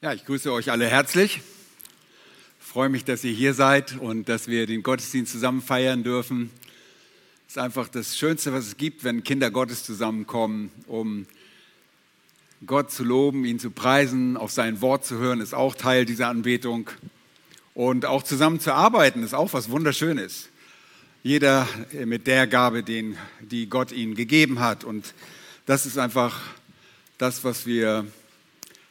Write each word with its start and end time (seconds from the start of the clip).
Ja, 0.00 0.12
ich 0.12 0.24
grüße 0.24 0.52
euch 0.52 0.70
alle 0.70 0.86
herzlich. 0.86 1.40
Ich 2.60 2.66
freue 2.68 2.88
mich, 2.88 3.04
dass 3.04 3.24
ihr 3.24 3.32
hier 3.32 3.52
seid 3.52 3.98
und 3.98 4.28
dass 4.28 4.46
wir 4.46 4.68
den 4.68 4.84
Gottesdienst 4.84 5.32
zusammen 5.32 5.60
feiern 5.60 6.04
dürfen. 6.04 6.52
Es 7.48 7.54
ist 7.54 7.58
einfach 7.58 7.88
das 7.88 8.16
Schönste, 8.16 8.52
was 8.52 8.66
es 8.66 8.76
gibt, 8.76 9.02
wenn 9.02 9.24
Kinder 9.24 9.50
Gottes 9.50 9.82
zusammenkommen, 9.82 10.70
um 10.86 11.26
Gott 12.64 12.92
zu 12.92 13.02
loben, 13.02 13.44
ihn 13.44 13.58
zu 13.58 13.72
preisen, 13.72 14.36
auf 14.36 14.52
sein 14.52 14.80
Wort 14.82 15.04
zu 15.04 15.18
hören, 15.18 15.40
ist 15.40 15.52
auch 15.52 15.74
Teil 15.74 16.04
dieser 16.04 16.28
Anbetung. 16.28 16.88
Und 17.74 18.06
auch 18.06 18.22
zusammen 18.22 18.60
zu 18.60 18.72
arbeiten, 18.72 19.24
ist 19.24 19.34
auch 19.34 19.52
was 19.52 19.68
Wunderschönes. 19.68 20.48
Jeder 21.24 21.66
mit 22.04 22.28
der 22.28 22.46
Gabe, 22.46 22.84
die 22.84 23.66
Gott 23.68 23.90
ihnen 23.90 24.14
gegeben 24.14 24.60
hat. 24.60 24.84
Und 24.84 25.12
das 25.66 25.86
ist 25.86 25.98
einfach 25.98 26.40
das, 27.18 27.42
was 27.42 27.66
wir 27.66 28.06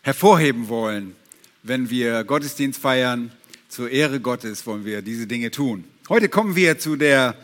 hervorheben 0.07 0.69
wollen, 0.69 1.17
wenn 1.63 1.89
wir 1.89 2.23
Gottesdienst 2.23 2.79
feiern, 2.79 3.29
zur 3.67 3.89
Ehre 3.89 4.21
Gottes 4.21 4.65
wollen 4.65 4.85
wir 4.85 5.01
diese 5.01 5.27
Dinge 5.27 5.51
tun. 5.51 5.83
Heute 6.07 6.29
kommen 6.29 6.55
wir 6.55 6.79
zu 6.79 6.95
der 6.95 7.35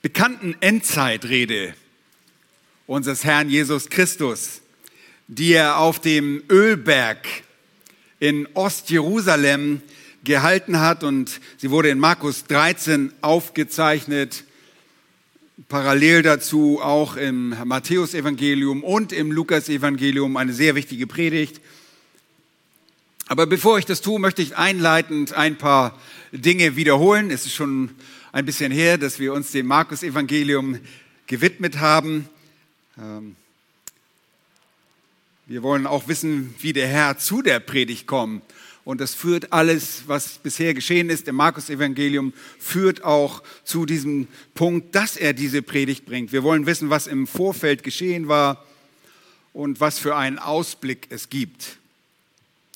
bekannten 0.00 0.56
Endzeitrede 0.60 1.74
unseres 2.86 3.24
Herrn 3.24 3.50
Jesus 3.50 3.90
Christus, 3.90 4.62
die 5.28 5.52
er 5.52 5.76
auf 5.76 6.00
dem 6.00 6.42
Ölberg 6.48 7.26
in 8.20 8.48
Ostjerusalem 8.54 9.82
gehalten 10.24 10.80
hat 10.80 11.04
und 11.04 11.42
sie 11.58 11.70
wurde 11.70 11.90
in 11.90 11.98
Markus 11.98 12.44
13 12.44 13.12
aufgezeichnet, 13.20 14.44
parallel 15.68 16.22
dazu 16.22 16.80
auch 16.80 17.16
im 17.16 17.54
Matthäusevangelium 17.64 18.82
und 18.82 19.12
im 19.12 19.32
Lukasevangelium 19.32 20.36
eine 20.36 20.52
sehr 20.52 20.74
wichtige 20.74 21.06
Predigt. 21.06 21.60
Aber 23.26 23.46
bevor 23.46 23.78
ich 23.78 23.84
das 23.84 24.00
tue, 24.00 24.18
möchte 24.18 24.42
ich 24.42 24.56
einleitend 24.56 25.32
ein 25.32 25.56
paar 25.56 25.98
Dinge 26.32 26.76
wiederholen. 26.76 27.30
Es 27.30 27.46
ist 27.46 27.54
schon 27.54 27.90
ein 28.32 28.44
bisschen 28.44 28.72
her, 28.72 28.98
dass 28.98 29.18
wir 29.18 29.32
uns 29.32 29.52
dem 29.52 29.66
Markus-Evangelium 29.66 30.78
gewidmet 31.26 31.78
haben. 31.78 32.28
Ähm, 32.98 33.36
wir 35.46 35.62
wollen 35.62 35.86
auch 35.86 36.08
wissen, 36.08 36.54
wie 36.60 36.72
der 36.72 36.88
Herr 36.88 37.18
zu 37.18 37.42
der 37.42 37.60
Predigt 37.60 38.06
kommt 38.06 38.42
und 38.84 39.00
das 39.00 39.14
führt 39.14 39.52
alles, 39.52 40.04
was 40.06 40.38
bisher 40.38 40.74
geschehen 40.74 41.10
ist 41.10 41.28
im 41.28 41.36
Markus-Evangelium, 41.36 42.32
führt 42.58 43.04
auch 43.04 43.42
zu 43.64 43.86
diesem 43.86 44.26
Punkt, 44.54 44.94
dass 44.94 45.16
er 45.16 45.32
diese 45.32 45.62
Predigt 45.62 46.06
bringt. 46.06 46.32
Wir 46.32 46.42
wollen 46.42 46.66
wissen, 46.66 46.90
was 46.90 47.06
im 47.06 47.26
Vorfeld 47.26 47.82
geschehen 47.82 48.28
war 48.28 48.64
und 49.52 49.80
was 49.80 49.98
für 49.98 50.16
einen 50.16 50.38
Ausblick 50.38 51.06
es 51.10 51.28
gibt. 51.28 51.78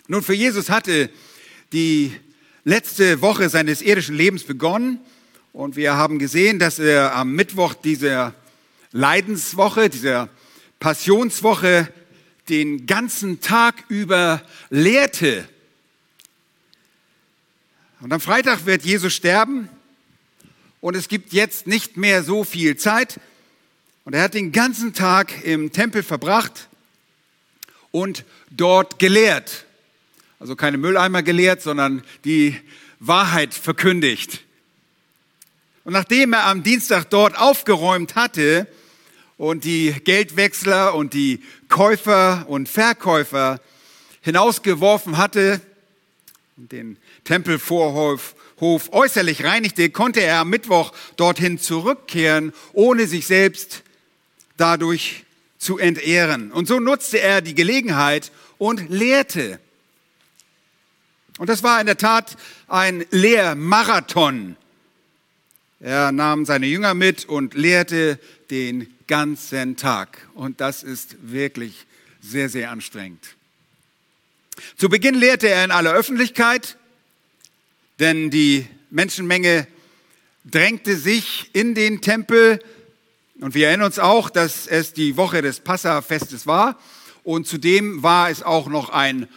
Nun, 0.06 0.22
für 0.22 0.34
Jesus 0.34 0.68
hatte 0.68 1.08
die 1.72 2.12
letzte 2.64 3.22
Woche 3.22 3.48
seines 3.48 3.80
irdischen 3.80 4.14
Lebens 4.14 4.44
begonnen 4.44 5.00
und 5.52 5.76
wir 5.76 5.94
haben 5.94 6.18
gesehen, 6.18 6.58
dass 6.58 6.78
er 6.78 7.14
am 7.14 7.32
Mittwoch 7.32 7.74
dieser 7.74 8.34
Leidenswoche, 8.92 9.88
dieser 9.88 10.28
Passionswoche 10.80 11.88
den 12.48 12.86
ganzen 12.86 13.40
Tag 13.40 13.84
über 13.88 14.42
lehrte 14.68 15.48
und 18.00 18.12
am 18.12 18.20
Freitag 18.20 18.66
wird 18.66 18.84
Jesus 18.84 19.14
sterben 19.14 19.68
und 20.80 20.94
es 20.96 21.08
gibt 21.08 21.32
jetzt 21.32 21.66
nicht 21.66 21.96
mehr 21.96 22.22
so 22.22 22.44
viel 22.44 22.76
Zeit. 22.76 23.18
Und 24.04 24.12
er 24.12 24.22
hat 24.22 24.34
den 24.34 24.52
ganzen 24.52 24.92
Tag 24.92 25.44
im 25.44 25.72
Tempel 25.72 26.02
verbracht 26.02 26.68
und 27.90 28.24
dort 28.50 28.98
gelehrt. 28.98 29.64
Also 30.38 30.56
keine 30.56 30.76
Mülleimer 30.76 31.22
gelehrt, 31.22 31.62
sondern 31.62 32.02
die 32.24 32.60
Wahrheit 33.00 33.54
verkündigt. 33.54 34.44
Und 35.84 35.94
nachdem 35.94 36.34
er 36.34 36.46
am 36.46 36.62
Dienstag 36.62 37.04
dort 37.08 37.38
aufgeräumt 37.38 38.14
hatte 38.14 38.66
und 39.38 39.64
die 39.64 39.92
Geldwechsler 39.92 40.94
und 40.94 41.14
die 41.14 41.42
Käufer 41.68 42.44
und 42.48 42.68
Verkäufer 42.68 43.60
hinausgeworfen 44.20 45.16
hatte 45.16 45.60
und 46.56 46.72
den 46.72 46.98
Tempelvorhof 47.24 48.34
Hof 48.60 48.92
äußerlich 48.92 49.44
reinigte, 49.44 49.90
konnte 49.90 50.20
er 50.20 50.40
am 50.40 50.50
Mittwoch 50.50 50.92
dorthin 51.16 51.58
zurückkehren, 51.58 52.52
ohne 52.72 53.06
sich 53.06 53.26
selbst 53.26 53.82
dadurch 54.56 55.24
zu 55.58 55.78
entehren. 55.78 56.52
Und 56.52 56.68
so 56.68 56.78
nutzte 56.78 57.20
er 57.20 57.40
die 57.40 57.54
Gelegenheit 57.54 58.30
und 58.58 58.88
lehrte. 58.88 59.58
Und 61.38 61.48
das 61.48 61.62
war 61.64 61.80
in 61.80 61.86
der 61.86 61.98
Tat 61.98 62.36
ein 62.68 63.04
Lehrmarathon. 63.10 64.56
Er 65.80 66.12
nahm 66.12 66.46
seine 66.46 66.66
Jünger 66.66 66.94
mit 66.94 67.24
und 67.24 67.54
lehrte 67.54 68.20
den 68.50 68.94
ganzen 69.08 69.76
Tag. 69.76 70.28
Und 70.34 70.60
das 70.60 70.84
ist 70.84 71.16
wirklich 71.22 71.86
sehr, 72.22 72.48
sehr 72.48 72.70
anstrengend. 72.70 73.34
Zu 74.76 74.88
Beginn 74.88 75.16
lehrte 75.16 75.48
er 75.48 75.64
in 75.64 75.72
aller 75.72 75.92
Öffentlichkeit 75.92 76.76
denn 77.98 78.30
die 78.30 78.66
Menschenmenge 78.90 79.66
drängte 80.44 80.96
sich 80.96 81.50
in 81.52 81.74
den 81.74 82.00
Tempel 82.00 82.60
und 83.40 83.54
wir 83.54 83.68
erinnern 83.68 83.86
uns 83.86 83.98
auch, 83.98 84.30
dass 84.30 84.66
es 84.66 84.92
die 84.92 85.16
Woche 85.16 85.42
des 85.42 85.60
Passafestes 85.60 86.46
war 86.46 86.78
und 87.24 87.46
zudem 87.46 88.02
war 88.02 88.30
es 88.30 88.42
auch 88.42 88.68
noch 88.68 88.90
ein 88.90 89.28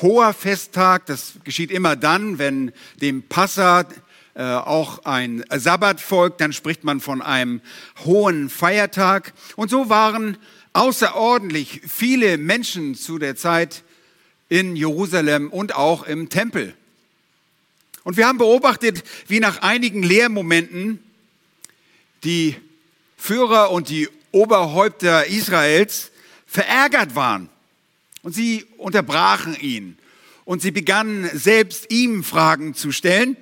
hoher 0.00 0.32
Festtag. 0.32 1.06
Das 1.06 1.34
geschieht 1.44 1.70
immer 1.70 1.96
dann, 1.96 2.38
wenn 2.38 2.72
dem 3.00 3.22
Passa 3.22 3.86
äh, 4.34 4.42
auch 4.42 5.04
ein 5.04 5.44
Sabbat 5.50 6.00
folgt, 6.00 6.40
dann 6.40 6.52
spricht 6.52 6.84
man 6.84 7.00
von 7.00 7.20
einem 7.20 7.60
hohen 8.04 8.48
Feiertag. 8.48 9.32
Und 9.56 9.70
so 9.70 9.88
waren 9.88 10.38
außerordentlich 10.72 11.82
viele 11.86 12.38
Menschen 12.38 12.94
zu 12.94 13.18
der 13.18 13.36
Zeit 13.36 13.82
in 14.48 14.76
Jerusalem 14.76 15.50
und 15.50 15.74
auch 15.74 16.04
im 16.04 16.28
Tempel. 16.28 16.74
Und 18.04 18.16
wir 18.16 18.26
haben 18.26 18.38
beobachtet, 18.38 19.04
wie 19.28 19.40
nach 19.40 19.62
einigen 19.62 20.02
Lehrmomenten 20.02 20.98
die 22.24 22.56
Führer 23.16 23.70
und 23.70 23.88
die 23.88 24.08
Oberhäupter 24.32 25.26
Israels 25.26 26.10
verärgert 26.46 27.14
waren. 27.14 27.48
Und 28.22 28.34
sie 28.34 28.66
unterbrachen 28.76 29.56
ihn. 29.60 29.98
Und 30.44 30.62
sie 30.62 30.70
begannen 30.70 31.30
selbst 31.32 31.92
ihm 31.92 32.24
Fragen 32.24 32.74
zu 32.74 32.90
stellen, 32.90 33.36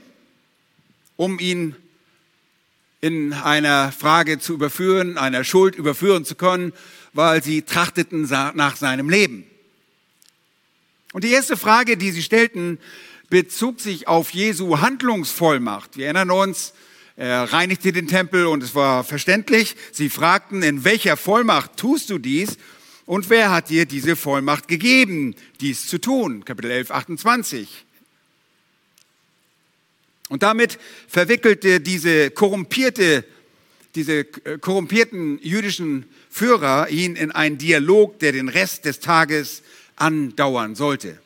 um 1.17 1.39
ihn 1.39 1.75
in 3.01 3.33
einer 3.33 3.93
Frage 3.93 4.39
zu 4.39 4.53
überführen, 4.53 5.17
einer 5.17 5.45
Schuld 5.45 5.75
überführen 5.75 6.27
zu 6.27 6.35
können, 6.35 6.73
weil 7.15 7.43
sie 7.43 7.63
trachteten 7.63 8.23
nach 8.55 8.77
seinem 8.77 9.09
Leben. 9.09 9.45
Und 11.13 11.25
die 11.25 11.33
erste 11.33 11.57
Frage, 11.57 11.97
die 11.97 12.11
sie 12.11 12.23
stellten, 12.23 12.79
bezog 13.31 13.81
sich 13.81 14.09
auf 14.09 14.31
Jesu 14.31 14.81
Handlungsvollmacht. 14.81 15.97
Wir 15.97 16.07
erinnern 16.07 16.31
uns, 16.31 16.75
er 17.17 17.53
reinigte 17.53 17.93
den 17.93 18.09
Tempel 18.09 18.47
und 18.47 18.63
es 18.63 18.75
war 18.75 19.05
verständlich. 19.05 19.77
Sie 19.93 20.11
fragten, 20.11 20.63
in 20.63 20.85
welcher 20.85 21.17
Vollmacht 21.17 21.77
tust 21.77 22.11
du 22.11 22.19
dies? 22.19 22.59
Und 23.07 23.31
wer 23.31 23.51
hat 23.51 23.71
dir 23.71 23.87
diese 23.87 24.17
Vollmacht 24.17 24.69
gegeben, 24.69 25.35
dies 25.61 25.87
zu 25.87 25.99
tun? 25.99 26.45
Kapitel 26.45 26.71
11, 26.71 26.91
28. 26.91 27.85
Und 30.29 30.43
damit 30.43 30.79
verwickelte 31.09 31.81
diese 31.81 32.31
korrumpierte, 32.31 33.25
diese 33.97 34.25
korrumpierten 34.25 35.41
jüdischen 35.43 36.09
Führer 36.31 36.89
ihn 36.89 37.17
in 37.17 37.33
einen 37.33 37.59
Dialog, 37.59 38.21
der 38.21 38.33
den 38.33 38.49
Rest 38.49 38.85
des 38.85 39.01
Tages 39.01 39.63
andauern 39.97 40.77
sollte. 40.77 41.19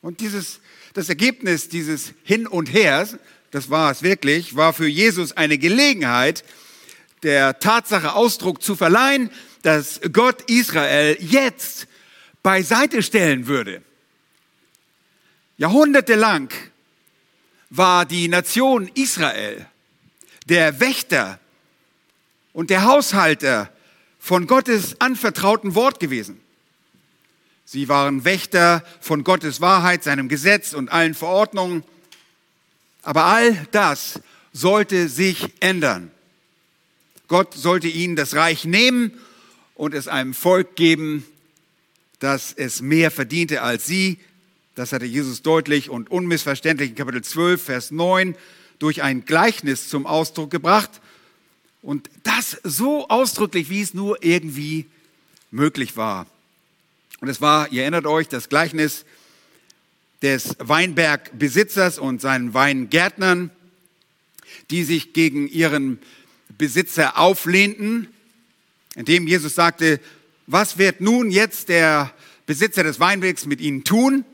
Und 0.00 0.20
dieses, 0.20 0.60
das 0.94 1.08
Ergebnis 1.08 1.68
dieses 1.68 2.12
Hin 2.24 2.46
und 2.46 2.72
Hers, 2.72 3.16
das 3.50 3.70
war 3.70 3.90
es 3.90 4.02
wirklich, 4.02 4.56
war 4.56 4.72
für 4.72 4.86
Jesus 4.86 5.32
eine 5.32 5.58
Gelegenheit, 5.58 6.44
der 7.22 7.58
Tatsache 7.58 8.14
Ausdruck 8.14 8.62
zu 8.62 8.76
verleihen, 8.76 9.30
dass 9.62 10.00
Gott 10.12 10.42
Israel 10.50 11.16
jetzt 11.20 11.88
beiseite 12.42 13.02
stellen 13.02 13.46
würde. 13.46 13.82
Jahrhundertelang 15.56 16.50
war 17.70 18.04
die 18.04 18.28
Nation 18.28 18.90
Israel 18.94 19.66
der 20.48 20.78
Wächter 20.78 21.40
und 22.52 22.70
der 22.70 22.84
Haushalter 22.84 23.70
von 24.18 24.46
Gottes 24.46 25.00
anvertrauten 25.00 25.74
Wort 25.74 25.98
gewesen. 26.00 26.40
Sie 27.68 27.88
waren 27.88 28.24
Wächter 28.24 28.84
von 29.00 29.24
Gottes 29.24 29.60
Wahrheit, 29.60 30.04
seinem 30.04 30.28
Gesetz 30.28 30.72
und 30.72 30.88
allen 30.88 31.14
Verordnungen. 31.14 31.82
Aber 33.02 33.24
all 33.24 33.66
das 33.72 34.20
sollte 34.52 35.08
sich 35.08 35.52
ändern. 35.58 36.12
Gott 37.26 37.54
sollte 37.54 37.88
ihnen 37.88 38.14
das 38.14 38.36
Reich 38.36 38.64
nehmen 38.64 39.12
und 39.74 39.94
es 39.94 40.06
einem 40.06 40.32
Volk 40.32 40.76
geben, 40.76 41.24
dass 42.20 42.52
es 42.52 42.82
mehr 42.82 43.10
verdiente 43.10 43.62
als 43.62 43.84
sie. 43.84 44.20
Das 44.76 44.92
hatte 44.92 45.04
Jesus 45.04 45.42
deutlich 45.42 45.90
und 45.90 46.08
unmissverständlich 46.08 46.90
in 46.90 46.94
Kapitel 46.94 47.24
12, 47.24 47.60
Vers 47.60 47.90
9 47.90 48.36
durch 48.78 49.02
ein 49.02 49.24
Gleichnis 49.24 49.88
zum 49.88 50.06
Ausdruck 50.06 50.52
gebracht. 50.52 51.00
Und 51.82 52.10
das 52.22 52.58
so 52.62 53.08
ausdrücklich, 53.08 53.70
wie 53.70 53.80
es 53.80 53.92
nur 53.92 54.22
irgendwie 54.22 54.86
möglich 55.50 55.96
war. 55.96 56.26
Und 57.20 57.28
es 57.28 57.40
war, 57.40 57.72
ihr 57.72 57.82
erinnert 57.82 58.06
euch, 58.06 58.28
das 58.28 58.48
Gleichnis 58.48 59.04
des 60.22 60.56
Weinbergbesitzers 60.58 61.98
und 61.98 62.20
seinen 62.20 62.54
Weingärtnern, 62.54 63.50
die 64.70 64.84
sich 64.84 65.12
gegen 65.12 65.48
ihren 65.48 65.98
Besitzer 66.58 67.18
auflehnten, 67.18 68.08
indem 68.94 69.26
Jesus 69.26 69.54
sagte, 69.54 70.00
was 70.46 70.78
wird 70.78 71.00
nun 71.00 71.30
jetzt 71.30 71.68
der 71.68 72.12
Besitzer 72.46 72.82
des 72.82 73.00
Weinbergs 73.00 73.46
mit 73.46 73.60
ihnen 73.60 73.84
tun? 73.84 74.24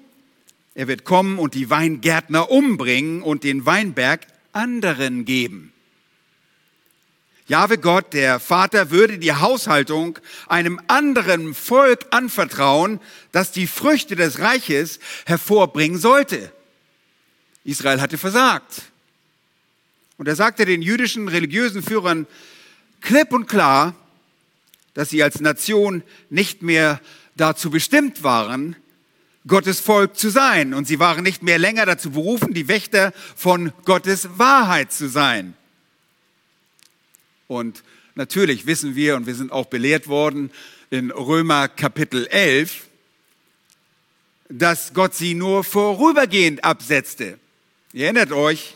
Er 0.75 0.89
wird 0.89 1.05
kommen 1.05 1.39
und 1.39 1.55
die 1.55 1.69
Weingärtner 1.69 2.51
umbringen 2.51 3.23
und 3.23 3.45
den 3.45 3.67
Weinberg 3.67 4.27
anderen 4.53 5.25
geben. 5.25 5.72
Jahwe 7.49 7.79
Gott, 7.79 8.13
der 8.13 8.39
Vater, 8.39 8.91
würde 8.91 9.19
die 9.19 9.33
Haushaltung 9.33 10.19
einem 10.47 10.81
anderen 10.87 11.55
Volk 11.55 12.07
anvertrauen, 12.11 13.01
das 13.33 13.51
die 13.53 13.67
Früchte 13.67 14.17
des 14.17 14.39
Reiches 14.39 15.01
hervorbringen 15.27 15.99
sollte. 15.99 16.53
Israel 17.65 18.01
hatte 18.01 18.19
versagt. 18.19 18.83
Und 20.19 20.29
er 20.29 20.37
sagte 20.37 20.65
den 20.65 20.83
jüdischen 20.83 21.29
religiösen 21.29 21.83
Führern 21.83 22.27
klipp 23.01 23.33
und 23.33 23.49
klar, 23.49 23.95
dass 24.95 25.11
sie 25.11 25.23
als 25.23 25.41
Nation 25.41 26.03
nicht 26.31 26.63
mehr 26.63 27.01
dazu 27.37 27.71
bestimmt 27.71 28.23
waren, 28.23 28.77
Gottes 29.47 29.81
Volk 29.81 30.17
zu 30.17 30.31
sein. 30.31 30.75
Und 30.75 30.87
sie 30.87 31.01
waren 31.01 31.25
nicht 31.25 31.43
mehr 31.43 31.59
länger 31.59 31.87
dazu 31.87 32.13
berufen, 32.13 32.55
die 32.55 32.69
Wächter 32.69 33.13
von 33.35 33.73
Gottes 33.85 34.29
Wahrheit 34.39 34.93
zu 34.93 35.09
sein. 35.09 35.55
Und 37.53 37.83
natürlich 38.15 38.65
wissen 38.65 38.97
wir, 38.97 39.15
und 39.15 39.27
wir 39.27 39.35
sind 39.35 39.53
auch 39.53 39.67
belehrt 39.67 40.09
worden 40.09 40.51
in 40.89 41.11
Römer 41.11 41.69
Kapitel 41.69 42.27
11, 42.29 42.87
dass 44.49 44.95
Gott 44.95 45.15
sie 45.15 45.35
nur 45.35 45.63
vorübergehend 45.63 46.65
absetzte. 46.65 47.39
Ihr 47.93 48.05
erinnert 48.05 48.33
euch. 48.33 48.75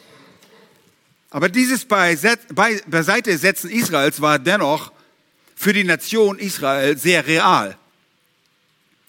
Aber 1.31 1.49
dieses 1.49 1.87
Beiseite 1.87 3.39
setzen 3.39 3.71
Israels 3.71 4.21
war 4.21 4.39
dennoch 4.39 4.93
für 5.55 5.73
die 5.73 5.85
Nation 5.85 6.39
Israel 6.39 6.99
sehr 6.99 7.27
real. 7.27 7.79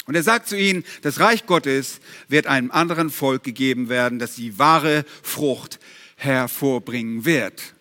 Und 0.06 0.16
er 0.16 0.24
sagt 0.24 0.48
zu 0.48 0.58
ihnen, 0.58 0.86
das 1.02 1.20
Reich 1.20 1.46
Gottes 1.46 2.00
wird 2.30 2.48
einem 2.48 2.72
anderen 2.72 3.10
Volk 3.10 3.44
gegeben 3.44 3.90
werden, 3.90 4.18
das 4.18 4.36
die 4.36 4.58
wahre 4.58 5.04
Frucht 5.24 5.80
hervorbringen 6.16 7.26
wird. 7.26 7.74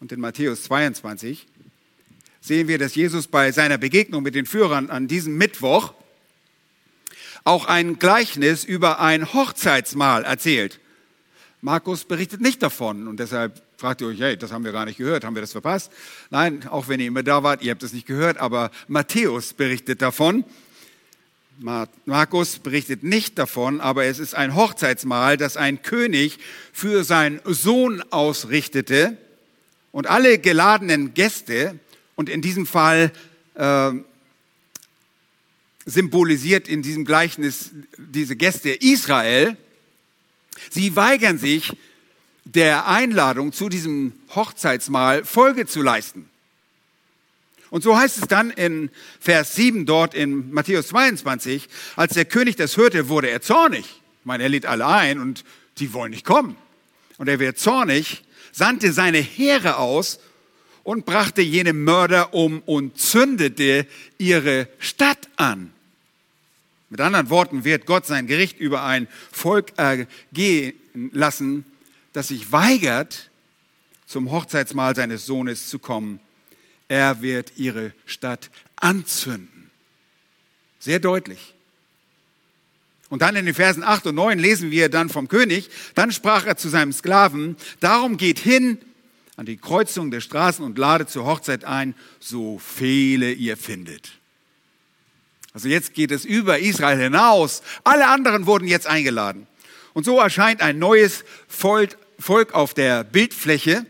Und 0.00 0.12
in 0.12 0.20
Matthäus 0.20 0.64
22 0.64 1.46
sehen 2.40 2.68
wir, 2.68 2.78
dass 2.78 2.94
Jesus 2.94 3.26
bei 3.26 3.50
seiner 3.50 3.78
Begegnung 3.78 4.22
mit 4.22 4.34
den 4.34 4.46
Führern 4.46 4.90
an 4.90 5.08
diesem 5.08 5.36
Mittwoch 5.36 5.94
auch 7.44 7.66
ein 7.66 7.98
Gleichnis 7.98 8.64
über 8.64 9.00
ein 9.00 9.32
Hochzeitsmahl 9.32 10.24
erzählt. 10.24 10.80
Markus 11.62 12.04
berichtet 12.04 12.40
nicht 12.40 12.62
davon 12.62 13.08
und 13.08 13.18
deshalb 13.18 13.62
fragt 13.78 14.00
ihr 14.00 14.08
euch, 14.08 14.20
hey, 14.20 14.36
das 14.36 14.52
haben 14.52 14.64
wir 14.64 14.72
gar 14.72 14.84
nicht 14.84 14.98
gehört, 14.98 15.24
haben 15.24 15.34
wir 15.34 15.40
das 15.40 15.52
verpasst? 15.52 15.90
Nein, 16.30 16.68
auch 16.68 16.88
wenn 16.88 17.00
ihr 17.00 17.06
immer 17.06 17.22
da 17.22 17.42
wart, 17.42 17.62
ihr 17.62 17.70
habt 17.70 17.82
es 17.82 17.92
nicht 17.92 18.06
gehört, 18.06 18.36
aber 18.38 18.70
Matthäus 18.88 19.54
berichtet 19.54 20.02
davon. 20.02 20.44
Markus 22.04 22.58
berichtet 22.58 23.02
nicht 23.02 23.38
davon, 23.38 23.80
aber 23.80 24.04
es 24.04 24.18
ist 24.18 24.34
ein 24.34 24.54
Hochzeitsmahl, 24.54 25.38
das 25.38 25.56
ein 25.56 25.80
König 25.80 26.38
für 26.72 27.02
seinen 27.02 27.40
Sohn 27.44 28.02
ausrichtete 28.10 29.16
und 29.92 30.06
alle 30.06 30.38
geladenen 30.38 31.14
Gäste, 31.14 31.78
und 32.16 32.30
in 32.30 32.40
diesem 32.40 32.66
Fall 32.66 33.12
äh, 33.54 33.92
symbolisiert 35.84 36.66
in 36.66 36.82
diesem 36.82 37.04
Gleichnis 37.04 37.70
diese 37.96 38.36
Gäste 38.36 38.70
Israel, 38.70 39.56
Sie 40.70 40.96
weigern 40.96 41.38
sich, 41.38 41.76
der 42.44 42.86
Einladung 42.86 43.52
zu 43.52 43.68
diesem 43.68 44.12
Hochzeitsmahl 44.34 45.24
Folge 45.24 45.66
zu 45.66 45.82
leisten. 45.82 46.30
Und 47.70 47.82
so 47.82 47.96
heißt 47.96 48.18
es 48.18 48.28
dann 48.28 48.50
in 48.50 48.90
Vers 49.20 49.56
7 49.56 49.84
dort 49.84 50.14
in 50.14 50.52
Matthäus 50.52 50.88
22, 50.88 51.68
als 51.96 52.14
der 52.14 52.24
König 52.24 52.56
das 52.56 52.76
hörte, 52.76 53.08
wurde 53.08 53.28
er 53.28 53.42
zornig. 53.42 53.84
Ich 54.20 54.24
meine, 54.24 54.44
er 54.44 54.48
lädt 54.48 54.64
alle 54.64 54.86
ein 54.86 55.20
und 55.20 55.44
die 55.78 55.92
wollen 55.92 56.12
nicht 56.12 56.24
kommen. 56.24 56.56
Und 57.18 57.28
er 57.28 57.40
wird 57.40 57.58
zornig, 57.58 58.22
sandte 58.56 58.90
seine 58.94 59.18
Heere 59.18 59.76
aus 59.76 60.18
und 60.82 61.04
brachte 61.04 61.42
jene 61.42 61.74
Mörder 61.74 62.32
um 62.32 62.62
und 62.64 62.98
zündete 62.98 63.86
ihre 64.16 64.66
Stadt 64.78 65.28
an. 65.36 65.72
Mit 66.88 67.02
anderen 67.02 67.28
Worten 67.28 67.64
wird 67.64 67.84
Gott 67.84 68.06
sein 68.06 68.26
Gericht 68.26 68.58
über 68.58 68.82
ein 68.82 69.08
Volk 69.30 69.74
ergehen 69.76 70.72
lassen, 71.12 71.66
das 72.14 72.28
sich 72.28 72.50
weigert, 72.50 73.30
zum 74.06 74.30
Hochzeitsmahl 74.30 74.96
seines 74.96 75.26
Sohnes 75.26 75.68
zu 75.68 75.78
kommen. 75.78 76.18
Er 76.88 77.20
wird 77.20 77.58
ihre 77.58 77.92
Stadt 78.06 78.50
anzünden. 78.76 79.70
Sehr 80.78 81.00
deutlich. 81.00 81.55
Und 83.08 83.22
dann 83.22 83.36
in 83.36 83.46
den 83.46 83.54
Versen 83.54 83.84
8 83.84 84.06
und 84.08 84.16
9 84.16 84.38
lesen 84.38 84.70
wir 84.70 84.88
dann 84.88 85.08
vom 85.08 85.28
König, 85.28 85.70
dann 85.94 86.10
sprach 86.10 86.44
er 86.44 86.56
zu 86.56 86.68
seinem 86.68 86.92
Sklaven, 86.92 87.56
darum 87.80 88.16
geht 88.16 88.38
hin 88.38 88.78
an 89.36 89.46
die 89.46 89.58
Kreuzung 89.58 90.10
der 90.10 90.20
Straßen 90.20 90.64
und 90.64 90.78
lade 90.78 91.06
zur 91.06 91.24
Hochzeit 91.24 91.64
ein, 91.64 91.94
so 92.18 92.58
viele 92.58 93.32
ihr 93.32 93.56
findet. 93.56 94.12
Also 95.52 95.68
jetzt 95.68 95.94
geht 95.94 96.10
es 96.10 96.24
über 96.24 96.58
Israel 96.58 96.98
hinaus. 96.98 97.62
Alle 97.84 98.08
anderen 98.08 98.46
wurden 98.46 98.66
jetzt 98.66 98.86
eingeladen. 98.86 99.46
Und 99.94 100.04
so 100.04 100.18
erscheint 100.18 100.60
ein 100.60 100.78
neues 100.78 101.24
Volk 101.48 101.96
auf 102.52 102.74
der 102.74 103.04
Bildfläche, 103.04 103.86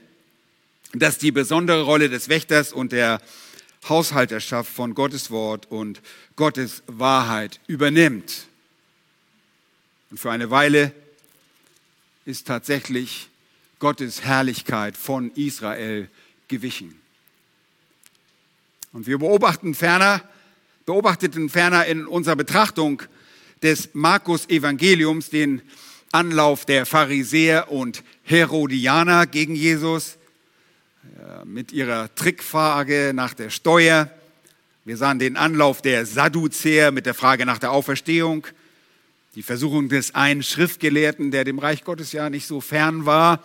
das 0.93 1.19
die 1.19 1.33
besondere 1.33 1.83
Rolle 1.83 2.09
des 2.09 2.29
Wächters 2.29 2.73
und 2.73 2.93
der 2.93 3.21
Haushalterschaft 3.89 4.73
von 4.73 4.95
Gottes 4.95 5.31
Wort 5.31 5.67
und 5.71 6.01
Gottes 6.37 6.83
Wahrheit 6.87 7.61
übernimmt. 7.67 8.47
Und 10.11 10.19
für 10.19 10.31
eine 10.31 10.51
Weile 10.51 10.93
ist 12.25 12.47
tatsächlich 12.47 13.29
Gottes 13.79 14.23
Herrlichkeit 14.23 14.97
von 14.97 15.31
Israel 15.33 16.09
gewichen. 16.49 17.01
Und 18.93 19.07
wir 19.07 19.19
beobachten 19.19 19.75
ferner, 19.75 20.23
beobachteten 20.87 21.51
ferner 21.51 21.87
in 21.87 22.07
unserer 22.07 22.37
Betrachtung 22.37 23.03
des 23.63 23.91
Markus 23.95 24.49
Evangeliums 24.49 25.31
den 25.31 25.61
Anlauf 26.13 26.65
der 26.65 26.87
Pharisäer 26.87 27.71
und 27.71 28.03
Herodianer 28.23 29.27
gegen 29.27 29.55
Jesus 29.55 30.17
mit 31.45 31.73
ihrer 31.73 32.15
Trickfrage 32.15 33.13
nach 33.15 33.35
der 33.35 33.51
Steuer. 33.51 34.11
Wir 34.85 34.97
sahen 34.97 35.19
den 35.19 35.37
Anlauf 35.37 35.83
der 35.83 36.07
Sadduzäer 36.07 36.93
mit 36.93 37.07
der 37.07 37.15
Frage 37.15 37.45
nach 37.45 37.59
der 37.59 37.73
Auferstehung, 37.73 38.47
die 39.37 39.43
Versuchung 39.43 39.91
des 39.91 40.15
einen 40.15 40.43
Schriftgelehrten, 40.43 41.31
der 41.31 41.45
dem 41.45 41.59
Reich 41.59 41.85
Gottes 41.85 42.13
ja 42.13 42.31
nicht 42.31 42.47
so 42.47 42.63
fern 42.63 43.05
war. 43.05 43.45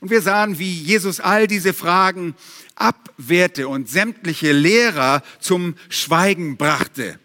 Und 0.00 0.10
wir 0.10 0.22
sahen, 0.22 0.58
wie 0.58 0.72
Jesus 0.72 1.20
all 1.20 1.46
diese 1.46 1.74
Fragen 1.74 2.34
abwehrte 2.76 3.68
und 3.68 3.90
sämtliche 3.90 4.52
Lehrer 4.52 5.22
zum 5.38 5.74
Schweigen 5.90 6.56
brachte 6.56 7.18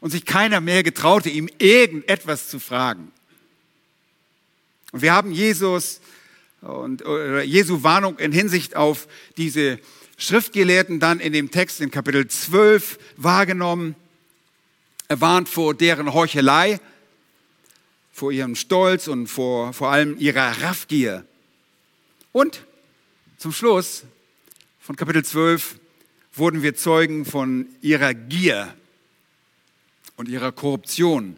und 0.00 0.10
sich 0.10 0.24
keiner 0.24 0.60
mehr 0.60 0.84
getraute, 0.84 1.30
ihm 1.30 1.48
irgendetwas 1.58 2.48
zu 2.48 2.60
fragen. 2.60 3.10
Und 4.92 5.02
wir 5.02 5.12
haben 5.12 5.32
Jesus 5.32 6.00
und 6.60 7.02
Jesu 7.44 7.82
Warnung 7.82 8.20
in 8.20 8.30
Hinsicht 8.30 8.76
auf 8.76 9.08
diese 9.36 9.80
Schriftgelehrten 10.16 11.00
dann 11.00 11.18
in 11.18 11.32
dem 11.32 11.50
Text 11.50 11.80
in 11.80 11.90
Kapitel 11.90 12.28
12 12.28 13.00
wahrgenommen. 13.16 13.96
Er 15.08 15.20
warnt 15.20 15.48
vor 15.48 15.74
deren 15.74 16.12
Heuchelei, 16.14 16.78
vor 18.12 18.30
ihrem 18.30 18.54
Stolz 18.54 19.08
und 19.08 19.26
vor, 19.26 19.72
vor 19.72 19.90
allem 19.90 20.16
ihrer 20.18 20.62
Raffgier. 20.62 21.24
Und 22.32 22.64
zum 23.38 23.52
Schluss 23.52 24.04
von 24.80 24.96
Kapitel 24.96 25.24
12 25.24 25.78
wurden 26.34 26.62
wir 26.62 26.74
Zeugen 26.74 27.24
von 27.24 27.66
ihrer 27.80 28.14
Gier 28.14 28.74
und 30.16 30.28
ihrer 30.28 30.52
Korruption, 30.52 31.36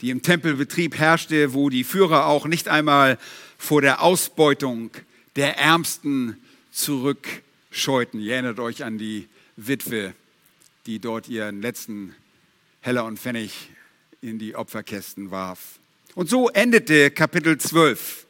die 0.00 0.10
im 0.10 0.22
Tempelbetrieb 0.22 0.98
herrschte, 0.98 1.54
wo 1.54 1.70
die 1.70 1.84
Führer 1.84 2.26
auch 2.26 2.46
nicht 2.46 2.68
einmal 2.68 3.18
vor 3.58 3.80
der 3.80 4.02
Ausbeutung 4.02 4.90
der 5.36 5.58
Ärmsten 5.58 6.42
zurückscheuten. 6.72 8.20
Ihr 8.20 8.34
erinnert 8.34 8.58
euch 8.58 8.84
an 8.84 8.98
die 8.98 9.28
Witwe 9.56 10.14
die 10.86 11.00
dort 11.00 11.28
ihren 11.28 11.60
letzten 11.60 12.14
Heller 12.80 13.04
und 13.04 13.18
Pfennig 13.18 13.70
in 14.20 14.38
die 14.38 14.54
Opferkästen 14.54 15.30
warf. 15.30 15.80
Und 16.16 16.30
so 16.30 16.48
endete 16.48 17.10
Kapitel 17.10 17.58
12. 17.58 18.24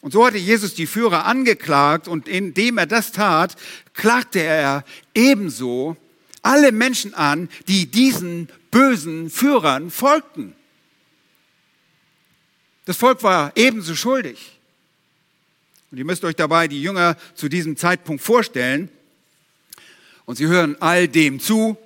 Und 0.00 0.12
so 0.12 0.26
hatte 0.26 0.36
Jesus 0.36 0.74
die 0.74 0.88
Führer 0.88 1.26
angeklagt 1.26 2.08
und 2.08 2.26
indem 2.26 2.76
er 2.76 2.86
das 2.86 3.12
tat, 3.12 3.54
klagte 3.94 4.40
er 4.42 4.84
ebenso 5.14 5.96
alle 6.42 6.72
Menschen 6.72 7.14
an, 7.14 7.48
die 7.68 7.86
diesen 7.86 8.48
bösen 8.72 9.30
Führern 9.30 9.92
folgten. 9.92 10.56
Das 12.84 12.96
Volk 12.96 13.22
war 13.22 13.52
ebenso 13.54 13.94
schuldig. 13.94 14.58
Und 15.92 15.98
ihr 15.98 16.04
müsst 16.04 16.24
euch 16.24 16.34
dabei 16.34 16.66
die 16.66 16.82
Jünger 16.82 17.16
zu 17.36 17.48
diesem 17.48 17.76
Zeitpunkt 17.76 18.24
vorstellen. 18.24 18.88
Und 20.24 20.34
sie 20.34 20.48
hören 20.48 20.76
all 20.80 21.06
dem 21.06 21.38
zu. 21.38 21.76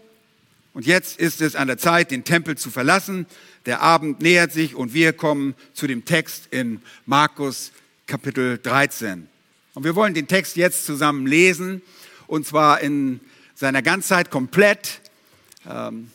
Und 0.73 0.87
jetzt 0.87 1.19
ist 1.19 1.43
es 1.43 1.55
an 1.55 1.69
der 1.69 1.76
Zeit, 1.76 2.11
den 2.11 2.25
Tempel 2.25 2.57
zu 2.57 2.71
verlassen. 2.71 3.26
Der 3.66 3.80
Abend 3.80 4.21
nähert 4.21 4.52
sich 4.52 4.75
und 4.75 4.92
wir 4.92 5.14
kommen 5.14 5.54
zu 5.73 5.87
dem 5.87 6.04
Text 6.04 6.49
in 6.50 6.83
Markus 7.06 7.73
Kapitel 8.06 8.59
13. 8.59 9.26
Und 9.73 9.85
wir 9.85 9.94
wollen 9.94 10.12
den 10.12 10.28
Text 10.28 10.56
jetzt 10.56 10.85
zusammen 10.85 11.26
lesen, 11.26 11.80
und 12.26 12.47
zwar 12.47 12.80
in 12.80 13.21
seiner 13.54 13.80
Ganzheit 13.80 14.30
komplett. 14.30 15.00
Ähm, 15.66 16.11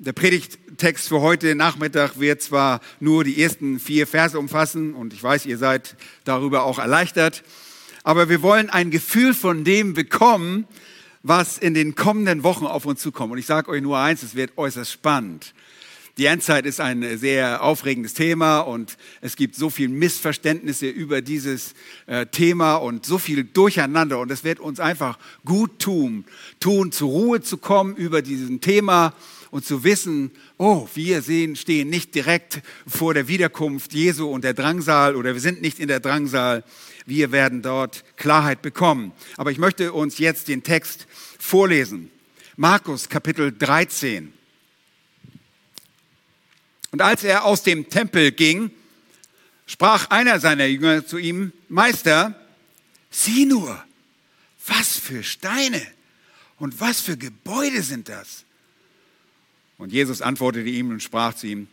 der 0.00 0.12
Predigttext 0.12 1.06
für 1.06 1.20
heute 1.20 1.54
Nachmittag 1.54 2.18
wird 2.18 2.42
zwar 2.42 2.80
nur 2.98 3.22
die 3.22 3.40
ersten 3.40 3.78
vier 3.78 4.08
Verse 4.08 4.36
umfassen, 4.36 4.94
und 4.94 5.12
ich 5.12 5.22
weiß, 5.22 5.46
ihr 5.46 5.58
seid 5.58 5.94
darüber 6.24 6.64
auch 6.64 6.80
erleichtert, 6.80 7.44
aber 8.02 8.28
wir 8.28 8.42
wollen 8.42 8.70
ein 8.70 8.90
Gefühl 8.90 9.34
von 9.34 9.62
dem 9.62 9.94
bekommen, 9.94 10.66
was 11.22 11.58
in 11.58 11.74
den 11.74 11.94
kommenden 11.94 12.42
Wochen 12.42 12.66
auf 12.66 12.86
uns 12.86 13.00
zukommt. 13.00 13.32
Und 13.32 13.38
ich 13.38 13.46
sage 13.46 13.70
euch 13.70 13.82
nur 13.82 13.98
eins, 13.98 14.24
es 14.24 14.34
wird 14.34 14.58
äußerst 14.58 14.90
spannend. 14.90 15.54
Die 16.18 16.26
Endzeit 16.26 16.66
ist 16.66 16.80
ein 16.80 17.16
sehr 17.16 17.62
aufregendes 17.62 18.12
Thema 18.12 18.58
und 18.58 18.96
es 19.20 19.36
gibt 19.36 19.54
so 19.54 19.70
viel 19.70 19.88
Missverständnisse 19.88 20.88
über 20.88 21.22
dieses 21.22 21.74
äh, 22.08 22.26
Thema 22.26 22.74
und 22.74 23.06
so 23.06 23.18
viel 23.18 23.44
Durcheinander 23.44 24.18
und 24.18 24.28
es 24.32 24.42
wird 24.42 24.58
uns 24.58 24.80
einfach 24.80 25.16
gut 25.44 25.78
tun, 25.78 26.24
tun, 26.58 26.90
zur 26.90 27.10
Ruhe 27.10 27.40
zu 27.40 27.56
kommen 27.56 27.94
über 27.94 28.20
diesen 28.20 28.60
Thema 28.60 29.14
und 29.52 29.64
zu 29.64 29.84
wissen, 29.84 30.32
oh, 30.56 30.88
wir 30.92 31.22
sehen, 31.22 31.54
stehen 31.54 31.88
nicht 31.88 32.16
direkt 32.16 32.62
vor 32.84 33.14
der 33.14 33.28
Wiederkunft 33.28 33.94
Jesu 33.94 34.28
und 34.28 34.42
der 34.42 34.54
Drangsal 34.54 35.14
oder 35.14 35.34
wir 35.34 35.40
sind 35.40 35.62
nicht 35.62 35.78
in 35.78 35.86
der 35.86 36.00
Drangsal. 36.00 36.64
Wir 37.06 37.30
werden 37.30 37.62
dort 37.62 38.02
Klarheit 38.16 38.60
bekommen. 38.60 39.12
Aber 39.36 39.52
ich 39.52 39.58
möchte 39.58 39.92
uns 39.92 40.18
jetzt 40.18 40.48
den 40.48 40.64
Text 40.64 41.06
vorlesen. 41.38 42.10
Markus 42.56 43.08
Kapitel 43.08 43.52
13. 43.56 44.32
Und 46.90 47.02
als 47.02 47.24
er 47.24 47.44
aus 47.44 47.62
dem 47.62 47.88
Tempel 47.88 48.32
ging, 48.32 48.70
sprach 49.66 50.10
einer 50.10 50.40
seiner 50.40 50.66
Jünger 50.66 51.06
zu 51.06 51.18
ihm, 51.18 51.52
Meister, 51.68 52.34
sieh 53.10 53.44
nur, 53.44 53.84
was 54.66 54.98
für 54.98 55.22
Steine 55.22 55.86
und 56.58 56.80
was 56.80 57.00
für 57.00 57.16
Gebäude 57.16 57.82
sind 57.82 58.08
das? 58.08 58.44
Und 59.76 59.92
Jesus 59.92 60.22
antwortete 60.22 60.68
ihm 60.68 60.90
und 60.90 61.02
sprach 61.02 61.34
zu 61.34 61.46
ihm, 61.46 61.68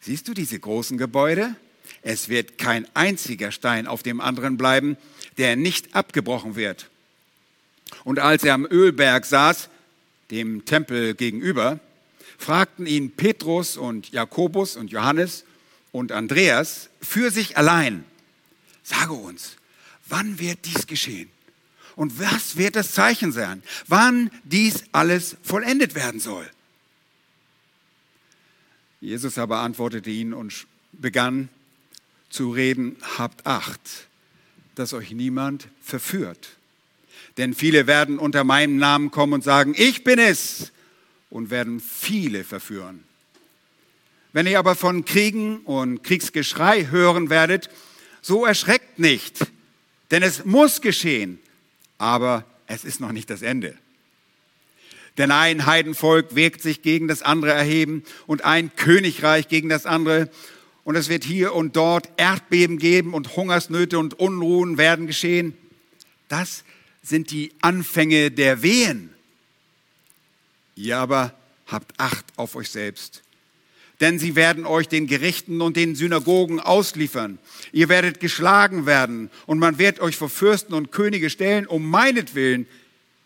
siehst 0.00 0.26
du 0.28 0.34
diese 0.34 0.58
großen 0.58 0.98
Gebäude? 0.98 1.54
Es 2.02 2.28
wird 2.28 2.58
kein 2.58 2.86
einziger 2.94 3.52
Stein 3.52 3.86
auf 3.86 4.02
dem 4.02 4.20
anderen 4.20 4.56
bleiben, 4.56 4.96
der 5.38 5.56
nicht 5.56 5.94
abgebrochen 5.94 6.56
wird. 6.56 6.90
Und 8.04 8.18
als 8.18 8.42
er 8.42 8.54
am 8.54 8.66
Ölberg 8.68 9.24
saß, 9.24 9.68
dem 10.30 10.64
Tempel 10.64 11.14
gegenüber, 11.14 11.78
fragten 12.38 12.86
ihn 12.86 13.12
Petrus 13.12 13.76
und 13.76 14.10
Jakobus 14.12 14.76
und 14.76 14.90
Johannes 14.90 15.44
und 15.92 16.12
Andreas 16.12 16.90
für 17.00 17.30
sich 17.30 17.56
allein, 17.56 18.04
sage 18.82 19.12
uns, 19.12 19.56
wann 20.06 20.38
wird 20.38 20.64
dies 20.64 20.86
geschehen? 20.86 21.30
Und 21.94 22.18
was 22.20 22.56
wird 22.56 22.76
das 22.76 22.92
Zeichen 22.92 23.32
sein, 23.32 23.62
wann 23.88 24.30
dies 24.44 24.84
alles 24.92 25.36
vollendet 25.42 25.94
werden 25.94 26.20
soll? 26.20 26.48
Jesus 29.00 29.38
aber 29.38 29.60
antwortete 29.60 30.10
ihnen 30.10 30.34
und 30.34 30.66
begann 30.92 31.48
zu 32.28 32.50
reden, 32.50 32.96
habt 33.16 33.46
Acht, 33.46 34.08
dass 34.74 34.92
euch 34.92 35.12
niemand 35.12 35.68
verführt. 35.80 36.56
Denn 37.36 37.54
viele 37.54 37.86
werden 37.86 38.18
unter 38.18 38.44
meinem 38.44 38.76
Namen 38.76 39.10
kommen 39.10 39.34
und 39.34 39.44
sagen, 39.44 39.74
ich 39.76 40.04
bin 40.04 40.18
es, 40.18 40.72
und 41.36 41.50
werden 41.50 41.80
viele 41.80 42.44
verführen. 42.44 43.04
Wenn 44.32 44.46
ihr 44.46 44.58
aber 44.58 44.74
von 44.74 45.04
Kriegen 45.04 45.58
und 45.58 46.02
Kriegsgeschrei 46.02 46.86
hören 46.86 47.28
werdet, 47.28 47.68
so 48.22 48.46
erschreckt 48.46 48.98
nicht, 48.98 49.40
denn 50.10 50.22
es 50.22 50.46
muss 50.46 50.80
geschehen, 50.80 51.38
aber 51.98 52.46
es 52.66 52.86
ist 52.86 53.00
noch 53.00 53.12
nicht 53.12 53.28
das 53.28 53.42
Ende. 53.42 53.76
Denn 55.18 55.30
ein 55.30 55.66
Heidenvolk 55.66 56.34
wirkt 56.34 56.62
sich 56.62 56.80
gegen 56.80 57.06
das 57.06 57.20
andere 57.20 57.52
erheben 57.52 58.02
und 58.26 58.46
ein 58.46 58.74
Königreich 58.74 59.46
gegen 59.48 59.68
das 59.68 59.84
andere. 59.84 60.30
Und 60.84 60.96
es 60.96 61.10
wird 61.10 61.22
hier 61.22 61.54
und 61.54 61.76
dort 61.76 62.08
Erdbeben 62.16 62.78
geben 62.78 63.12
und 63.12 63.36
Hungersnöte 63.36 63.98
und 63.98 64.18
Unruhen 64.18 64.78
werden 64.78 65.06
geschehen. 65.06 65.52
Das 66.28 66.64
sind 67.02 67.30
die 67.30 67.52
Anfänge 67.60 68.30
der 68.30 68.62
Wehen. 68.62 69.15
Ihr 70.76 70.98
aber 70.98 71.34
habt 71.66 71.98
Acht 71.98 72.24
auf 72.36 72.54
euch 72.54 72.70
selbst. 72.70 73.22
Denn 74.00 74.18
sie 74.18 74.36
werden 74.36 74.66
euch 74.66 74.88
den 74.88 75.06
Gerichten 75.06 75.62
und 75.62 75.76
den 75.76 75.94
Synagogen 75.94 76.60
ausliefern. 76.60 77.38
Ihr 77.72 77.88
werdet 77.88 78.20
geschlagen 78.20 78.84
werden 78.84 79.30
und 79.46 79.58
man 79.58 79.78
wird 79.78 80.00
euch 80.00 80.16
vor 80.16 80.28
Fürsten 80.28 80.74
und 80.74 80.92
Könige 80.92 81.30
stellen, 81.30 81.66
um 81.66 81.88
meinetwillen 81.88 82.68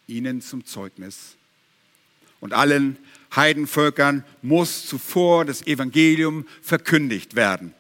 ihnen 0.07 0.40
zum 0.40 0.64
Zeugnis. 0.64 1.37
Und 2.38 2.52
allen 2.52 2.97
Heidenvölkern 3.35 4.25
muss 4.42 4.87
zuvor 4.87 5.45
das 5.45 5.66
Evangelium 5.66 6.47
verkündigt 6.62 7.35
werden. 7.35 7.75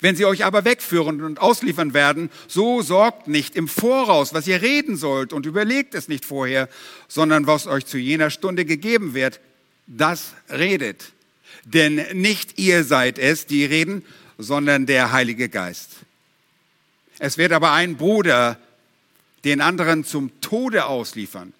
Wenn 0.00 0.16
sie 0.16 0.24
euch 0.24 0.44
aber 0.44 0.64
wegführen 0.64 1.22
und 1.22 1.40
ausliefern 1.40 1.92
werden, 1.92 2.30
so 2.48 2.80
sorgt 2.80 3.28
nicht 3.28 3.54
im 3.54 3.68
Voraus, 3.68 4.32
was 4.32 4.46
ihr 4.46 4.62
reden 4.62 4.96
sollt 4.96 5.32
und 5.32 5.46
überlegt 5.46 5.94
es 5.94 6.08
nicht 6.08 6.24
vorher, 6.24 6.68
sondern 7.06 7.46
was 7.46 7.66
euch 7.66 7.84
zu 7.84 7.98
jener 7.98 8.30
Stunde 8.30 8.64
gegeben 8.64 9.12
wird, 9.14 9.40
das 9.86 10.32
redet. 10.48 11.12
Denn 11.64 12.02
nicht 12.14 12.58
ihr 12.58 12.84
seid 12.84 13.18
es, 13.18 13.46
die 13.46 13.64
reden, 13.64 14.04
sondern 14.38 14.86
der 14.86 15.12
Heilige 15.12 15.50
Geist. 15.50 15.90
Es 17.18 17.36
wird 17.36 17.52
aber 17.52 17.72
ein 17.72 17.96
Bruder 17.96 18.58
den 19.44 19.60
anderen 19.60 20.04
zum 20.04 20.40
Tode 20.40 20.86
ausliefern. 20.86 21.52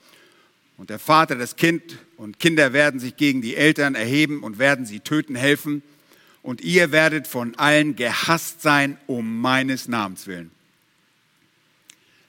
Und 0.79 0.89
der 0.89 0.99
Vater, 0.99 1.35
das 1.35 1.57
Kind 1.57 1.99
und 2.17 2.39
Kinder 2.39 2.73
werden 2.73 3.01
sich 3.01 3.17
gegen 3.17 3.43
die 3.43 3.57
Eltern 3.57 3.95
erheben 3.95 4.43
und 4.43 4.59
werden 4.59 4.87
sie 4.87 5.01
töten 5.01 5.35
helfen 5.35 5.83
und 6.43 6.61
ihr 6.61 6.93
werdet 6.93 7.27
von 7.27 7.55
allen 7.57 7.97
gehasst 7.97 8.63
sein 8.63 8.99
um 9.07 9.41
meines 9.41 9.89
Namens 9.89 10.27
willen. 10.27 10.51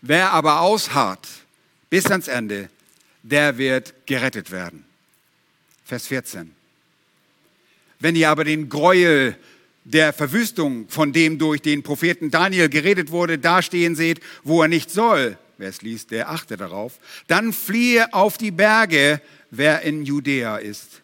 Wer 0.02 0.32
aber 0.32 0.62
ausharrt 0.62 1.28
bis 1.90 2.06
ans 2.08 2.28
Ende, 2.28 2.70
der 3.24 3.58
wird 3.58 3.94
gerettet 4.06 4.52
werden. 4.52 4.86
Vers 5.86 6.08
14. 6.08 6.52
Wenn 8.00 8.16
ihr 8.16 8.30
aber 8.30 8.44
den 8.44 8.68
Gräuel 8.70 9.38
der 9.84 10.14
Verwüstung, 10.14 10.88
von 10.90 11.14
dem 11.14 11.38
durch 11.38 11.62
den 11.62 11.84
Propheten 11.84 12.32
Daniel 12.32 12.70
geredet 12.70 13.12
wurde, 13.12 13.38
dastehen 13.38 13.96
seht, 13.96 14.20
wo 14.44 14.62
er 14.62 14.68
nicht 14.68 14.90
soll, 14.90 15.38
wer 15.58 15.70
es 15.70 15.82
liest, 15.82 16.12
der 16.12 16.30
achte 16.30 16.58
darauf, 16.58 17.00
dann 17.28 17.54
fliehe 17.54 18.14
auf 18.14 18.38
die 18.38 18.52
Berge, 18.52 19.22
wer 19.52 19.82
in 19.82 20.04
Judäa 20.04 20.58
ist. 20.58 21.01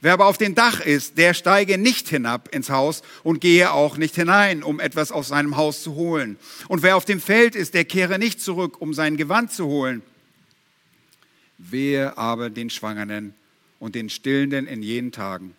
Wer 0.00 0.12
aber 0.12 0.26
auf 0.26 0.38
dem 0.38 0.54
Dach 0.54 0.80
ist, 0.80 1.18
der 1.18 1.34
steige 1.34 1.76
nicht 1.76 2.08
hinab 2.08 2.54
ins 2.54 2.70
Haus 2.70 3.02
und 3.24 3.40
gehe 3.40 3.72
auch 3.72 3.96
nicht 3.96 4.14
hinein, 4.14 4.62
um 4.62 4.78
etwas 4.78 5.10
aus 5.10 5.28
seinem 5.28 5.56
Haus 5.56 5.82
zu 5.82 5.94
holen. 5.94 6.36
Und 6.68 6.82
wer 6.82 6.96
auf 6.96 7.04
dem 7.04 7.20
Feld 7.20 7.56
ist, 7.56 7.74
der 7.74 7.84
kehre 7.84 8.18
nicht 8.18 8.40
zurück, 8.40 8.80
um 8.80 8.94
sein 8.94 9.16
Gewand 9.16 9.52
zu 9.52 9.66
holen. 9.66 10.02
Wehe 11.58 12.16
aber 12.16 12.48
den 12.50 12.70
Schwangeren 12.70 13.34
und 13.80 13.96
den 13.96 14.08
Stillenden 14.08 14.68
in 14.68 14.82
jenen 14.82 15.10
Tagen. 15.10 15.54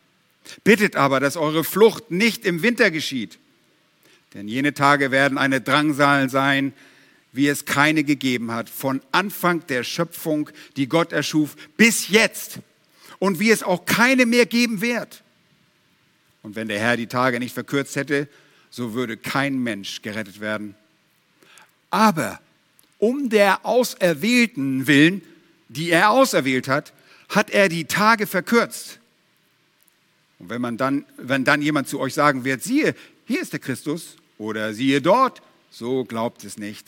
Bittet 0.63 0.95
aber, 0.95 1.19
dass 1.19 1.35
eure 1.35 1.65
Flucht 1.65 2.09
nicht 2.09 2.45
im 2.45 2.61
Winter 2.61 2.91
geschieht. 2.91 3.39
Denn 4.33 4.47
jene 4.47 4.73
Tage 4.73 5.11
werden 5.11 5.37
eine 5.37 5.59
Drangsal 5.59 6.29
sein, 6.29 6.73
wie 7.33 7.47
es 7.47 7.65
keine 7.65 8.03
gegeben 8.03 8.51
hat, 8.51 8.69
von 8.69 9.01
Anfang 9.11 9.67
der 9.67 9.83
Schöpfung, 9.83 10.49
die 10.77 10.87
Gott 10.87 11.11
erschuf, 11.11 11.55
bis 11.77 12.07
jetzt 12.07 12.59
und 13.19 13.39
wie 13.39 13.51
es 13.51 13.63
auch 13.63 13.85
keine 13.85 14.25
mehr 14.25 14.45
geben 14.45 14.81
wird. 14.81 15.23
Und 16.41 16.55
wenn 16.55 16.67
der 16.67 16.79
Herr 16.79 16.97
die 16.97 17.07
Tage 17.07 17.39
nicht 17.39 17.53
verkürzt 17.53 17.95
hätte, 17.95 18.27
so 18.69 18.93
würde 18.93 19.17
kein 19.17 19.59
Mensch 19.59 20.01
gerettet 20.01 20.39
werden. 20.39 20.75
Aber 21.89 22.39
Um 22.99 23.29
der 23.29 23.65
Auserwählten 23.65 24.85
willen, 24.85 25.21
die 25.69 25.89
er 25.89 26.09
auserwählt 26.09 26.67
hat, 26.67 26.91
hat 27.29 27.49
er 27.49 27.69
die 27.69 27.85
Tage 27.85 28.27
verkürzt. 28.27 28.99
Und 30.37 30.49
wenn 30.49 30.61
man 30.61 30.77
dann, 30.77 31.05
wenn 31.17 31.45
dann 31.45 31.61
jemand 31.61 31.87
zu 31.87 31.99
euch 31.99 32.13
sagen 32.13 32.43
wird, 32.43 32.61
siehe, 32.61 32.93
hier 33.25 33.41
ist 33.41 33.53
der 33.53 33.59
Christus 33.59 34.17
oder 34.37 34.73
siehe 34.73 35.01
dort, 35.01 35.41
so 35.71 36.03
glaubt 36.03 36.43
es 36.43 36.57
nicht. 36.57 36.87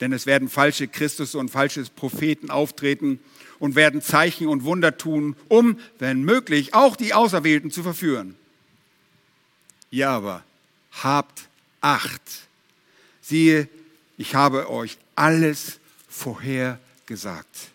Denn 0.00 0.12
es 0.12 0.26
werden 0.26 0.48
falsche 0.48 0.86
Christus 0.88 1.34
und 1.34 1.50
falsche 1.50 1.84
Propheten 1.84 2.50
auftreten 2.50 3.20
und 3.60 3.76
werden 3.76 4.02
Zeichen 4.02 4.48
und 4.48 4.64
Wunder 4.64 4.98
tun, 4.98 5.36
um, 5.46 5.78
wenn 6.00 6.24
möglich, 6.24 6.74
auch 6.74 6.96
die 6.96 7.14
Auserwählten 7.14 7.70
zu 7.70 7.84
verführen. 7.84 8.34
Ihr 9.92 10.08
aber 10.08 10.42
habt 11.02 11.46
Acht. 11.80 12.22
Siehe, 13.22 13.68
ich 14.18 14.34
habe 14.34 14.70
euch 14.70 14.98
alles 15.14 15.78
vorhergesagt. 16.08 17.70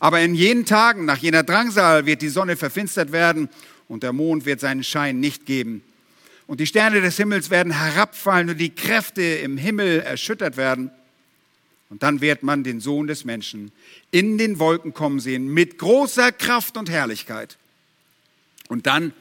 Aber 0.00 0.20
in 0.20 0.34
jenen 0.34 0.64
Tagen, 0.64 1.04
nach 1.04 1.18
jener 1.18 1.42
Drangsal, 1.42 2.06
wird 2.06 2.22
die 2.22 2.30
Sonne 2.30 2.56
verfinstert 2.56 3.12
werden 3.12 3.50
und 3.88 4.02
der 4.02 4.14
Mond 4.14 4.46
wird 4.46 4.60
seinen 4.60 4.82
Schein 4.82 5.20
nicht 5.20 5.44
geben. 5.44 5.82
Und 6.46 6.60
die 6.60 6.66
Sterne 6.66 7.00
des 7.00 7.16
Himmels 7.16 7.50
werden 7.50 7.72
herabfallen 7.72 8.50
und 8.50 8.58
die 8.58 8.74
Kräfte 8.74 9.22
im 9.22 9.58
Himmel 9.58 10.00
erschüttert 10.00 10.56
werden. 10.56 10.90
Und 11.94 12.02
dann 12.02 12.20
wird 12.20 12.42
man 12.42 12.64
den 12.64 12.80
Sohn 12.80 13.06
des 13.06 13.24
Menschen 13.24 13.70
in 14.10 14.36
den 14.36 14.58
Wolken 14.58 14.94
kommen 14.94 15.20
sehen 15.20 15.46
mit 15.46 15.78
großer 15.78 16.32
Kraft 16.32 16.76
und 16.76 16.90
Herrlichkeit. 16.90 17.56
Und 18.66 18.88
dann 18.88 19.12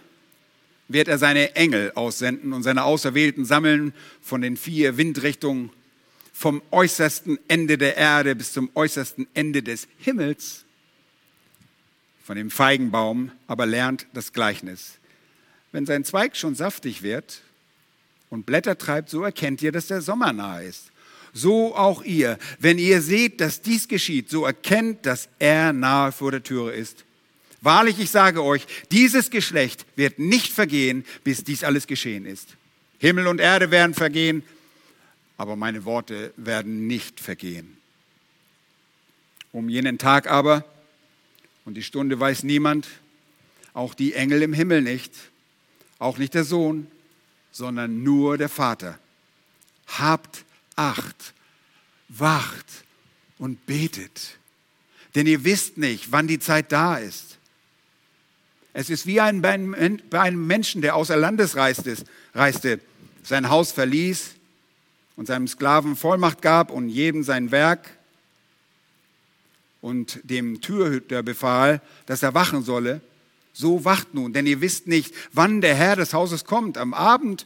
wird 0.88 1.08
er 1.08 1.20
seine 1.20 1.56
Engel 1.56 1.92
aussenden 1.94 2.52
und 2.52 2.64
seine 2.64 2.84
Auserwählten 2.84 3.46
sammeln 3.46 3.94
von 4.24 4.42
den 4.42 4.58
vier 4.58 4.98
Windrichtungen, 4.98 5.70
vom 6.34 6.64
äußersten 6.72 7.38
Ende 7.48 7.78
der 7.78 7.96
Erde 7.96 8.36
bis 8.36 8.54
zum 8.54 8.72
äußersten 8.74 9.28
Ende 9.36 9.62
des 9.62 9.88
Himmels. 10.00 10.66
Von 12.24 12.38
dem 12.38 12.50
Feigenbaum 12.50 13.32
aber 13.46 13.68
lernt 13.68 14.08
das 14.14 14.34
Gleichnis. 14.34 14.98
Wenn 15.72 15.86
sein 15.86 16.06
Zweig 16.06 16.36
schon 16.36 16.56
saftig 16.56 17.04
wird 17.04 17.44
und 18.32 18.48
Blätter 18.48 18.80
treibt, 18.80 19.12
so 19.12 19.22
erkennt 19.22 19.62
ihr, 19.62 19.72
dass 19.72 19.86
der 19.86 20.02
Sommer 20.02 20.34
nahe 20.34 20.64
ist 20.64 20.90
so 21.34 21.76
auch 21.76 22.04
ihr. 22.04 22.38
Wenn 22.60 22.78
ihr 22.78 23.02
seht, 23.02 23.42
dass 23.42 23.62
dies 23.62 23.88
geschieht, 23.88 24.30
so 24.30 24.46
erkennt, 24.46 25.06
dass 25.06 25.28
er 25.40 25.74
nahe 25.74 26.12
vor 26.12 26.32
der 26.32 26.44
Türe 26.44 26.72
ist. 26.74 27.04
Wahrlich, 27.62 28.00
ich 28.00 28.12
sage 28.12 28.44
euch, 28.44 28.68
dieses 28.92 29.30
Geschlecht 29.30 29.86
wird 29.96 30.20
nicht 30.20 30.52
vergehen, 30.54 31.06
bis 31.24 31.44
dies 31.44 31.64
alles 31.64 31.88
geschehen 31.88 32.26
ist. 32.26 32.50
Himmel 33.00 33.28
und 33.28 33.40
Erde 33.40 33.72
werden 33.72 33.94
vergehen, 33.94 34.44
aber 35.38 35.56
meine 35.56 35.86
Worte 35.86 36.34
werden 36.38 36.88
nicht 36.88 37.20
vergehen. 37.20 37.78
Um 39.52 39.70
jenen 39.70 39.98
Tag 39.98 40.30
aber, 40.30 40.66
und 41.66 41.76
die 41.76 41.84
Stunde 41.84 42.20
weiß 42.20 42.44
niemand, 42.44 42.88
auch 43.74 43.94
die 43.94 44.14
Engel 44.14 44.42
im 44.42 44.54
Himmel 44.54 44.82
nicht, 44.82 45.14
auch 46.00 46.18
nicht 46.18 46.34
der 46.34 46.44
Sohn, 46.44 46.88
sondern 47.52 48.04
nur 48.04 48.38
der 48.38 48.50
Vater. 48.50 49.00
Habt 49.88 50.44
Acht, 50.76 51.34
wacht 52.10 52.66
und 53.38 53.66
betet, 53.66 54.38
denn 55.16 55.28
ihr 55.28 55.44
wisst 55.44 55.78
nicht, 55.78 56.12
wann 56.12 56.28
die 56.28 56.40
Zeit 56.40 56.72
da 56.72 56.98
ist. 56.98 57.38
Es 58.74 58.90
ist 58.90 59.06
wie 59.06 59.22
ein, 59.22 59.42
bei 59.42 60.20
einem 60.20 60.48
Menschen, 60.48 60.82
der 60.82 60.96
außer 60.96 61.16
Landes 61.16 61.56
reiste, 61.56 61.96
reiste, 62.34 62.80
sein 63.22 63.50
Haus 63.50 63.72
verließ 63.72 64.32
und 65.16 65.28
seinem 65.28 65.48
Sklaven 65.48 65.96
Vollmacht 65.96 66.42
gab 66.42 66.72
und 66.72 66.90
jedem 66.90 67.24
sein 67.24 67.52
Werk 67.52 67.92
und 69.82 70.20
dem 70.24 70.62
Türhüter 70.62 71.22
befahl, 71.22 71.82
dass 72.06 72.24
er 72.24 72.34
wachen 72.34 72.64
solle. 72.64 73.02
So 73.54 73.86
wacht 73.86 74.16
nun, 74.16 74.34
denn 74.34 74.48
ihr 74.48 74.62
wisst 74.62 74.88
nicht, 74.88 75.14
wann 75.32 75.62
der 75.62 75.76
Herr 75.76 75.96
des 75.96 76.14
Hauses 76.14 76.46
kommt, 76.46 76.78
am 76.78 76.96
Abend 76.96 77.46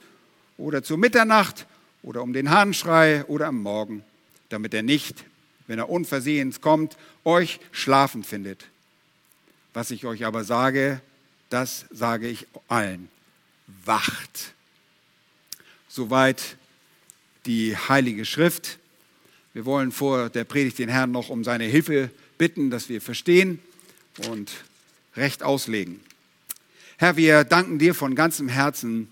oder 0.57 0.81
zur 0.81 0.97
Mitternacht 0.97 1.67
oder 2.03 2.21
um 2.21 2.33
den 2.33 2.49
Hahnschrei 2.49 3.25
oder 3.25 3.47
am 3.47 3.61
Morgen, 3.61 4.03
damit 4.49 4.73
er 4.73 4.83
nicht, 4.83 5.25
wenn 5.67 5.79
er 5.79 5.89
unversehens 5.89 6.61
kommt, 6.61 6.97
euch 7.23 7.59
schlafen 7.71 8.23
findet. 8.23 8.65
Was 9.73 9.91
ich 9.91 10.05
euch 10.05 10.25
aber 10.25 10.43
sage, 10.43 11.01
das 11.49 11.85
sage 11.91 12.27
ich 12.27 12.47
allen. 12.67 13.09
Wacht. 13.85 14.53
Soweit 15.87 16.57
die 17.45 17.75
Heilige 17.75 18.25
Schrift. 18.25 18.79
Wir 19.53 19.65
wollen 19.65 19.91
vor 19.91 20.29
der 20.29 20.43
Predigt 20.43 20.79
den 20.79 20.89
Herrn 20.89 21.11
noch 21.11 21.29
um 21.29 21.43
seine 21.43 21.65
Hilfe 21.65 22.09
bitten, 22.37 22.69
dass 22.69 22.89
wir 22.89 23.01
verstehen 23.01 23.59
und 24.29 24.51
recht 25.15 25.43
auslegen. 25.43 25.99
Herr, 26.97 27.17
wir 27.17 27.43
danken 27.43 27.79
dir 27.79 27.93
von 27.93 28.15
ganzem 28.15 28.49
Herzen 28.49 29.09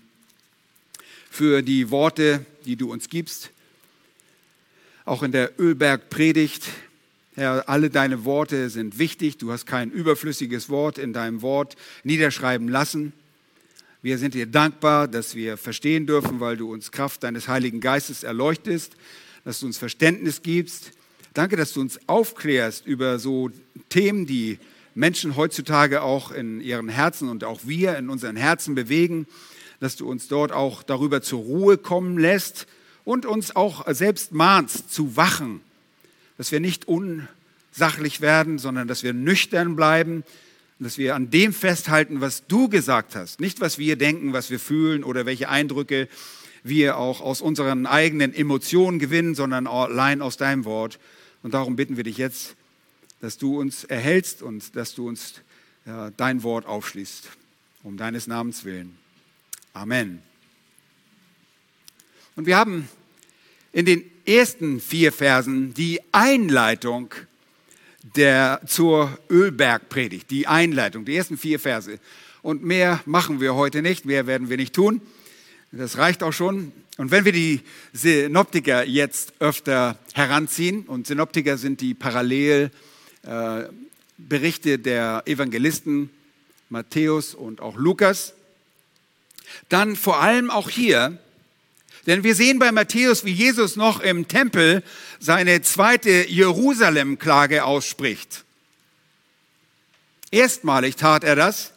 für 1.30 1.62
die 1.62 1.90
Worte, 1.90 2.44
die 2.66 2.76
du 2.76 2.92
uns 2.92 3.08
gibst. 3.08 3.50
Auch 5.04 5.22
in 5.22 5.32
der 5.32 5.58
Ölberg-Predigt, 5.58 6.64
Herr, 7.36 7.68
alle 7.68 7.90
deine 7.90 8.24
Worte 8.24 8.70
sind 8.70 8.98
wichtig. 8.98 9.38
Du 9.38 9.52
hast 9.52 9.66
kein 9.66 9.90
überflüssiges 9.90 10.68
Wort 10.68 10.98
in 10.98 11.12
deinem 11.12 11.42
Wort 11.42 11.76
niederschreiben 12.02 12.68
lassen. 12.68 13.12
Wir 14.02 14.18
sind 14.18 14.34
dir 14.34 14.46
dankbar, 14.46 15.06
dass 15.06 15.34
wir 15.34 15.56
verstehen 15.56 16.06
dürfen, 16.06 16.40
weil 16.40 16.56
du 16.56 16.72
uns 16.72 16.92
Kraft 16.92 17.22
deines 17.22 17.46
Heiligen 17.48 17.80
Geistes 17.80 18.22
erleuchtest, 18.22 18.96
dass 19.44 19.60
du 19.60 19.66
uns 19.66 19.78
Verständnis 19.78 20.42
gibst. 20.42 20.92
Danke, 21.34 21.56
dass 21.56 21.72
du 21.72 21.80
uns 21.80 22.00
aufklärst 22.08 22.86
über 22.86 23.18
so 23.18 23.50
Themen, 23.88 24.26
die 24.26 24.58
Menschen 24.94 25.36
heutzutage 25.36 26.02
auch 26.02 26.32
in 26.32 26.60
ihren 26.60 26.88
Herzen 26.88 27.28
und 27.28 27.44
auch 27.44 27.60
wir 27.64 27.96
in 27.98 28.08
unseren 28.08 28.36
Herzen 28.36 28.74
bewegen 28.74 29.26
dass 29.80 29.96
du 29.96 30.08
uns 30.08 30.28
dort 30.28 30.52
auch 30.52 30.82
darüber 30.82 31.22
zur 31.22 31.40
Ruhe 31.40 31.78
kommen 31.78 32.18
lässt 32.18 32.66
und 33.04 33.26
uns 33.26 33.54
auch 33.54 33.84
selbst 33.92 34.32
mahnst 34.32 34.92
zu 34.92 35.16
wachen, 35.16 35.60
dass 36.38 36.52
wir 36.52 36.60
nicht 36.60 36.86
unsachlich 36.88 38.20
werden, 38.20 38.58
sondern 38.58 38.88
dass 38.88 39.02
wir 39.02 39.12
nüchtern 39.12 39.76
bleiben, 39.76 40.24
dass 40.78 40.98
wir 40.98 41.14
an 41.14 41.30
dem 41.30 41.52
festhalten, 41.52 42.20
was 42.20 42.46
du 42.46 42.68
gesagt 42.68 43.16
hast, 43.16 43.40
nicht 43.40 43.60
was 43.60 43.78
wir 43.78 43.96
denken, 43.96 44.32
was 44.32 44.50
wir 44.50 44.60
fühlen 44.60 45.04
oder 45.04 45.24
welche 45.24 45.48
Eindrücke 45.48 46.08
wir 46.62 46.98
auch 46.98 47.20
aus 47.20 47.40
unseren 47.40 47.86
eigenen 47.86 48.34
Emotionen 48.34 48.98
gewinnen, 48.98 49.34
sondern 49.34 49.66
allein 49.66 50.20
aus 50.20 50.36
deinem 50.36 50.64
Wort. 50.64 50.98
Und 51.42 51.54
darum 51.54 51.76
bitten 51.76 51.96
wir 51.96 52.04
dich 52.04 52.18
jetzt, 52.18 52.56
dass 53.20 53.38
du 53.38 53.58
uns 53.58 53.84
erhältst 53.84 54.42
und 54.42 54.76
dass 54.76 54.94
du 54.94 55.08
uns 55.08 55.34
ja, 55.86 56.10
dein 56.10 56.42
Wort 56.42 56.66
aufschließt, 56.66 57.28
um 57.84 57.96
deines 57.96 58.26
Namens 58.26 58.64
willen. 58.64 58.98
Amen. 59.76 60.22
Und 62.34 62.46
wir 62.46 62.56
haben 62.56 62.88
in 63.72 63.84
den 63.84 64.10
ersten 64.24 64.80
vier 64.80 65.12
Versen 65.12 65.74
die 65.74 66.00
Einleitung 66.12 67.14
der, 68.14 68.62
zur 68.66 69.18
Ölbergpredigt, 69.28 70.30
die 70.30 70.46
Einleitung, 70.46 71.04
die 71.04 71.14
ersten 71.14 71.36
vier 71.36 71.60
Verse. 71.60 71.98
Und 72.40 72.64
mehr 72.64 73.02
machen 73.04 73.38
wir 73.38 73.54
heute 73.54 73.82
nicht, 73.82 74.06
mehr 74.06 74.26
werden 74.26 74.48
wir 74.48 74.56
nicht 74.56 74.74
tun. 74.74 75.02
Das 75.72 75.98
reicht 75.98 76.22
auch 76.22 76.32
schon. 76.32 76.72
Und 76.96 77.10
wenn 77.10 77.26
wir 77.26 77.32
die 77.32 77.60
Synoptiker 77.92 78.82
jetzt 78.82 79.34
öfter 79.40 79.98
heranziehen, 80.14 80.84
und 80.84 81.06
Synoptiker 81.06 81.58
sind 81.58 81.82
die 81.82 81.92
Parallelberichte 81.92 82.70
äh, 84.72 84.78
der 84.78 85.22
Evangelisten 85.26 86.08
Matthäus 86.70 87.34
und 87.34 87.60
auch 87.60 87.76
Lukas, 87.76 88.35
dann 89.68 89.96
vor 89.96 90.20
allem 90.20 90.50
auch 90.50 90.70
hier, 90.70 91.18
denn 92.06 92.22
wir 92.22 92.34
sehen 92.34 92.58
bei 92.58 92.70
Matthäus, 92.70 93.24
wie 93.24 93.32
Jesus 93.32 93.76
noch 93.76 94.00
im 94.00 94.28
Tempel 94.28 94.82
seine 95.18 95.60
zweite 95.62 96.28
Jerusalem-Klage 96.28 97.64
ausspricht. 97.64 98.44
Erstmalig 100.30 100.96
tat 100.96 101.24
er 101.24 101.34
das 101.34 101.72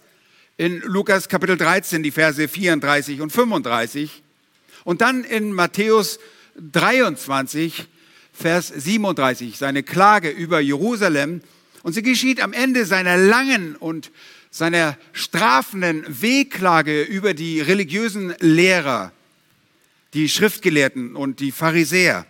in 0.57 0.81
Lukas 0.81 1.29
Kapitel 1.29 1.57
13, 1.57 2.03
die 2.03 2.11
Verse 2.11 2.47
34 2.47 3.21
und 3.21 3.31
35 3.31 4.21
und 4.83 5.01
dann 5.01 5.23
in 5.23 5.53
Matthäus 5.53 6.19
23, 6.55 7.87
Vers 8.33 8.67
37, 8.67 9.57
seine 9.57 9.83
Klage 9.83 10.29
über 10.29 10.59
Jerusalem. 10.59 11.41
Und 11.83 11.93
sie 11.93 12.01
geschieht 12.01 12.41
am 12.41 12.53
Ende 12.53 12.85
seiner 12.85 13.17
langen 13.17 13.75
und 13.75 14.11
seiner 14.51 14.97
strafenden 15.13 16.03
Wehklage 16.21 17.03
über 17.03 17.33
die 17.33 17.61
religiösen 17.61 18.33
Lehrer, 18.39 19.11
die 20.13 20.27
Schriftgelehrten 20.27 21.15
und 21.15 21.39
die 21.39 21.51
Pharisäer. 21.51 22.25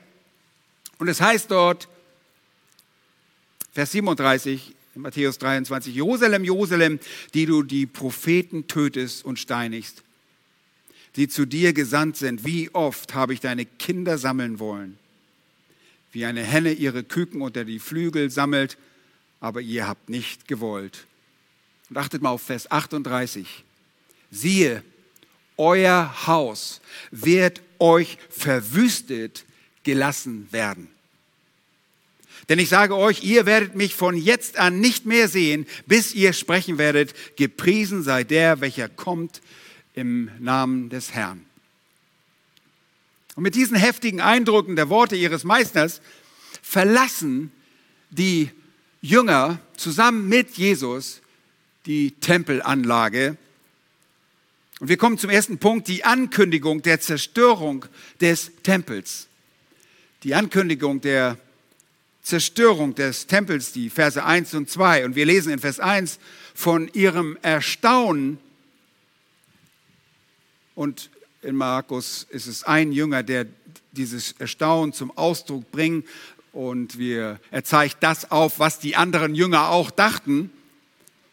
Und 0.98 1.08
es 1.08 1.22
heißt 1.22 1.50
dort, 1.50 1.88
Vers 3.72 3.92
37, 3.92 4.76
in 4.96 5.02
Matthäus 5.02 5.38
23, 5.38 5.96
Jerusalem, 5.96 6.44
Jerusalem, 6.44 7.00
die 7.34 7.46
du 7.46 7.64
die 7.64 7.86
Propheten 7.86 8.68
tötest 8.68 9.24
und 9.24 9.40
steinigst, 9.40 10.04
die 11.16 11.30
zu 11.30 11.46
dir 11.46 11.74
gesandt 11.74 12.18
sind, 12.18 12.46
wie 12.46 12.70
oft 12.74 13.14
habe 13.14 13.34
ich 13.34 13.40
deine 13.40 13.66
Kinder 13.66 14.18
sammeln 14.18 14.60
wollen, 14.60 14.98
wie 16.12 16.26
eine 16.26 16.44
Henne 16.44 16.74
ihre 16.74 17.04
Küken 17.04 17.42
unter 17.42 17.64
die 17.64 17.80
Flügel 17.80 18.30
sammelt, 18.30 18.78
aber 19.40 19.62
ihr 19.62 19.88
habt 19.88 20.10
nicht 20.10 20.48
gewollt. 20.48 21.08
Und 21.90 21.98
achtet 21.98 22.22
mal 22.22 22.30
auf 22.30 22.44
Vers 22.44 22.70
38. 22.70 23.64
Siehe, 24.32 24.84
euer 25.58 26.28
Haus 26.28 26.82
wird 27.12 27.62
euch 27.80 28.18
verwüstet 28.30 29.46
gelassen 29.84 30.48
werden. 30.52 30.90
Denn 32.48 32.60
ich 32.60 32.70
sage 32.70 32.96
euch, 32.96 33.24
ihr 33.24 33.46
werdet 33.46 33.76
mich 33.76 33.94
von 33.94 34.16
jetzt 34.16 34.58
an 34.58 34.80
nicht 34.80 35.06
mehr 35.06 35.28
sehen, 35.28 35.68
bis 35.86 36.14
ihr 36.14 36.34
sprechen 36.34 36.78
werdet, 36.78 37.14
gepriesen 37.36 38.02
sei 38.02 38.24
der, 38.24 38.62
welcher 38.62 38.90
kommt 38.90 39.42
im 39.94 40.32
Namen 40.40 40.90
des 40.90 41.14
Herrn. 41.14 41.46
Und 43.36 43.44
mit 43.44 43.56
diesen 43.56 43.78
heftigen 43.78 44.20
Eindrücken 44.20 44.76
der 44.76 44.90
Worte 44.90 45.16
ihres 45.16 45.44
Meisters 45.44 46.02
verlassen 46.62 47.52
die 48.10 48.50
Jünger 49.02 49.60
zusammen 49.78 50.28
mit 50.28 50.58
Jesus 50.58 51.22
die 51.90 52.12
Tempelanlage. 52.12 53.36
Und 54.80 54.90
wir 54.90 54.98
kommen 54.98 55.18
zum 55.18 55.32
ersten 55.32 55.58
Punkt, 55.58 55.88
die 55.88 56.04
Ankündigung 56.04 56.84
der 56.84 57.02
Zerstörung 57.02 57.84
des 58.22 58.52
Tempels. 58.62 59.28
Die 60.22 60.36
Ankündigung 60.36 61.02
der 61.02 61.40
Zerstörung 62.22 62.94
des 62.94 63.26
Tempels, 63.26 63.72
die 63.72 63.90
Verse 63.90 64.24
1 64.24 64.54
und 64.54 64.70
2. 64.70 65.04
Und 65.04 65.16
wir 65.16 65.26
lesen 65.26 65.52
in 65.52 65.58
Vers 65.58 65.80
1 65.80 66.20
von 66.54 66.90
ihrem 66.94 67.40
Erstaunen. 67.42 68.38
Und 70.76 71.10
in 71.42 71.56
Markus 71.56 72.28
ist 72.30 72.46
es 72.46 72.64
ein 72.64 72.92
Jünger, 72.92 73.24
der 73.24 73.48
dieses 73.94 74.34
Erstaunen 74.34 74.94
zum 74.94 75.10
Ausdruck 75.18 75.72
bringt. 75.72 76.08
Und 76.54 77.00
wir, 77.00 77.40
er 77.50 77.64
zeigt 77.64 78.04
das 78.04 78.30
auf, 78.30 78.60
was 78.60 78.78
die 78.78 78.96
anderen 78.96 79.34
Jünger 79.34 79.70
auch 79.70 79.90
dachten. 79.90 80.52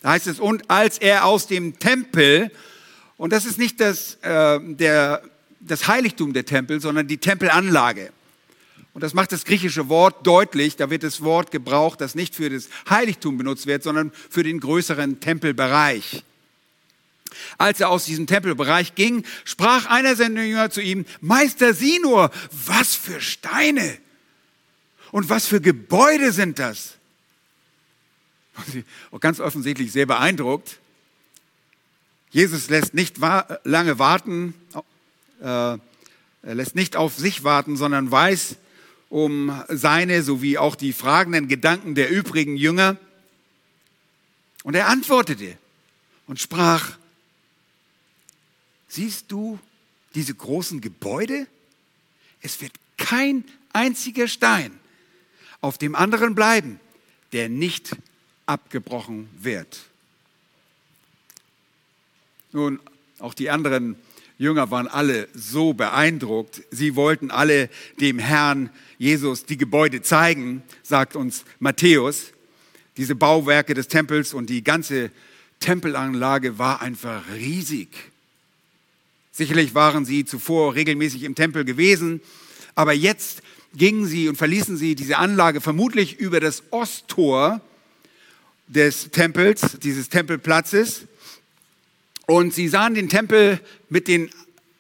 Da 0.07 0.13
heißt 0.13 0.29
es, 0.29 0.39
und 0.39 0.71
als 0.71 0.99
er 0.99 1.25
aus 1.25 1.49
dem 1.49 1.81
Tempel, 1.81 2.53
und 3.17 3.33
das 3.33 3.45
ist 3.45 3.59
nicht 3.59 3.81
das, 3.81 4.19
äh, 4.23 4.61
der, 4.63 5.21
das 5.59 5.89
Heiligtum 5.89 6.33
der 6.33 6.47
Tempel, 6.47 6.81
sondern 6.81 7.09
die 7.09 7.19
Tempelanlage. 7.19 8.13
Und 8.95 9.01
das 9.01 9.15
macht 9.15 9.33
das 9.33 9.45
griechische 9.45 9.89
Wort 9.89 10.25
deutlich. 10.25 10.77
Da 10.77 10.91
wird 10.91 11.03
das 11.03 11.23
Wort 11.23 11.51
gebraucht, 11.51 12.01
das 12.01 12.15
nicht 12.15 12.37
für 12.37 12.49
das 12.49 12.69
Heiligtum 12.89 13.37
benutzt 13.37 13.67
wird, 13.67 13.83
sondern 13.83 14.13
für 14.31 14.45
den 14.45 14.61
größeren 14.61 15.19
Tempelbereich. 15.19 16.23
Als 17.59 17.81
er 17.81 17.89
aus 17.89 18.05
diesem 18.05 18.29
Tempelbereich 18.29 18.95
ging, 18.95 19.25
sprach 19.45 19.87
einer 19.87 20.15
seiner 20.15 20.45
Jünger 20.45 20.71
zu 20.71 20.83
ihm, 20.83 21.05
Meister, 21.21 21.75
sieh 21.75 21.99
nur, 21.99 22.31
was 22.53 22.95
für 22.95 23.21
Steine 23.21 23.99
und 25.11 25.29
was 25.31 25.47
für 25.47 25.61
Gebäude 25.61 26.31
sind 26.31 26.61
das. 26.61 26.96
Und 29.11 29.21
ganz 29.21 29.41
offensichtlich 29.41 29.93
sehr 29.93 30.07
beeindruckt. 30.07 30.79
Jesus 32.31 32.69
lässt 32.69 32.95
nicht 32.95 33.17
lange 33.65 33.99
warten, 33.99 34.55
äh, 35.41 35.79
er 36.47 36.55
lässt 36.55 36.75
nicht 36.75 36.97
auf 36.97 37.17
sich 37.17 37.45
warten, 37.45 37.77
sondern 37.77 38.11
weiß, 38.11 38.57
um 39.09 39.63
seine 39.69 40.23
sowie 40.23 40.59
auch 40.59 40.77
die 40.77 40.93
fragenden 40.93 41.49
Gedanken 41.49 41.95
der 41.95 42.11
übrigen 42.11 42.57
Jünger. 42.57 42.97
Und 44.63 44.75
er 44.75 44.89
antwortete 44.89 45.57
und 46.27 46.41
sprach, 46.41 46.99
siehst 48.89 49.33
du 49.33 49.59
diese 50.15 50.35
großen 50.35 50.81
Gebäude? 50.81 51.47
Es 52.41 52.61
wird 52.61 52.73
kein 52.97 53.45
einziger 53.73 54.29
Stein 54.29 54.79
auf 55.61 55.79
dem 55.79 55.95
anderen 55.95 56.35
bleiben, 56.35 56.81
der 57.33 57.49
nicht 57.49 57.91
abgebrochen 58.47 59.29
wird. 59.39 59.85
Nun, 62.53 62.81
auch 63.19 63.35
die 63.35 63.51
anderen 63.51 63.97
Jünger 64.39 64.71
waren 64.71 64.89
alle 64.89 65.29
so 65.35 65.73
beeindruckt. 65.73 66.63
Sie 66.71 66.95
wollten 66.95 67.31
alle 67.31 67.69
dem 68.01 68.19
Herrn 68.19 68.71
Jesus 68.99 69.45
die 69.45 69.57
Gebäude 69.57 70.03
zeigen, 70.03 70.63
sagt 70.83 71.17
uns 71.17 71.45
Matthäus. 71.59 72.33
Diese 72.97 73.15
Bauwerke 73.15 73.75
des 73.75 73.89
Tempels 73.89 74.33
und 74.33 74.49
die 74.49 74.63
ganze 74.65 75.11
Tempelanlage 75.61 76.59
war 76.59 76.81
einfach 76.81 77.23
riesig. 77.35 77.89
Sicherlich 79.33 79.75
waren 79.75 80.05
sie 80.05 80.25
zuvor 80.25 80.75
regelmäßig 80.75 81.25
im 81.25 81.35
Tempel 81.35 81.65
gewesen, 81.65 82.21
aber 82.75 82.95
jetzt 82.95 83.43
gingen 83.75 84.07
sie 84.07 84.29
und 84.29 84.37
verließen 84.37 84.77
sie 84.79 84.95
diese 84.95 85.19
Anlage 85.19 85.61
vermutlich 85.61 86.19
über 86.19 86.41
das 86.41 86.63
Osttor 86.71 87.61
des 88.69 89.11
Tempels, 89.11 89.79
dieses 89.83 90.09
Tempelplatzes 90.09 91.07
und 92.27 92.53
sie 92.53 92.69
sahen 92.69 92.95
den 92.95 93.09
Tempel 93.09 93.61
mit 93.89 94.09
den 94.09 94.31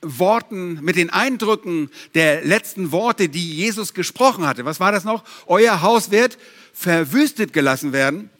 Worten, 0.02 0.80
mit 0.82 0.96
den 0.96 1.10
Eindrücken 1.10 1.90
der 2.14 2.44
letzten 2.44 2.92
Worte, 2.92 3.28
die 3.28 3.54
Jesus 3.54 3.94
gesprochen 3.94 4.46
hatte. 4.46 4.64
Was 4.64 4.80
war 4.80 4.92
das 4.92 5.04
noch? 5.04 5.24
Euer 5.46 5.82
Haus 5.82 6.10
wird 6.10 6.38
verwüstet 6.72 7.52
gelassen 7.52 7.92
werden. 7.92 8.30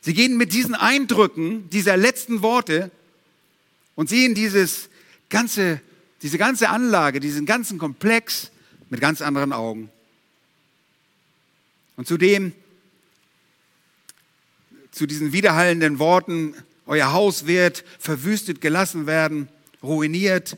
Sie 0.00 0.14
gehen 0.14 0.36
mit 0.36 0.52
diesen 0.52 0.74
Eindrücken 0.74 1.68
dieser 1.70 1.96
letzten 1.96 2.42
Worte 2.42 2.90
und 3.94 4.08
sehen 4.08 4.34
dieses 4.34 4.88
ganze, 5.28 5.80
diese 6.22 6.38
ganze 6.38 6.70
Anlage, 6.70 7.20
diesen 7.20 7.46
ganzen 7.46 7.78
Komplex 7.78 8.50
mit 8.90 9.00
ganz 9.00 9.20
anderen 9.22 9.52
Augen. 9.52 9.90
Und 11.96 12.08
zudem, 12.08 12.52
zu 14.92 15.06
diesen 15.06 15.32
widerhallenden 15.32 15.98
Worten 15.98 16.54
euer 16.86 17.12
Haus 17.12 17.46
wird 17.46 17.84
verwüstet 17.98 18.60
gelassen 18.60 19.06
werden, 19.06 19.48
ruiniert, 19.82 20.56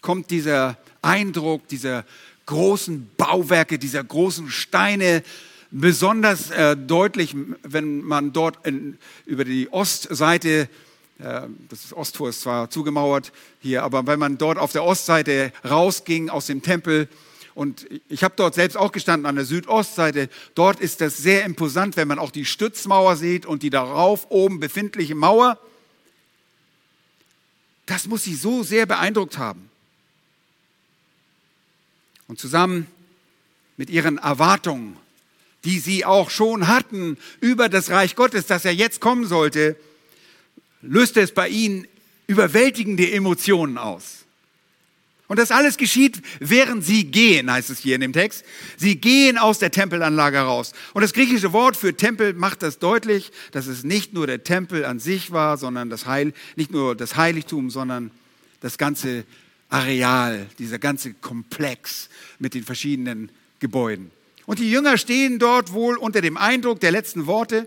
kommt 0.00 0.30
dieser 0.30 0.76
Eindruck 1.02 1.68
dieser 1.68 2.04
großen 2.46 3.10
Bauwerke, 3.16 3.78
dieser 3.78 4.02
großen 4.02 4.50
Steine, 4.50 5.22
besonders 5.70 6.50
äh, 6.50 6.76
deutlich, 6.76 7.34
wenn 7.62 8.02
man 8.02 8.32
dort 8.32 8.66
in, 8.66 8.98
über 9.26 9.44
die 9.44 9.68
Ostseite, 9.72 10.68
äh, 11.18 11.42
das 11.68 11.92
Osttor 11.92 12.28
ist 12.28 12.42
zwar 12.42 12.70
zugemauert 12.70 13.32
hier, 13.60 13.82
aber 13.82 14.06
wenn 14.06 14.18
man 14.18 14.38
dort 14.38 14.58
auf 14.58 14.72
der 14.72 14.84
Ostseite 14.84 15.52
rausging 15.68 16.30
aus 16.30 16.46
dem 16.46 16.62
Tempel, 16.62 17.08
und 17.54 17.86
ich 18.08 18.24
habe 18.24 18.34
dort 18.36 18.54
selbst 18.54 18.76
auch 18.76 18.90
gestanden 18.90 19.26
an 19.26 19.36
der 19.36 19.44
Südostseite. 19.44 20.28
Dort 20.54 20.80
ist 20.80 21.00
das 21.00 21.18
sehr 21.18 21.44
imposant, 21.44 21.96
wenn 21.96 22.08
man 22.08 22.18
auch 22.18 22.32
die 22.32 22.44
Stützmauer 22.44 23.16
sieht 23.16 23.46
und 23.46 23.62
die 23.62 23.70
darauf 23.70 24.26
oben 24.30 24.58
befindliche 24.58 25.14
Mauer. 25.14 25.58
Das 27.86 28.06
muss 28.08 28.24
sie 28.24 28.34
so 28.34 28.62
sehr 28.62 28.86
beeindruckt 28.86 29.38
haben. 29.38 29.70
Und 32.26 32.40
zusammen 32.40 32.88
mit 33.76 33.90
ihren 33.90 34.18
Erwartungen, 34.18 34.96
die 35.64 35.78
sie 35.78 36.04
auch 36.04 36.30
schon 36.30 36.66
hatten 36.66 37.18
über 37.40 37.68
das 37.68 37.90
Reich 37.90 38.16
Gottes, 38.16 38.46
das 38.46 38.64
er 38.64 38.74
jetzt 38.74 39.00
kommen 39.00 39.26
sollte, 39.26 39.76
löste 40.82 41.20
es 41.20 41.32
bei 41.32 41.48
ihnen 41.48 41.86
überwältigende 42.26 43.10
Emotionen 43.12 43.78
aus. 43.78 44.24
Und 45.26 45.38
das 45.38 45.50
alles 45.50 45.78
geschieht, 45.78 46.20
während 46.38 46.84
sie 46.84 47.04
gehen, 47.04 47.50
heißt 47.50 47.70
es 47.70 47.78
hier 47.78 47.94
in 47.94 48.02
dem 48.02 48.12
Text. 48.12 48.44
Sie 48.76 48.96
gehen 48.96 49.38
aus 49.38 49.58
der 49.58 49.70
Tempelanlage 49.70 50.38
raus. 50.38 50.72
Und 50.92 51.00
das 51.00 51.14
griechische 51.14 51.54
Wort 51.54 51.76
für 51.76 51.96
Tempel 51.96 52.34
macht 52.34 52.62
das 52.62 52.78
deutlich, 52.78 53.32
dass 53.50 53.66
es 53.66 53.84
nicht 53.84 54.12
nur 54.12 54.26
der 54.26 54.44
Tempel 54.44 54.84
an 54.84 55.00
sich 55.00 55.32
war, 55.32 55.56
sondern 55.56 55.88
das 55.88 56.04
Heil, 56.04 56.34
nicht 56.56 56.72
nur 56.72 56.94
das 56.94 57.16
Heiligtum, 57.16 57.70
sondern 57.70 58.10
das 58.60 58.76
ganze 58.76 59.24
Areal, 59.70 60.46
dieser 60.58 60.78
ganze 60.78 61.14
Komplex 61.14 62.10
mit 62.38 62.52
den 62.52 62.64
verschiedenen 62.64 63.30
Gebäuden. 63.60 64.10
Und 64.44 64.58
die 64.58 64.70
Jünger 64.70 64.98
stehen 64.98 65.38
dort 65.38 65.72
wohl 65.72 65.96
unter 65.96 66.20
dem 66.20 66.36
Eindruck 66.36 66.80
der 66.80 66.90
letzten 66.90 67.26
Worte. 67.26 67.66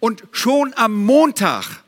Und 0.00 0.24
schon 0.32 0.74
am 0.74 0.92
Montag 0.94 1.84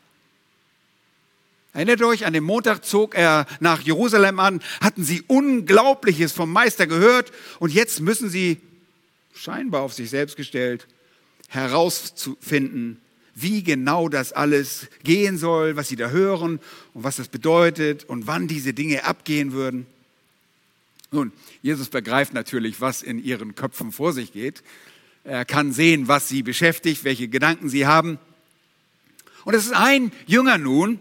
Erinnert 1.75 2.03
euch, 2.03 2.27
an 2.27 2.35
dem 2.35 2.45
Montag 2.45 2.85
zog 2.85 3.15
er 3.15 3.47
nach 3.61 3.81
Jerusalem 3.81 4.41
an, 4.41 4.61
hatten 4.83 5.05
sie 5.05 5.23
Unglaubliches 5.23 6.33
vom 6.33 6.53
Meister 6.53 6.87
gehört 6.87 7.33
und 7.61 7.73
jetzt 7.73 8.01
müssen 8.01 8.29
sie, 8.29 8.61
scheinbar 9.35 9.81
auf 9.81 9.95
sich 9.95 10.11
selbst 10.11 10.37
gestellt, 10.37 10.87
herausfinden, 11.49 13.01
wie 13.35 13.63
genau 13.63 14.11
das 14.11 14.35
alles 14.35 14.89
gehen 15.03 15.39
soll, 15.39 15.77
was 15.77 15.89
sie 15.89 15.97
da 15.97 16.11
hören 16.11 16.61
und 16.93 17.05
was 17.05 17.17
das 17.17 17.29
bedeutet 17.29 18.05
und 18.05 18.27
wann 18.27 18.49
diese 18.49 18.75
Dinge 18.75 19.05
abgehen 19.05 19.53
würden. 19.53 19.87
Nun, 21.11 21.33
Jesus 21.63 21.89
begreift 21.89 22.35
natürlich, 22.35 22.83
was 22.83 23.03
in 23.03 23.23
ihren 23.23 23.55
Köpfen 23.55 23.93
vor 23.93 24.13
sich 24.13 24.33
geht. 24.33 24.63
Er 25.25 25.47
kann 25.47 25.73
sehen, 25.73 26.09
was 26.09 26.29
sie 26.29 26.43
beschäftigt, 26.43 27.05
welche 27.05 27.29
Gedanken 27.29 27.71
sie 27.71 27.87
haben. 27.87 28.19
Und 29.45 29.55
es 29.55 29.65
ist 29.65 29.75
ein 29.75 30.13
Jünger 30.27 30.59
nun, 30.59 30.99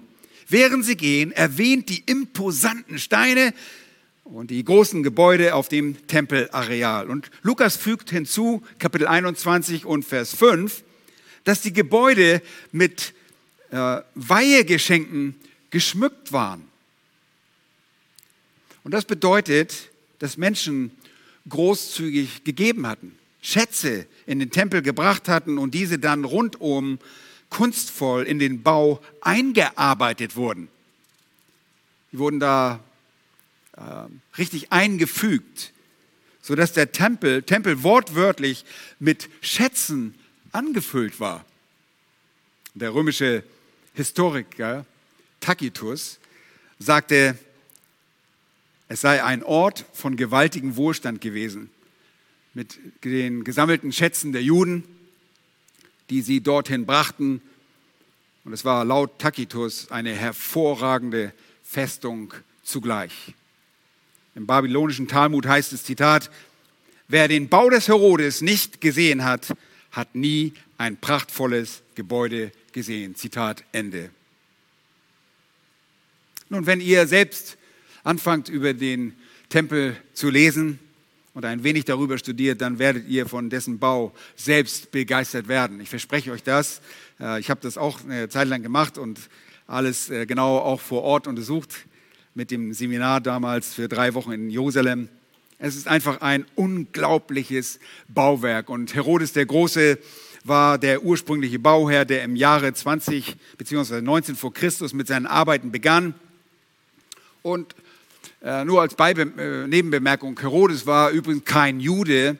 Während 0.51 0.83
sie 0.83 0.97
gehen, 0.97 1.31
erwähnt 1.31 1.87
die 1.87 2.03
imposanten 2.05 2.99
Steine 2.99 3.53
und 4.25 4.51
die 4.51 4.65
großen 4.65 5.01
Gebäude 5.01 5.55
auf 5.55 5.69
dem 5.69 6.07
Tempelareal. 6.07 7.09
Und 7.09 7.31
Lukas 7.41 7.77
fügt 7.77 8.09
hinzu, 8.09 8.61
Kapitel 8.77 9.07
21 9.07 9.85
und 9.85 10.03
Vers 10.03 10.35
5, 10.35 10.83
dass 11.45 11.61
die 11.61 11.71
Gebäude 11.71 12.41
mit 12.73 13.13
äh, 13.71 14.01
Weihegeschenken 14.15 15.35
geschmückt 15.69 16.33
waren. 16.33 16.67
Und 18.83 18.91
das 18.91 19.05
bedeutet, 19.05 19.89
dass 20.19 20.35
Menschen 20.35 20.91
großzügig 21.47 22.43
gegeben 22.43 22.87
hatten, 22.87 23.17
Schätze 23.41 24.05
in 24.25 24.39
den 24.39 24.51
Tempel 24.51 24.81
gebracht 24.81 25.29
hatten 25.29 25.57
und 25.57 25.73
diese 25.73 25.97
dann 25.97 26.25
rundum 26.25 26.99
kunstvoll 27.51 28.23
in 28.23 28.39
den 28.39 28.63
Bau 28.63 28.99
eingearbeitet 29.21 30.35
wurden. 30.35 30.69
Die 32.11 32.17
wurden 32.17 32.39
da 32.39 32.79
äh, 33.77 33.81
richtig 34.39 34.71
eingefügt, 34.71 35.71
sodass 36.41 36.73
der 36.73 36.91
Tempel, 36.91 37.43
Tempel 37.43 37.83
wortwörtlich 37.83 38.65
mit 38.99 39.29
Schätzen 39.41 40.15
angefüllt 40.51 41.19
war. 41.19 41.45
Der 42.73 42.93
römische 42.93 43.43
Historiker 43.93 44.85
Tacitus 45.39 46.19
sagte, 46.79 47.37
es 48.87 49.01
sei 49.01 49.23
ein 49.23 49.43
Ort 49.43 49.85
von 49.93 50.15
gewaltigem 50.15 50.75
Wohlstand 50.75 51.21
gewesen, 51.21 51.69
mit 52.53 52.79
den 53.03 53.43
gesammelten 53.43 53.91
Schätzen 53.91 54.31
der 54.31 54.43
Juden, 54.43 54.83
die 56.11 56.21
sie 56.21 56.41
dorthin 56.41 56.85
brachten. 56.85 57.41
Und 58.43 58.53
es 58.53 58.65
war 58.65 58.85
laut 58.85 59.17
Tacitus 59.17 59.89
eine 59.89 60.13
hervorragende 60.13 61.33
Festung 61.63 62.33
zugleich. 62.63 63.33
Im 64.35 64.45
babylonischen 64.45 65.07
Talmud 65.07 65.47
heißt 65.47 65.73
es, 65.73 65.83
Zitat, 65.83 66.29
wer 67.07 67.27
den 67.27 67.49
Bau 67.49 67.69
des 67.69 67.87
Herodes 67.87 68.41
nicht 68.41 68.81
gesehen 68.81 69.23
hat, 69.23 69.53
hat 69.91 70.13
nie 70.15 70.53
ein 70.77 70.97
prachtvolles 70.97 71.81
Gebäude 71.95 72.51
gesehen. 72.73 73.15
Zitat 73.15 73.63
Ende. 73.71 74.09
Nun, 76.49 76.65
wenn 76.65 76.81
ihr 76.81 77.07
selbst 77.07 77.57
anfangt, 78.03 78.49
über 78.49 78.73
den 78.73 79.15
Tempel 79.47 79.95
zu 80.13 80.29
lesen 80.29 80.79
und 81.33 81.45
ein 81.45 81.63
wenig 81.63 81.85
darüber 81.85 82.17
studiert, 82.17 82.61
dann 82.61 82.79
werdet 82.79 83.07
ihr 83.07 83.25
von 83.25 83.49
dessen 83.49 83.79
Bau 83.79 84.13
selbst 84.35 84.91
begeistert 84.91 85.47
werden. 85.47 85.79
Ich 85.79 85.89
verspreche 85.89 86.31
euch 86.31 86.43
das. 86.43 86.81
Äh, 87.19 87.39
ich 87.39 87.49
habe 87.49 87.61
das 87.61 87.77
auch 87.77 88.03
eine 88.03 88.29
Zeit 88.29 88.47
lang 88.47 88.63
gemacht 88.63 88.97
und 88.97 89.19
alles 89.67 90.09
äh, 90.09 90.25
genau 90.25 90.57
auch 90.57 90.81
vor 90.81 91.03
Ort 91.03 91.27
untersucht 91.27 91.85
mit 92.33 92.51
dem 92.51 92.73
Seminar 92.73 93.21
damals 93.21 93.73
für 93.73 93.87
drei 93.87 94.13
Wochen 94.13 94.31
in 94.31 94.49
Jerusalem. 94.49 95.09
Es 95.59 95.75
ist 95.75 95.87
einfach 95.87 96.21
ein 96.21 96.45
unglaubliches 96.55 97.79
Bauwerk. 98.07 98.69
Und 98.69 98.95
Herodes 98.95 99.33
der 99.33 99.45
Große 99.45 99.99
war 100.43 100.77
der 100.77 101.03
ursprüngliche 101.03 101.59
Bauherr, 101.59 102.03
der 102.03 102.23
im 102.23 102.35
Jahre 102.35 102.73
20 102.73 103.35
bzw. 103.57 104.01
19 104.01 104.35
vor 104.35 104.53
Christus 104.53 104.93
mit 104.93 105.07
seinen 105.07 105.27
Arbeiten 105.27 105.71
begann. 105.71 106.15
Und 107.43 107.75
äh, 108.43 108.65
nur 108.65 108.81
als 108.81 108.95
Beibe 108.95 109.21
äh, 109.37 109.67
Nebenbemerkung, 109.67 110.39
Herodes 110.39 110.87
war 110.87 111.11
übrigens 111.11 111.45
kein 111.45 111.79
Jude. 111.79 112.37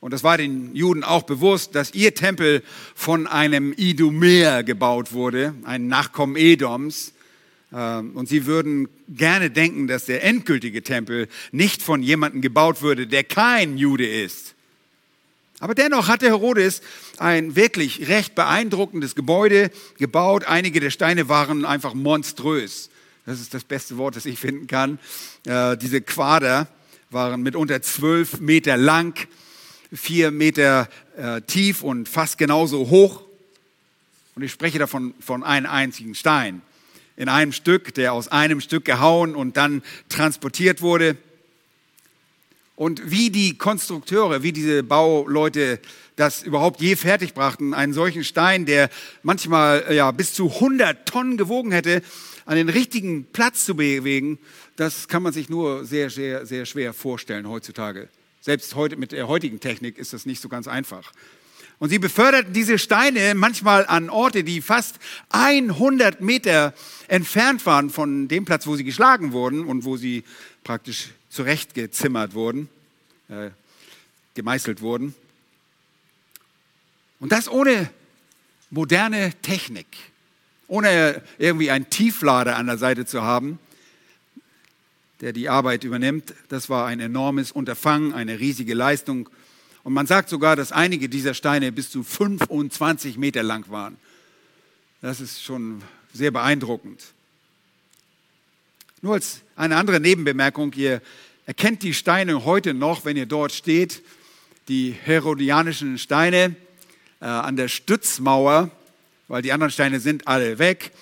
Und 0.00 0.12
das 0.12 0.24
war 0.24 0.36
den 0.36 0.74
Juden 0.74 1.04
auch 1.04 1.22
bewusst, 1.22 1.74
dass 1.74 1.94
ihr 1.94 2.14
Tempel 2.14 2.62
von 2.94 3.26
einem 3.26 3.72
Idumäer 3.76 4.62
gebaut 4.62 5.12
wurde, 5.12 5.54
ein 5.64 5.86
Nachkommen 5.86 6.36
Edoms. 6.36 7.12
Ähm, 7.72 8.12
und 8.14 8.28
sie 8.28 8.46
würden 8.46 8.88
gerne 9.08 9.50
denken, 9.50 9.86
dass 9.86 10.06
der 10.06 10.24
endgültige 10.24 10.82
Tempel 10.82 11.28
nicht 11.52 11.82
von 11.82 12.02
jemandem 12.02 12.40
gebaut 12.40 12.82
würde, 12.82 13.06
der 13.06 13.22
kein 13.22 13.78
Jude 13.78 14.06
ist. 14.06 14.54
Aber 15.60 15.74
dennoch 15.74 16.08
hatte 16.08 16.26
Herodes 16.26 16.82
ein 17.18 17.56
wirklich 17.56 18.08
recht 18.08 18.34
beeindruckendes 18.34 19.14
Gebäude 19.14 19.70
gebaut. 19.98 20.44
Einige 20.44 20.80
der 20.80 20.90
Steine 20.90 21.28
waren 21.28 21.64
einfach 21.64 21.94
monströs. 21.94 22.90
Das 23.26 23.40
ist 23.40 23.52
das 23.52 23.64
beste 23.64 23.98
Wort, 23.98 24.14
das 24.14 24.24
ich 24.24 24.38
finden 24.38 24.68
kann. 24.68 25.00
Äh, 25.44 25.76
diese 25.76 26.00
Quader 26.00 26.68
waren 27.10 27.42
mitunter 27.42 27.82
zwölf 27.82 28.38
Meter 28.38 28.76
lang, 28.76 29.18
vier 29.92 30.30
Meter 30.30 30.88
äh, 31.16 31.40
tief 31.42 31.82
und 31.82 32.08
fast 32.08 32.38
genauso 32.38 32.88
hoch. 32.88 33.24
Und 34.36 34.42
ich 34.42 34.52
spreche 34.52 34.78
davon 34.78 35.12
von 35.18 35.42
einem 35.42 35.66
einzigen 35.66 36.14
Stein 36.14 36.62
in 37.16 37.28
einem 37.28 37.50
Stück, 37.50 37.94
der 37.94 38.12
aus 38.12 38.28
einem 38.28 38.60
Stück 38.60 38.84
gehauen 38.84 39.34
und 39.34 39.56
dann 39.56 39.82
transportiert 40.08 40.80
wurde. 40.80 41.16
Und 42.76 43.10
wie 43.10 43.30
die 43.30 43.58
Konstrukteure, 43.58 44.44
wie 44.44 44.52
diese 44.52 44.84
Bauleute 44.84 45.80
das 46.14 46.42
überhaupt 46.44 46.80
je 46.80 46.94
fertig 46.94 47.34
brachten, 47.34 47.74
einen 47.74 47.92
solchen 47.92 48.22
Stein, 48.22 48.66
der 48.66 48.88
manchmal 49.22 49.86
ja, 49.90 50.12
bis 50.12 50.32
zu 50.32 50.48
100 50.48 51.06
Tonnen 51.06 51.36
gewogen 51.38 51.72
hätte, 51.72 52.02
an 52.46 52.56
den 52.56 52.68
richtigen 52.68 53.26
Platz 53.26 53.64
zu 53.64 53.74
bewegen, 53.74 54.38
das 54.76 55.08
kann 55.08 55.22
man 55.22 55.32
sich 55.32 55.48
nur 55.48 55.84
sehr, 55.84 56.10
sehr, 56.10 56.46
sehr 56.46 56.64
schwer 56.64 56.94
vorstellen 56.94 57.48
heutzutage. 57.48 58.08
Selbst 58.40 58.76
heute 58.76 58.96
mit 58.96 59.12
der 59.12 59.28
heutigen 59.28 59.60
Technik 59.60 59.98
ist 59.98 60.12
das 60.12 60.24
nicht 60.24 60.40
so 60.40 60.48
ganz 60.48 60.68
einfach. 60.68 61.12
Und 61.78 61.90
sie 61.90 61.98
beförderten 61.98 62.54
diese 62.54 62.78
Steine 62.78 63.34
manchmal 63.34 63.84
an 63.86 64.08
Orte, 64.08 64.44
die 64.44 64.62
fast 64.62 64.96
100 65.30 66.20
Meter 66.20 66.72
entfernt 67.08 67.66
waren 67.66 67.90
von 67.90 68.28
dem 68.28 68.44
Platz, 68.44 68.66
wo 68.66 68.76
sie 68.76 68.84
geschlagen 68.84 69.32
wurden 69.32 69.64
und 69.64 69.84
wo 69.84 69.96
sie 69.96 70.24
praktisch 70.64 71.10
zurechtgezimmert 71.28 72.32
wurden, 72.32 72.68
äh, 73.28 73.50
gemeißelt 74.34 74.80
wurden. 74.80 75.14
Und 77.18 77.32
das 77.32 77.48
ohne 77.48 77.90
moderne 78.70 79.32
Technik, 79.42 79.86
ohne 80.68 81.22
irgendwie 81.38 81.70
einen 81.70 81.90
Tieflader 81.90 82.56
an 82.56 82.66
der 82.66 82.78
Seite 82.78 83.06
zu 83.06 83.22
haben, 83.22 83.58
der 85.20 85.32
die 85.32 85.48
Arbeit 85.48 85.84
übernimmt. 85.84 86.34
Das 86.48 86.68
war 86.68 86.86
ein 86.86 87.00
enormes 87.00 87.52
Unterfangen, 87.52 88.12
eine 88.12 88.38
riesige 88.38 88.74
Leistung. 88.74 89.28
Und 89.84 89.92
man 89.92 90.06
sagt 90.06 90.28
sogar, 90.28 90.56
dass 90.56 90.72
einige 90.72 91.08
dieser 91.08 91.34
Steine 91.34 91.72
bis 91.72 91.90
zu 91.90 92.02
25 92.02 93.18
Meter 93.18 93.42
lang 93.42 93.70
waren. 93.70 93.96
Das 95.00 95.20
ist 95.20 95.42
schon 95.42 95.82
sehr 96.12 96.30
beeindruckend. 96.30 97.04
Nur 99.02 99.14
als 99.14 99.42
eine 99.54 99.76
andere 99.76 100.00
Nebenbemerkung, 100.00 100.72
ihr 100.72 101.00
erkennt 101.44 101.82
die 101.82 101.94
Steine 101.94 102.44
heute 102.44 102.74
noch, 102.74 103.04
wenn 103.04 103.16
ihr 103.16 103.26
dort 103.26 103.52
steht, 103.52 104.02
die 104.68 104.90
herodianischen 104.90 105.98
Steine 105.98 106.56
äh, 107.20 107.26
an 107.26 107.56
der 107.56 107.68
Stützmauer, 107.68 108.70
weil 109.28 109.42
die 109.42 109.52
anderen 109.52 109.72
Steine 109.72 110.00
sind 110.00 110.26
alle 110.28 110.58
weg. 110.58 110.92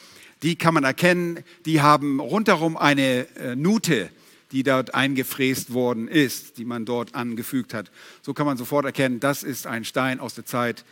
Die 0.43 0.57
kann 0.57 0.75
man 0.75 0.85
erkennen, 0.85 1.45
die 1.65 1.81
haben 1.81 2.21
rundherum 2.21 2.77
eine 2.77 3.27
äh, 3.37 3.57
Nute 3.57 4.11
die 4.55 4.63
dort 4.63 4.95
eingefräst 4.95 5.73
worden 5.73 6.07
ist, 6.07 6.59
die 6.59 6.65
man 6.65 6.85
dort 6.85 7.17
angefügt 7.17 7.75
hat. 7.75 7.91
So 8.23 8.35
kann 8.35 8.47
man 8.47 8.57
sofort 8.57 8.85
erkennen, 8.85 9.19
das 9.19 9.43
ist 9.43 9.67
ein 9.67 9.85
Stein 9.85 10.21
aus 10.21 10.35
der 10.35 10.47
Zeit 10.47 10.85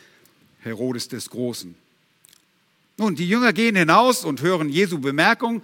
Herodes 0.62 1.06
des 1.06 1.30
Großen. 1.30 1.76
Nun, 2.96 3.14
die 3.14 3.28
Jünger 3.28 3.52
gehen 3.52 3.76
hinaus 3.76 4.24
und 4.24 4.42
hören 4.42 4.68
Jesu 4.68 4.98
Bemerkung 4.98 5.62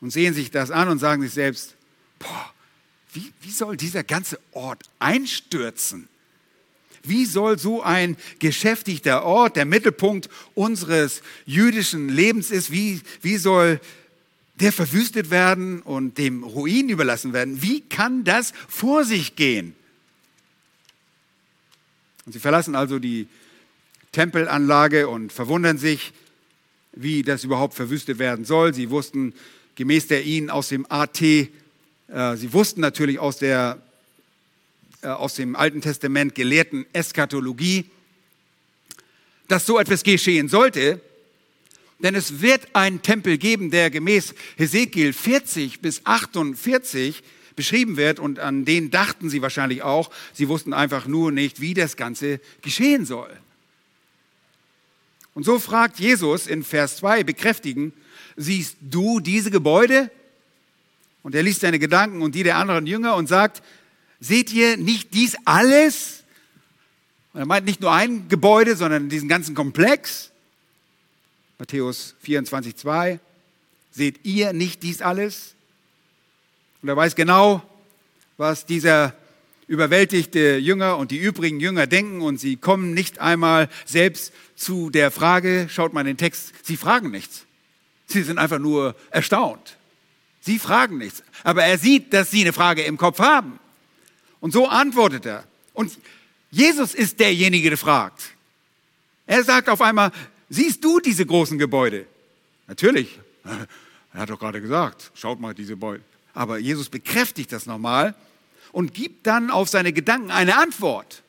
und 0.00 0.12
sehen 0.12 0.34
sich 0.34 0.52
das 0.52 0.70
an 0.70 0.88
und 0.88 1.00
sagen 1.00 1.20
sich 1.22 1.32
selbst, 1.32 1.74
boah, 2.20 2.52
wie, 3.12 3.32
wie 3.40 3.50
soll 3.50 3.76
dieser 3.76 4.04
ganze 4.04 4.38
Ort 4.52 4.84
einstürzen? 5.00 6.08
Wie 7.08 7.24
soll 7.24 7.58
so 7.58 7.82
ein 7.82 8.16
geschäftigter 8.38 9.24
Ort, 9.24 9.56
der 9.56 9.64
Mittelpunkt 9.64 10.28
unseres 10.54 11.22
jüdischen 11.44 12.08
Lebens 12.08 12.50
ist, 12.50 12.70
wie, 12.70 13.00
wie 13.22 13.36
soll 13.36 13.80
der 14.60 14.72
verwüstet 14.72 15.30
werden 15.30 15.82
und 15.82 16.18
dem 16.18 16.42
Ruin 16.42 16.88
überlassen 16.88 17.32
werden. 17.32 17.62
Wie 17.62 17.82
kann 17.82 18.24
das 18.24 18.52
vor 18.68 19.04
sich 19.04 19.36
gehen? 19.36 19.74
Und 22.24 22.32
sie 22.32 22.40
verlassen 22.40 22.74
also 22.74 22.98
die 22.98 23.28
Tempelanlage 24.12 25.08
und 25.08 25.32
verwundern 25.32 25.78
sich, 25.78 26.12
wie 26.92 27.22
das 27.22 27.44
überhaupt 27.44 27.74
verwüstet 27.74 28.18
werden 28.18 28.46
soll. 28.46 28.72
Sie 28.72 28.88
wussten 28.88 29.34
gemäß 29.74 30.06
der 30.06 30.24
ihnen 30.24 30.48
aus 30.48 30.68
dem 30.68 30.86
AT, 30.88 31.20
äh, 31.20 31.48
sie 32.36 32.52
wussten 32.52 32.80
natürlich 32.80 33.18
aus, 33.18 33.36
der, 33.36 33.82
aus 35.14 35.34
dem 35.34 35.56
Alten 35.56 35.80
Testament 35.80 36.34
gelehrten 36.34 36.86
Eschatologie, 36.92 37.86
dass 39.48 39.66
so 39.66 39.78
etwas 39.78 40.02
geschehen 40.02 40.48
sollte. 40.48 41.00
Denn 41.98 42.14
es 42.14 42.42
wird 42.42 42.68
einen 42.74 43.02
Tempel 43.02 43.38
geben, 43.38 43.70
der 43.70 43.90
gemäß 43.90 44.34
Hesekiel 44.56 45.12
40 45.12 45.80
bis 45.80 46.04
48 46.04 47.22
beschrieben 47.54 47.96
wird 47.96 48.20
und 48.20 48.38
an 48.38 48.66
den 48.66 48.90
dachten 48.90 49.30
sie 49.30 49.40
wahrscheinlich 49.40 49.82
auch. 49.82 50.10
Sie 50.34 50.48
wussten 50.48 50.74
einfach 50.74 51.06
nur 51.06 51.32
nicht, 51.32 51.60
wie 51.60 51.72
das 51.72 51.96
Ganze 51.96 52.40
geschehen 52.60 53.06
soll. 53.06 53.30
Und 55.32 55.44
so 55.44 55.58
fragt 55.58 55.98
Jesus 55.98 56.46
in 56.46 56.62
Vers 56.62 56.98
2 56.98 57.24
bekräftigen, 57.24 57.94
siehst 58.36 58.76
du 58.80 59.20
diese 59.20 59.50
Gebäude? 59.50 60.10
und 61.26 61.34
er 61.34 61.42
liest 61.42 61.62
seine 61.62 61.80
Gedanken 61.80 62.22
und 62.22 62.36
die 62.36 62.44
der 62.44 62.56
anderen 62.56 62.86
Jünger 62.86 63.16
und 63.16 63.26
sagt, 63.26 63.60
seht 64.20 64.52
ihr 64.52 64.76
nicht 64.76 65.14
dies 65.14 65.36
alles? 65.44 66.24
Und 67.32 67.40
er 67.40 67.46
meint 67.46 67.66
nicht 67.66 67.80
nur 67.80 67.92
ein 67.92 68.28
Gebäude, 68.28 68.76
sondern 68.76 69.08
diesen 69.08 69.28
ganzen 69.28 69.54
Komplex. 69.54 70.30
Matthäus 71.58 72.14
24, 72.20 72.76
2. 72.76 73.20
Seht 73.90 74.24
ihr 74.24 74.52
nicht 74.52 74.82
dies 74.82 75.02
alles? 75.02 75.54
Und 76.82 76.88
er 76.88 76.96
weiß 76.96 77.14
genau, 77.14 77.62
was 78.36 78.66
dieser 78.66 79.14
überwältigte 79.66 80.58
Jünger 80.58 80.96
und 80.98 81.10
die 81.10 81.18
übrigen 81.18 81.60
Jünger 81.60 81.86
denken 81.86 82.20
und 82.20 82.38
sie 82.38 82.56
kommen 82.56 82.94
nicht 82.94 83.18
einmal 83.18 83.68
selbst 83.84 84.32
zu 84.54 84.90
der 84.90 85.10
Frage, 85.10 85.66
schaut 85.70 85.92
mal 85.92 86.04
den 86.04 86.16
Text, 86.16 86.52
sie 86.62 86.76
fragen 86.76 87.10
nichts. 87.10 87.46
Sie 88.06 88.22
sind 88.22 88.38
einfach 88.38 88.60
nur 88.60 88.94
erstaunt. 89.10 89.76
Sie 90.40 90.58
fragen 90.58 90.98
nichts. 90.98 91.24
Aber 91.42 91.64
er 91.64 91.78
sieht, 91.78 92.12
dass 92.12 92.30
sie 92.30 92.42
eine 92.42 92.52
Frage 92.52 92.82
im 92.82 92.96
Kopf 92.96 93.18
haben. 93.18 93.58
Und 94.40 94.52
so 94.52 94.68
antwortet 94.68 95.26
er. 95.26 95.44
Und 95.72 95.98
Jesus 96.50 96.94
ist 96.94 97.20
derjenige, 97.20 97.70
der 97.70 97.78
fragt. 97.78 98.30
Er 99.26 99.42
sagt 99.42 99.68
auf 99.68 99.80
einmal, 99.80 100.12
siehst 100.48 100.82
du 100.84 101.00
diese 101.00 101.26
großen 101.26 101.58
Gebäude? 101.58 102.06
Natürlich. 102.66 103.18
Er 103.44 104.20
hat 104.20 104.30
doch 104.30 104.38
gerade 104.38 104.60
gesagt, 104.60 105.10
schaut 105.14 105.40
mal 105.40 105.54
diese 105.54 105.74
Gebäude. 105.74 106.02
Aber 106.32 106.58
Jesus 106.58 106.88
bekräftigt 106.88 107.52
das 107.52 107.66
nochmal 107.66 108.14
und 108.72 108.94
gibt 108.94 109.26
dann 109.26 109.50
auf 109.50 109.68
seine 109.68 109.92
Gedanken 109.92 110.30
eine 110.30 110.56
Antwort. 110.56 111.22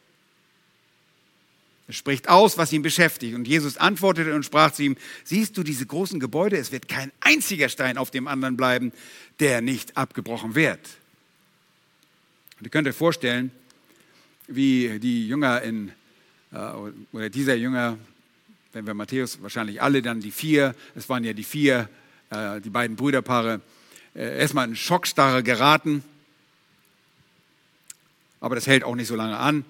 Er 1.88 1.94
spricht 1.94 2.28
aus, 2.28 2.58
was 2.58 2.74
ihn 2.74 2.82
beschäftigt. 2.82 3.34
Und 3.34 3.48
Jesus 3.48 3.78
antwortete 3.78 4.36
und 4.36 4.44
sprach 4.44 4.72
zu 4.72 4.84
ihm, 4.84 4.98
siehst 5.24 5.58
du 5.58 5.64
diese 5.64 5.86
großen 5.86 6.20
Gebäude? 6.20 6.58
Es 6.58 6.74
wird 6.74 6.90
kein 6.90 7.12
einziger 7.22 7.70
Stein 7.70 7.98
auf 7.98 8.12
dem 8.12 8.28
anderen 8.28 8.58
bleiben, 8.58 8.92
der 9.40 9.62
nicht 9.62 9.96
abgebrochen 9.96 10.54
wird. 10.54 10.82
Und 12.60 12.66
ihr 12.66 12.72
könnt 12.72 12.88
euch 12.88 12.96
vorstellen, 12.96 13.52
wie 14.48 14.98
die 15.00 15.28
Jünger 15.28 15.62
in, 15.62 15.92
äh, 16.52 16.58
oder 17.12 17.30
dieser 17.30 17.54
Jünger, 17.54 18.00
wenn 18.74 18.88
wir 18.88 18.96
Matthäus, 18.96 19.42
wahrscheinlich 19.44 19.80
alle 19.82 20.02
dann 20.02 20.22
die 20.22 20.32
vier, 20.32 20.74
es 20.96 21.08
waren 21.08 21.24
ja 21.24 21.34
die 21.34 21.44
vier, 21.44 21.88
äh, 22.32 22.60
die 22.60 22.72
beiden 22.72 22.96
Brüderpaare, 22.96 23.62
äh, 24.16 24.40
erstmal 24.40 24.68
in 24.68 24.76
Schockstarre 24.76 25.44
geraten. 25.44 26.04
Aber 28.40 28.56
das 28.56 28.66
hält 28.66 28.84
auch 28.84 28.96
nicht 28.96 29.08
so 29.08 29.16
lange 29.16 29.38
an. 29.38 29.64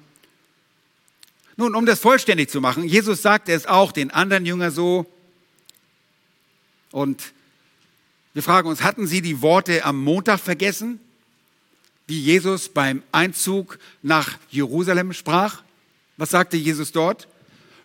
Nun, 1.57 1.75
um 1.75 1.85
das 1.85 1.99
vollständig 1.99 2.49
zu 2.49 2.61
machen, 2.61 2.85
Jesus 2.85 3.21
sagte 3.21 3.51
es 3.51 3.65
auch 3.65 3.91
den 3.91 4.11
anderen 4.11 4.45
Jüngern 4.45 4.71
so. 4.71 5.11
Und 6.91 7.33
wir 8.33 8.43
fragen 8.43 8.69
uns, 8.69 8.81
hatten 8.81 9.07
sie 9.07 9.21
die 9.21 9.41
Worte 9.41 9.83
am 9.83 10.01
Montag 10.01 10.39
vergessen, 10.39 11.01
die 12.09 12.23
Jesus 12.23 12.69
beim 12.69 13.03
Einzug 13.11 13.79
nach 14.01 14.37
Jerusalem 14.49 15.13
sprach? 15.13 15.63
Was 16.17 16.31
sagte 16.31 16.57
Jesus 16.57 16.91
dort? 16.91 17.27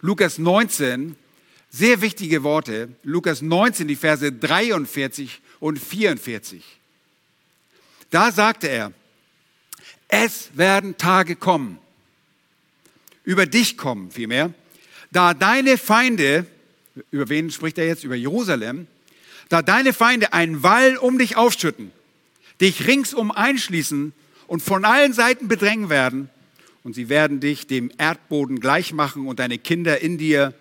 Lukas 0.00 0.38
19, 0.38 1.16
sehr 1.70 2.00
wichtige 2.00 2.42
Worte. 2.42 2.88
Lukas 3.02 3.42
19, 3.42 3.88
die 3.88 3.96
Verse 3.96 4.30
43 4.30 5.40
und 5.60 5.78
44. 5.78 6.62
Da 8.10 8.30
sagte 8.30 8.68
er, 8.68 8.92
es 10.08 10.50
werden 10.54 10.98
Tage 10.98 11.36
kommen, 11.36 11.78
über 13.24 13.46
dich 13.46 13.78
kommen 13.78 14.10
vielmehr, 14.10 14.52
da 15.10 15.34
deine 15.34 15.78
Feinde, 15.78 16.46
über 17.10 17.28
wen 17.28 17.50
spricht 17.50 17.78
er 17.78 17.86
jetzt? 17.86 18.04
Über 18.04 18.16
Jerusalem, 18.16 18.86
da 19.48 19.62
deine 19.62 19.92
Feinde 19.92 20.32
einen 20.32 20.62
Wall 20.62 20.96
um 20.96 21.18
dich 21.18 21.36
aufschütten, 21.36 21.92
dich 22.62 22.86
ringsum 22.86 23.30
einschließen 23.30 24.14
und 24.46 24.62
von 24.62 24.84
allen 24.84 25.12
Seiten 25.12 25.48
bedrängen 25.48 25.90
werden, 25.90 26.30
und 26.84 26.94
sie 26.94 27.08
werden 27.08 27.40
dich 27.40 27.66
dem 27.66 27.92
Erdboden 27.96 28.58
gleich 28.58 28.92
machen 28.92 29.26
und 29.28 29.38
deine 29.38 29.58
Kinder 29.58 30.00
in 30.00 30.18
dir 30.18 30.54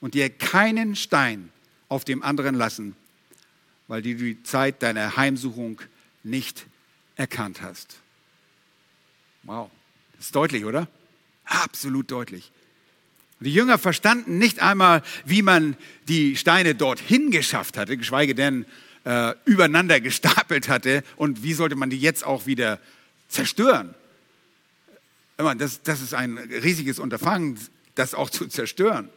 und 0.00 0.14
dir 0.14 0.30
keinen 0.30 0.94
Stein 0.94 1.50
auf 1.88 2.04
dem 2.04 2.22
anderen 2.22 2.54
lassen, 2.54 2.94
weil 3.88 4.02
du 4.02 4.14
die 4.14 4.42
Zeit 4.44 4.82
deiner 4.82 5.16
Heimsuchung 5.16 5.80
nicht 6.22 6.66
erkannt 7.16 7.60
hast. 7.60 7.96
Wow, 9.42 9.70
das 10.16 10.26
ist 10.26 10.34
deutlich, 10.36 10.64
oder? 10.64 10.86
Absolut 11.44 12.10
deutlich. 12.10 12.52
Die 13.40 13.52
Jünger 13.52 13.78
verstanden 13.78 14.38
nicht 14.38 14.62
einmal, 14.62 15.02
wie 15.24 15.42
man 15.42 15.76
die 16.06 16.36
Steine 16.36 16.76
dorthin 16.76 17.32
geschafft 17.32 17.76
hatte, 17.76 17.96
geschweige 17.96 18.36
denn 18.36 18.64
äh, 19.04 19.34
übereinander 19.44 20.00
gestapelt 20.00 20.68
hatte 20.68 21.02
und 21.16 21.42
wie 21.42 21.54
sollte 21.54 21.76
man 21.76 21.90
die 21.90 21.98
jetzt 21.98 22.24
auch 22.24 22.46
wieder 22.46 22.78
zerstören. 23.28 23.94
Das, 25.36 25.82
das 25.82 26.00
ist 26.00 26.14
ein 26.14 26.38
riesiges 26.38 26.98
Unterfangen, 26.98 27.58
das 27.94 28.14
auch 28.14 28.30
zu 28.30 28.46
zerstören. 28.46 29.08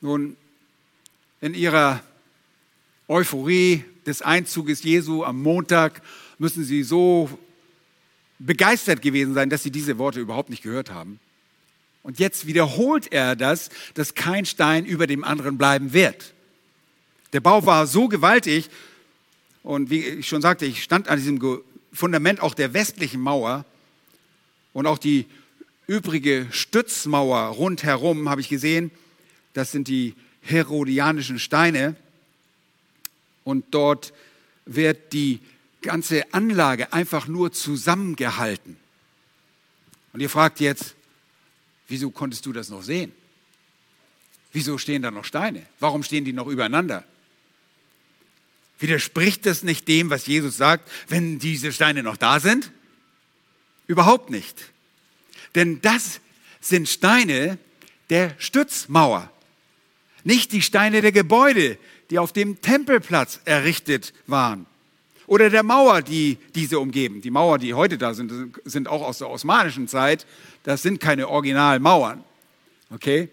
Nun, 0.00 0.36
in 1.40 1.54
ihrer 1.54 2.02
Euphorie 3.08 3.84
des 4.06 4.22
Einzuges 4.22 4.82
Jesu 4.82 5.24
am 5.24 5.42
Montag 5.42 6.00
müssen 6.38 6.64
sie 6.64 6.82
so 6.82 7.28
begeistert 8.38 9.02
gewesen 9.02 9.34
sein, 9.34 9.50
dass 9.50 9.62
sie 9.62 9.70
diese 9.70 9.98
Worte 9.98 10.20
überhaupt 10.20 10.48
nicht 10.48 10.62
gehört 10.62 10.90
haben. 10.90 11.20
Und 12.02 12.18
jetzt 12.18 12.46
wiederholt 12.46 13.12
er 13.12 13.36
das, 13.36 13.68
dass 13.92 14.14
kein 14.14 14.46
Stein 14.46 14.86
über 14.86 15.06
dem 15.06 15.22
anderen 15.22 15.58
bleiben 15.58 15.92
wird. 15.92 16.32
Der 17.32 17.40
Bau 17.40 17.64
war 17.64 17.86
so 17.86 18.08
gewaltig 18.08 18.68
und 19.62 19.90
wie 19.90 20.00
ich 20.00 20.28
schon 20.28 20.42
sagte, 20.42 20.66
ich 20.66 20.82
stand 20.82 21.08
an 21.08 21.18
diesem 21.18 21.62
Fundament 21.92 22.40
auch 22.40 22.54
der 22.54 22.74
westlichen 22.74 23.20
Mauer 23.20 23.64
und 24.72 24.86
auch 24.86 24.98
die 24.98 25.26
übrige 25.86 26.46
Stützmauer 26.50 27.48
rundherum 27.48 28.28
habe 28.28 28.40
ich 28.40 28.48
gesehen. 28.48 28.90
Das 29.52 29.72
sind 29.72 29.88
die 29.88 30.14
herodianischen 30.42 31.38
Steine 31.38 31.96
und 33.44 33.64
dort 33.72 34.12
wird 34.64 35.12
die 35.12 35.40
ganze 35.82 36.32
Anlage 36.32 36.92
einfach 36.92 37.26
nur 37.26 37.52
zusammengehalten. 37.52 38.76
Und 40.12 40.20
ihr 40.20 40.30
fragt 40.30 40.60
jetzt, 40.60 40.94
wieso 41.88 42.10
konntest 42.10 42.46
du 42.46 42.52
das 42.52 42.68
noch 42.68 42.82
sehen? 42.82 43.12
Wieso 44.52 44.78
stehen 44.78 45.02
da 45.02 45.10
noch 45.10 45.24
Steine? 45.24 45.64
Warum 45.78 46.02
stehen 46.02 46.24
die 46.24 46.32
noch 46.32 46.46
übereinander? 46.46 47.04
Widerspricht 48.80 49.46
das 49.46 49.62
nicht 49.62 49.86
dem, 49.88 50.10
was 50.10 50.26
Jesus 50.26 50.56
sagt, 50.56 50.90
wenn 51.08 51.38
diese 51.38 51.72
Steine 51.72 52.02
noch 52.02 52.16
da 52.16 52.40
sind? 52.40 52.72
Überhaupt 53.86 54.30
nicht. 54.30 54.56
Denn 55.54 55.80
das 55.82 56.20
sind 56.60 56.88
Steine 56.88 57.58
der 58.08 58.34
Stützmauer, 58.38 59.30
nicht 60.24 60.52
die 60.52 60.62
Steine 60.62 61.00
der 61.00 61.12
Gebäude, 61.12 61.78
die 62.10 62.18
auf 62.18 62.32
dem 62.32 62.60
Tempelplatz 62.60 63.40
errichtet 63.44 64.12
waren 64.26 64.66
oder 65.30 65.48
der 65.48 65.62
Mauer, 65.62 66.02
die 66.02 66.38
diese 66.56 66.80
umgeben. 66.80 67.22
Die 67.22 67.30
Mauer, 67.30 67.58
die 67.58 67.72
heute 67.72 67.98
da 67.98 68.14
sind, 68.14 68.32
sind 68.64 68.88
auch 68.88 69.02
aus 69.02 69.18
der 69.18 69.30
osmanischen 69.30 69.86
Zeit. 69.86 70.26
Das 70.64 70.82
sind 70.82 70.98
keine 70.98 71.28
Originalmauern. 71.28 72.24
Okay? 72.92 73.28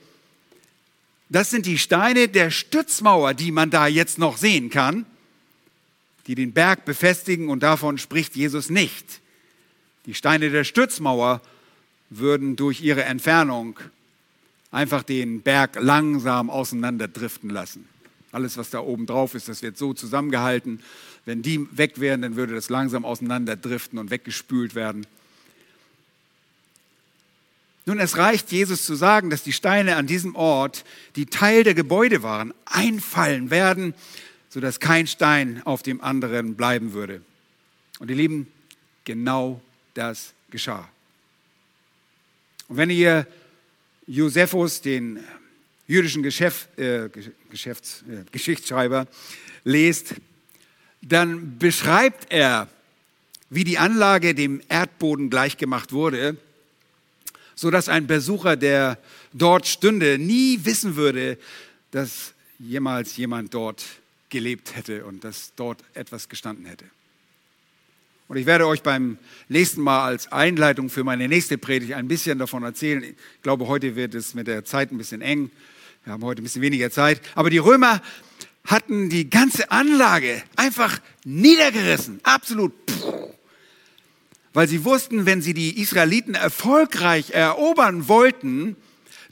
Das 1.30 1.50
sind 1.50 1.66
die 1.66 1.80
Steine 1.80 2.28
der 2.28 2.52
Stützmauer, 2.52 3.34
die 3.34 3.52
man 3.52 3.72
da 3.72 3.88
jetzt 3.88 4.20
noch 4.20 4.38
sehen 4.38 4.70
kann, 4.70 5.08
die 6.28 6.36
den 6.36 6.54
Berg 6.54 6.86
befestigen 6.86 7.50
und 7.50 7.64
davon 7.64 7.98
spricht 7.98 8.36
Jesus 8.36 8.70
nicht. 8.70 9.22
Die 10.06 10.14
Steine 10.14 10.50
der 10.50 10.64
Stützmauer 10.64 11.42
würden 12.10 12.56
durch 12.56 12.82
ihre 12.82 13.04
Entfernung 13.04 13.80
einfach 14.72 15.04
den 15.04 15.42
Berg 15.42 15.78
langsam 15.80 16.50
auseinanderdriften 16.50 17.50
lassen. 17.50 17.88
Alles, 18.32 18.58
was 18.58 18.70
da 18.70 18.80
oben 18.80 19.06
drauf 19.06 19.36
ist, 19.36 19.48
das 19.48 19.62
wird 19.62 19.78
so 19.78 19.94
zusammengehalten, 19.94 20.82
wenn 21.26 21.42
die 21.42 21.68
weg 21.78 22.00
wären, 22.00 22.22
dann 22.22 22.36
würde 22.36 22.56
das 22.56 22.70
langsam 22.70 23.04
auseinanderdriften 23.04 24.00
und 24.00 24.12
weggespült 24.12 24.76
werden. 24.76 25.06
Nun, 27.86 28.00
es 28.00 28.18
reicht 28.18 28.52
Jesus 28.52 28.86
zu 28.86 28.96
sagen, 28.96 29.30
dass 29.30 29.44
die 29.44 29.54
Steine 29.54 29.96
an 29.96 30.08
diesem 30.08 30.36
Ort, 30.36 30.84
die 31.16 31.26
Teil 31.26 31.64
der 31.64 31.74
Gebäude 31.74 32.22
waren, 32.22 32.54
einfallen 32.66 33.50
werden, 33.50 33.94
sodass 34.58 34.80
kein 34.80 35.06
Stein 35.06 35.62
auf 35.66 35.84
dem 35.84 36.02
anderen 36.02 36.56
bleiben 36.56 36.94
würde. 36.94 37.22
Und 38.00 38.10
ihr 38.10 38.16
Lieben, 38.16 38.48
genau 39.04 39.62
das 39.94 40.34
geschah. 40.50 40.90
Und 42.68 42.78
wenn 42.78 42.90
ihr 42.90 43.28
Josephus, 44.08 44.82
den 44.82 45.24
jüdischen 45.86 46.24
Geschäft, 46.24 46.76
äh, 46.80 47.08
Geschäfts-, 47.52 48.04
äh, 48.10 48.24
Geschichtsschreiber, 48.32 49.06
lest, 49.64 50.16
dann 51.04 51.60
beschreibt 51.60 52.32
er, 52.32 52.68
wie 53.52 53.64
die 53.64 53.78
Anlage 53.78 54.34
dem 54.34 54.64
Erdboden 54.70 55.30
gleichgemacht 55.30 55.92
wurde, 55.92 56.36
so 57.54 57.70
dass 57.70 57.90
ein 57.90 58.08
Besucher, 58.08 58.56
der 58.56 58.98
dort 59.34 59.68
stünde, 59.68 60.18
nie 60.18 60.62
wissen 60.64 60.96
würde, 60.96 61.38
dass 61.92 62.34
jemals 62.58 63.18
jemand 63.18 63.54
dort 63.54 63.86
gelebt 64.30 64.76
hätte 64.76 65.06
und 65.06 65.24
dass 65.24 65.54
dort 65.56 65.84
etwas 65.94 66.30
gestanden 66.30 66.66
hätte. 66.66 66.86
Und 68.28 68.36
ich 68.36 68.46
werde 68.46 68.68
euch 68.68 68.84
beim 68.84 69.18
nächsten 69.48 69.82
Mal 69.82 70.04
als 70.04 70.32
Einleitung 70.32 70.90
für 70.90 71.04
meine 71.04 71.28
nächste 71.30 71.58
Predigt 71.58 71.94
ein 71.94 72.10
bisschen 72.10 72.38
davon 72.40 72.64
erzählen. 72.64 73.04
Ich 73.04 73.42
glaube, 73.42 73.68
heute 73.68 73.96
wird 73.96 74.16
es 74.16 74.34
mit 74.34 74.48
der 74.48 74.66
Zeit 74.66 74.92
ein 74.92 74.98
bisschen 74.98 75.22
eng. 75.22 75.50
Wir 76.04 76.14
haben 76.14 76.24
heute 76.24 76.42
ein 76.42 76.44
bisschen 76.44 76.62
weniger 76.62 76.92
Zeit. 76.92 77.22
Aber 77.36 77.50
die 77.50 77.58
Römer 77.58 78.02
hatten 78.66 79.10
die 79.10 79.30
ganze 79.30 79.72
Anlage 79.72 80.44
einfach 80.58 81.00
niedergerissen. 81.24 82.20
Absolut. 82.24 82.74
Weil 84.52 84.68
sie 84.68 84.84
wussten, 84.84 85.26
wenn 85.26 85.42
sie 85.42 85.54
die 85.54 85.80
Israeliten 85.80 86.36
erfolgreich 86.36 87.32
erobern 87.32 88.10
wollten, 88.10 88.76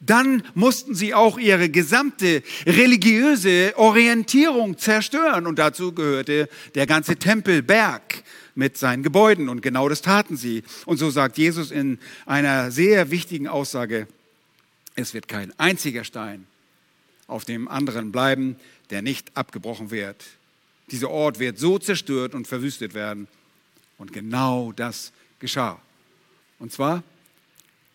dann 0.05 0.43
mussten 0.53 0.95
sie 0.95 1.13
auch 1.13 1.37
ihre 1.37 1.69
gesamte 1.69 2.43
religiöse 2.65 3.73
Orientierung 3.77 4.77
zerstören. 4.77 5.47
Und 5.47 5.59
dazu 5.59 5.93
gehörte 5.93 6.49
der 6.75 6.85
ganze 6.85 7.17
Tempelberg 7.17 8.23
mit 8.55 8.77
seinen 8.77 9.03
Gebäuden. 9.03 9.49
Und 9.49 9.61
genau 9.61 9.89
das 9.89 10.01
taten 10.01 10.37
sie. 10.37 10.63
Und 10.85 10.97
so 10.97 11.09
sagt 11.09 11.37
Jesus 11.37 11.71
in 11.71 11.99
einer 12.25 12.71
sehr 12.71 13.11
wichtigen 13.11 13.47
Aussage, 13.47 14.07
es 14.95 15.13
wird 15.13 15.27
kein 15.27 15.57
einziger 15.59 16.03
Stein 16.03 16.47
auf 17.27 17.43
dem 17.43 17.67
anderen 17.67 18.11
bleiben, 18.11 18.55
der 18.89 19.01
nicht 19.01 19.35
abgebrochen 19.35 19.91
wird. 19.91 20.23
Dieser 20.91 21.09
Ort 21.09 21.39
wird 21.39 21.57
so 21.57 21.79
zerstört 21.79 22.35
und 22.35 22.47
verwüstet 22.47 22.93
werden. 22.93 23.27
Und 23.97 24.13
genau 24.13 24.71
das 24.71 25.11
geschah. 25.39 25.81
Und 26.59 26.71
zwar 26.71 27.03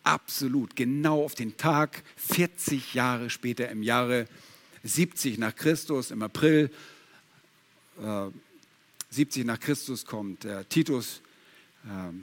absolut 0.03 0.75
genau 0.75 1.23
auf 1.23 1.35
den 1.35 1.57
Tag 1.57 2.03
40 2.15 2.93
Jahre 2.93 3.29
später 3.29 3.69
im 3.69 3.83
Jahre 3.83 4.27
70 4.83 5.37
nach 5.37 5.55
Christus, 5.55 6.11
im 6.11 6.23
April 6.23 6.71
äh, 8.01 8.27
70 9.11 9.45
nach 9.45 9.59
Christus 9.59 10.05
kommt 10.05 10.45
äh, 10.45 10.63
Titus 10.65 11.21
äh, 11.85 12.13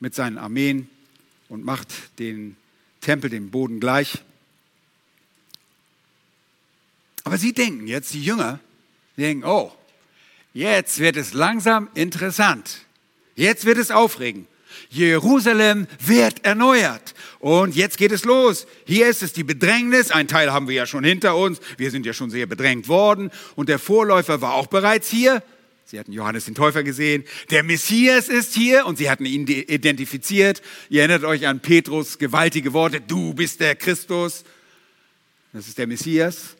mit 0.00 0.14
seinen 0.14 0.38
Armeen 0.38 0.88
und 1.48 1.64
macht 1.64 2.18
den 2.18 2.56
Tempel, 3.00 3.30
den 3.30 3.50
Boden 3.50 3.80
gleich. 3.80 4.22
Aber 7.24 7.38
sie 7.38 7.52
denken 7.52 7.86
jetzt, 7.86 8.12
die 8.12 8.22
Jünger, 8.22 8.60
die 9.16 9.22
denken, 9.22 9.44
oh, 9.44 9.72
jetzt 10.52 10.98
wird 10.98 11.16
es 11.16 11.32
langsam 11.32 11.88
interessant. 11.94 12.82
Jetzt 13.34 13.64
wird 13.64 13.78
es 13.78 13.90
aufregend. 13.90 14.46
Jerusalem 14.90 15.86
wird 15.98 16.44
erneuert. 16.44 17.14
Und 17.40 17.74
jetzt 17.76 17.98
geht 17.98 18.12
es 18.12 18.24
los. 18.24 18.66
Hier 18.86 19.08
ist 19.08 19.22
es 19.22 19.32
die 19.32 19.44
Bedrängnis. 19.44 20.10
Ein 20.10 20.28
Teil 20.28 20.52
haben 20.52 20.68
wir 20.68 20.74
ja 20.74 20.86
schon 20.86 21.04
hinter 21.04 21.36
uns. 21.36 21.60
Wir 21.76 21.90
sind 21.90 22.06
ja 22.06 22.12
schon 22.12 22.30
sehr 22.30 22.46
bedrängt 22.46 22.88
worden. 22.88 23.30
Und 23.54 23.68
der 23.68 23.78
Vorläufer 23.78 24.40
war 24.40 24.54
auch 24.54 24.66
bereits 24.66 25.08
hier. 25.10 25.42
Sie 25.86 25.98
hatten 25.98 26.12
Johannes 26.12 26.46
den 26.46 26.54
Täufer 26.54 26.82
gesehen. 26.82 27.24
Der 27.50 27.62
Messias 27.62 28.28
ist 28.28 28.54
hier 28.54 28.86
und 28.86 28.96
sie 28.96 29.10
hatten 29.10 29.26
ihn 29.26 29.46
identifiziert. 29.46 30.62
Ihr 30.88 31.02
erinnert 31.02 31.24
euch 31.24 31.46
an 31.46 31.60
Petrus 31.60 32.18
gewaltige 32.18 32.72
Worte. 32.72 33.00
Du 33.00 33.34
bist 33.34 33.60
der 33.60 33.76
Christus. 33.76 34.44
Das 35.52 35.68
ist 35.68 35.78
der 35.78 35.86
Messias. 35.86 36.56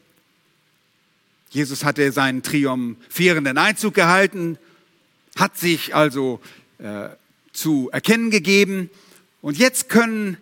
Jesus 1.54 1.84
hatte 1.84 2.10
seinen 2.10 2.42
triumphierenden 2.42 3.58
Einzug 3.58 3.94
gehalten, 3.94 4.58
hat 5.36 5.56
sich 5.56 5.94
also 5.94 6.40
äh, 6.78 7.08
zu 7.54 7.88
erkennen 7.90 8.30
gegeben. 8.30 8.90
Und 9.40 9.56
jetzt 9.56 9.88
können 9.88 10.36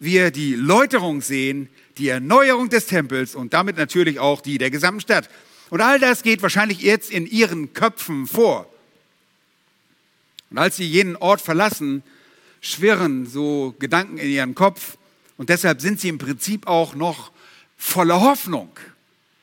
wir 0.00 0.32
die 0.32 0.54
Läuterung 0.54 1.20
sehen, 1.20 1.68
die 1.98 2.08
Erneuerung 2.08 2.68
des 2.68 2.86
Tempels 2.86 3.36
und 3.36 3.54
damit 3.54 3.76
natürlich 3.76 4.18
auch 4.18 4.40
die 4.40 4.58
der 4.58 4.70
gesamten 4.70 5.00
Stadt. 5.00 5.30
Und 5.70 5.80
all 5.80 6.00
das 6.00 6.22
geht 6.22 6.42
wahrscheinlich 6.42 6.80
jetzt 6.80 7.10
in 7.10 7.26
ihren 7.26 7.72
Köpfen 7.72 8.26
vor. 8.26 8.68
Und 10.50 10.58
als 10.58 10.76
sie 10.76 10.84
jenen 10.84 11.16
Ort 11.16 11.40
verlassen, 11.40 12.02
schwirren 12.60 13.26
so 13.26 13.74
Gedanken 13.78 14.18
in 14.18 14.30
ihren 14.30 14.54
Kopf. 14.54 14.96
Und 15.36 15.48
deshalb 15.48 15.80
sind 15.80 16.00
sie 16.00 16.08
im 16.08 16.18
Prinzip 16.18 16.66
auch 16.66 16.94
noch 16.94 17.32
voller 17.76 18.20
Hoffnung. 18.20 18.70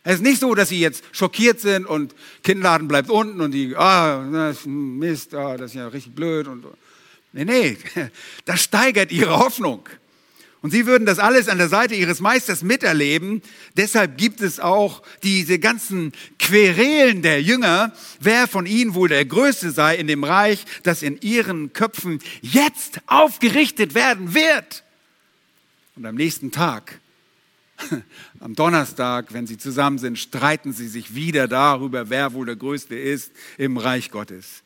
Es 0.03 0.15
ist 0.15 0.23
nicht 0.23 0.39
so, 0.39 0.55
dass 0.55 0.69
sie 0.69 0.79
jetzt 0.79 1.03
schockiert 1.11 1.59
sind 1.59 1.85
und 1.85 2.15
Kinnladen 2.43 2.87
bleibt 2.87 3.09
unten 3.09 3.39
und 3.39 3.51
die, 3.51 3.75
ah, 3.75 4.19
Mist, 4.65 5.35
ah, 5.35 5.57
das 5.57 5.71
ist 5.71 5.75
ja 5.75 5.87
richtig 5.87 6.15
blöd. 6.15 6.47
Und, 6.47 6.65
nee, 7.33 7.45
nee, 7.45 7.77
das 8.45 8.61
steigert 8.61 9.11
ihre 9.11 9.37
Hoffnung. 9.37 9.87
Und 10.61 10.69
sie 10.69 10.85
würden 10.85 11.07
das 11.07 11.17
alles 11.17 11.49
an 11.49 11.57
der 11.57 11.69
Seite 11.69 11.95
ihres 11.95 12.19
Meisters 12.19 12.61
miterleben. 12.61 13.41
Deshalb 13.77 14.17
gibt 14.19 14.41
es 14.41 14.59
auch 14.59 15.01
diese 15.23 15.57
ganzen 15.57 16.11
Querelen 16.37 17.23
der 17.23 17.41
Jünger, 17.41 17.93
wer 18.19 18.47
von 18.47 18.67
ihnen 18.67 18.93
wohl 18.93 19.09
der 19.09 19.25
Größte 19.25 19.71
sei 19.71 19.95
in 19.95 20.05
dem 20.05 20.23
Reich, 20.23 20.63
das 20.83 21.01
in 21.01 21.19
ihren 21.21 21.73
Köpfen 21.73 22.19
jetzt 22.41 23.01
aufgerichtet 23.07 23.95
werden 23.95 24.35
wird. 24.35 24.83
Und 25.95 26.05
am 26.05 26.13
nächsten 26.13 26.51
Tag, 26.51 26.99
am 28.39 28.53
Donnerstag, 28.53 29.33
wenn 29.33 29.47
sie 29.47 29.57
zusammen 29.57 29.97
sind, 29.97 30.19
streiten 30.19 30.73
sie 30.73 30.87
sich 30.87 31.15
wieder 31.15 31.47
darüber, 31.47 32.11
wer 32.11 32.33
wohl 32.33 32.45
der 32.45 32.55
Größte 32.55 32.95
ist 32.95 33.31
im 33.57 33.77
Reich 33.77 34.11
Gottes 34.11 34.61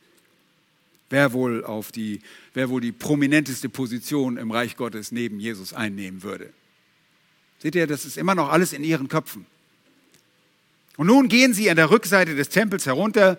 wer 1.10 1.32
wohl, 1.32 1.64
auf 1.64 1.92
die, 1.92 2.20
wer 2.54 2.68
wohl 2.68 2.80
die 2.80 2.92
prominenteste 2.92 3.68
Position 3.68 4.36
im 4.36 4.50
Reich 4.50 4.76
Gottes 4.76 5.12
neben 5.12 5.40
Jesus 5.40 5.72
einnehmen 5.72 6.22
würde. 6.22 6.52
Seht 7.58 7.74
ihr, 7.74 7.86
das 7.86 8.04
ist 8.04 8.18
immer 8.18 8.34
noch 8.34 8.50
alles 8.50 8.72
in 8.72 8.84
ihren 8.84 9.08
Köpfen. 9.08 9.46
Und 10.96 11.08
nun 11.08 11.28
gehen 11.28 11.52
sie 11.52 11.70
an 11.70 11.76
der 11.76 11.90
Rückseite 11.90 12.34
des 12.34 12.48
Tempels 12.48 12.86
herunter 12.86 13.38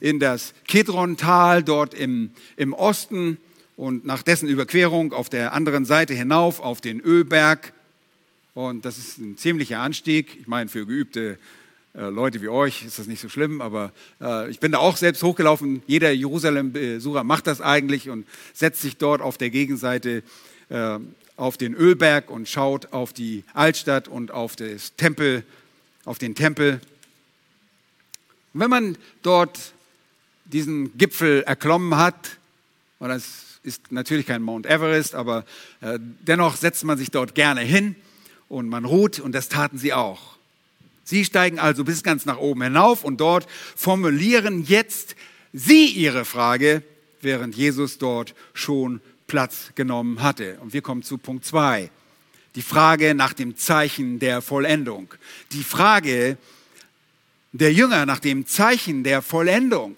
in 0.00 0.20
das 0.20 0.52
Kedron-Tal 0.66 1.62
dort 1.62 1.94
im, 1.94 2.30
im 2.56 2.74
Osten 2.74 3.38
und 3.76 4.04
nach 4.04 4.22
dessen 4.22 4.48
Überquerung 4.48 5.12
auf 5.12 5.28
der 5.28 5.52
anderen 5.52 5.84
Seite 5.84 6.12
hinauf 6.12 6.60
auf 6.60 6.80
den 6.80 7.00
Ölberg. 7.00 7.72
Und 8.54 8.84
das 8.84 8.98
ist 8.98 9.18
ein 9.18 9.36
ziemlicher 9.36 9.80
Anstieg. 9.80 10.36
Ich 10.40 10.48
meine, 10.48 10.68
für 10.68 10.84
geübte 10.84 11.38
Leute 12.00 12.40
wie 12.40 12.48
euch 12.48 12.84
ist 12.84 13.00
das 13.00 13.08
nicht 13.08 13.20
so 13.20 13.28
schlimm, 13.28 13.60
aber 13.60 13.92
äh, 14.20 14.48
ich 14.50 14.60
bin 14.60 14.70
da 14.70 14.78
auch 14.78 14.96
selbst 14.96 15.22
hochgelaufen. 15.22 15.82
Jeder 15.88 16.12
Jerusalem-Besucher 16.12 17.24
macht 17.24 17.48
das 17.48 17.60
eigentlich 17.60 18.08
und 18.08 18.24
setzt 18.54 18.82
sich 18.82 18.98
dort 18.98 19.20
auf 19.20 19.36
der 19.36 19.50
Gegenseite 19.50 20.22
äh, 20.68 20.98
auf 21.36 21.56
den 21.56 21.74
Ölberg 21.74 22.30
und 22.30 22.48
schaut 22.48 22.92
auf 22.92 23.12
die 23.12 23.42
Altstadt 23.52 24.06
und 24.06 24.30
auf 24.30 24.54
das 24.54 24.94
Tempel, 24.96 25.44
auf 26.04 26.18
den 26.18 26.36
Tempel. 26.36 26.80
Und 28.54 28.60
wenn 28.60 28.70
man 28.70 28.98
dort 29.22 29.72
diesen 30.44 30.96
Gipfel 30.98 31.42
erklommen 31.42 31.96
hat, 31.96 32.38
und 33.00 33.08
das 33.08 33.58
ist 33.64 33.90
natürlich 33.90 34.26
kein 34.26 34.42
Mount 34.42 34.66
Everest, 34.66 35.16
aber 35.16 35.44
äh, 35.80 35.98
dennoch 36.00 36.56
setzt 36.56 36.84
man 36.84 36.96
sich 36.96 37.10
dort 37.10 37.34
gerne 37.34 37.60
hin 37.60 37.96
und 38.48 38.68
man 38.68 38.84
ruht 38.84 39.18
und 39.18 39.32
das 39.32 39.48
taten 39.48 39.78
sie 39.78 39.92
auch. 39.92 40.37
Sie 41.08 41.24
steigen 41.24 41.58
also 41.58 41.84
bis 41.84 42.02
ganz 42.02 42.26
nach 42.26 42.36
oben 42.36 42.60
hinauf 42.60 43.02
und 43.02 43.18
dort 43.22 43.46
formulieren 43.74 44.62
jetzt 44.66 45.16
Sie 45.54 45.86
Ihre 45.86 46.26
Frage, 46.26 46.82
während 47.22 47.56
Jesus 47.56 47.96
dort 47.96 48.34
schon 48.52 49.00
Platz 49.26 49.72
genommen 49.74 50.22
hatte. 50.22 50.58
Und 50.60 50.74
wir 50.74 50.82
kommen 50.82 51.02
zu 51.02 51.16
Punkt 51.16 51.46
zwei: 51.46 51.90
Die 52.56 52.60
Frage 52.60 53.14
nach 53.14 53.32
dem 53.32 53.56
Zeichen 53.56 54.18
der 54.18 54.42
Vollendung. 54.42 55.14
Die 55.52 55.64
Frage 55.64 56.36
der 57.52 57.72
Jünger 57.72 58.04
nach 58.04 58.20
dem 58.20 58.44
Zeichen 58.44 59.02
der 59.02 59.22
Vollendung. 59.22 59.96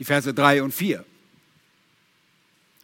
Die 0.00 0.04
Verse 0.04 0.34
drei 0.34 0.60
und 0.60 0.74
vier. 0.74 1.04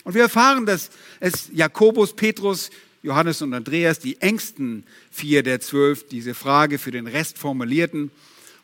Und 0.05 0.15
wir 0.15 0.23
erfahren, 0.23 0.65
dass 0.65 0.91
es 1.19 1.51
Jakobus, 1.53 2.15
Petrus, 2.15 2.71
Johannes 3.03 3.43
und 3.43 3.53
Andreas, 3.53 3.99
die 3.99 4.21
engsten 4.21 4.85
vier 5.11 5.43
der 5.43 5.61
zwölf, 5.61 6.07
diese 6.07 6.35
Frage 6.35 6.79
für 6.79 6.93
den 6.93 7.09
Rest 7.09 7.37
formulierten 7.37 8.13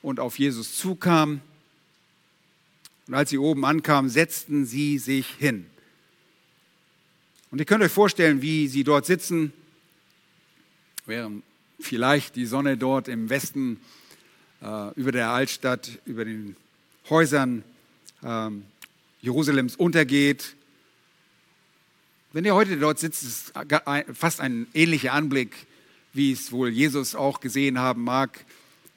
und 0.01 0.21
auf 0.21 0.39
Jesus 0.39 0.77
zukamen. 0.77 1.41
Und 3.09 3.15
als 3.15 3.31
sie 3.31 3.39
oben 3.39 3.65
ankamen, 3.65 4.11
setzten 4.11 4.65
sie 4.65 4.99
sich 4.99 5.27
hin. 5.39 5.67
Und 7.51 7.59
ihr 7.59 7.65
könnt 7.65 7.83
euch 7.83 7.91
vorstellen, 7.91 8.41
wie 8.43 8.69
sie 8.69 8.85
dort 8.85 9.07
sitzen, 9.07 9.53
während 11.07 11.43
vielleicht 11.81 12.37
die 12.37 12.47
Sonne 12.47 12.77
dort 12.77 13.09
im 13.09 13.31
Westen 13.31 13.81
äh, 14.63 14.93
über 14.95 15.11
der 15.11 15.31
Altstadt, 15.31 15.99
über 16.05 16.25
den 16.25 16.55
Häusern 17.09 17.65
äh, 18.23 18.51
Jerusalems 19.21 19.75
untergeht 19.75 20.55
wenn 22.39 22.45
ihr 22.45 22.55
heute 22.55 22.77
dort 22.77 23.01
sitzt, 23.01 23.25
ist 23.25 23.53
fast 24.15 24.41
ein 24.41 24.69
ähnlicher 24.73 25.13
Anblick, 25.13 25.67
wie 26.13 26.31
es 26.31 26.53
wohl 26.53 26.69
Jesus 26.69 27.17
auch 27.17 27.41
gesehen 27.41 27.81
haben 27.81 28.05
mag. 28.05 28.45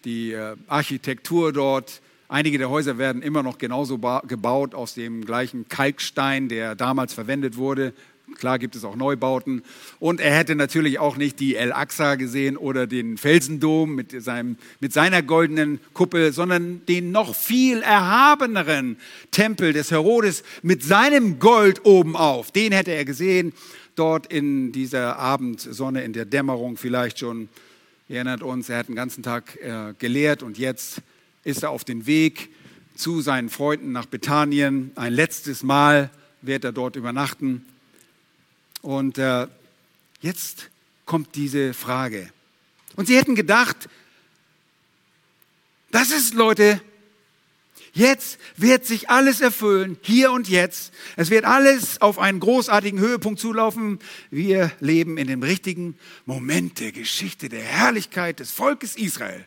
Die 0.05 0.33
äh, 0.33 0.55
Architektur 0.67 1.51
dort, 1.51 2.03
einige 2.27 2.59
der 2.59 2.69
Häuser 2.69 2.99
werden 2.99 3.23
immer 3.23 3.41
noch 3.41 3.57
genauso 3.57 3.97
gebaut 3.97 4.75
aus 4.75 4.93
dem 4.93 5.25
gleichen 5.25 5.67
Kalkstein, 5.67 6.49
der 6.49 6.75
damals 6.75 7.15
verwendet 7.15 7.57
wurde. 7.57 7.95
Klar 8.35 8.59
gibt 8.59 8.75
es 8.75 8.83
auch 8.83 8.95
Neubauten. 8.95 9.63
Und 9.99 10.19
er 10.19 10.35
hätte 10.35 10.55
natürlich 10.55 10.99
auch 10.99 11.17
nicht 11.17 11.39
die 11.39 11.55
El 11.55 11.71
Aqsa 11.71 12.15
gesehen 12.15 12.57
oder 12.57 12.87
den 12.87 13.17
Felsendom 13.17 13.95
mit, 13.95 14.23
seinem, 14.23 14.57
mit 14.79 14.93
seiner 14.93 15.21
goldenen 15.21 15.79
Kuppel, 15.93 16.33
sondern 16.33 16.85
den 16.87 17.11
noch 17.11 17.35
viel 17.35 17.81
erhabeneren 17.81 18.97
Tempel 19.31 19.73
des 19.73 19.91
Herodes 19.91 20.43
mit 20.61 20.83
seinem 20.83 21.39
Gold 21.39 21.85
obenauf. 21.85 22.51
Den 22.51 22.71
hätte 22.71 22.91
er 22.91 23.05
gesehen, 23.05 23.53
dort 23.95 24.31
in 24.31 24.71
dieser 24.71 25.17
Abendsonne, 25.19 26.03
in 26.03 26.13
der 26.13 26.25
Dämmerung 26.25 26.77
vielleicht 26.77 27.19
schon. 27.19 27.49
Ihr 28.09 28.17
erinnert 28.17 28.43
uns, 28.43 28.67
er 28.69 28.79
hat 28.79 28.89
den 28.89 28.95
ganzen 28.95 29.23
Tag 29.23 29.55
äh, 29.61 29.93
gelehrt 29.97 30.43
und 30.43 30.57
jetzt 30.57 31.01
ist 31.43 31.63
er 31.63 31.69
auf 31.69 31.83
dem 31.83 32.07
Weg 32.07 32.49
zu 32.95 33.21
seinen 33.21 33.49
Freunden 33.49 33.91
nach 33.91 34.05
Bethanien. 34.05 34.91
Ein 34.95 35.13
letztes 35.13 35.63
Mal 35.63 36.09
wird 36.41 36.63
er 36.63 36.71
dort 36.71 36.95
übernachten. 36.95 37.65
Und 38.81 39.17
äh, 39.17 39.47
jetzt 40.21 40.69
kommt 41.05 41.35
diese 41.35 41.73
Frage. 41.73 42.31
Und 42.95 43.07
sie 43.07 43.17
hätten 43.17 43.35
gedacht, 43.35 43.89
das 45.91 46.11
ist, 46.11 46.33
Leute, 46.33 46.81
jetzt 47.93 48.39
wird 48.55 48.85
sich 48.85 49.09
alles 49.09 49.41
erfüllen, 49.41 49.97
hier 50.01 50.31
und 50.31 50.47
jetzt. 50.47 50.93
Es 51.17 51.29
wird 51.29 51.45
alles 51.45 52.01
auf 52.01 52.17
einen 52.17 52.39
großartigen 52.39 52.99
Höhepunkt 52.99 53.39
zulaufen. 53.39 53.99
Wir 54.29 54.71
leben 54.79 55.17
in 55.17 55.27
dem 55.27 55.43
richtigen 55.43 55.97
Moment 56.25 56.79
der 56.79 56.91
Geschichte, 56.91 57.49
der 57.49 57.63
Herrlichkeit 57.63 58.39
des 58.39 58.51
Volkes 58.51 58.95
Israel. 58.95 59.45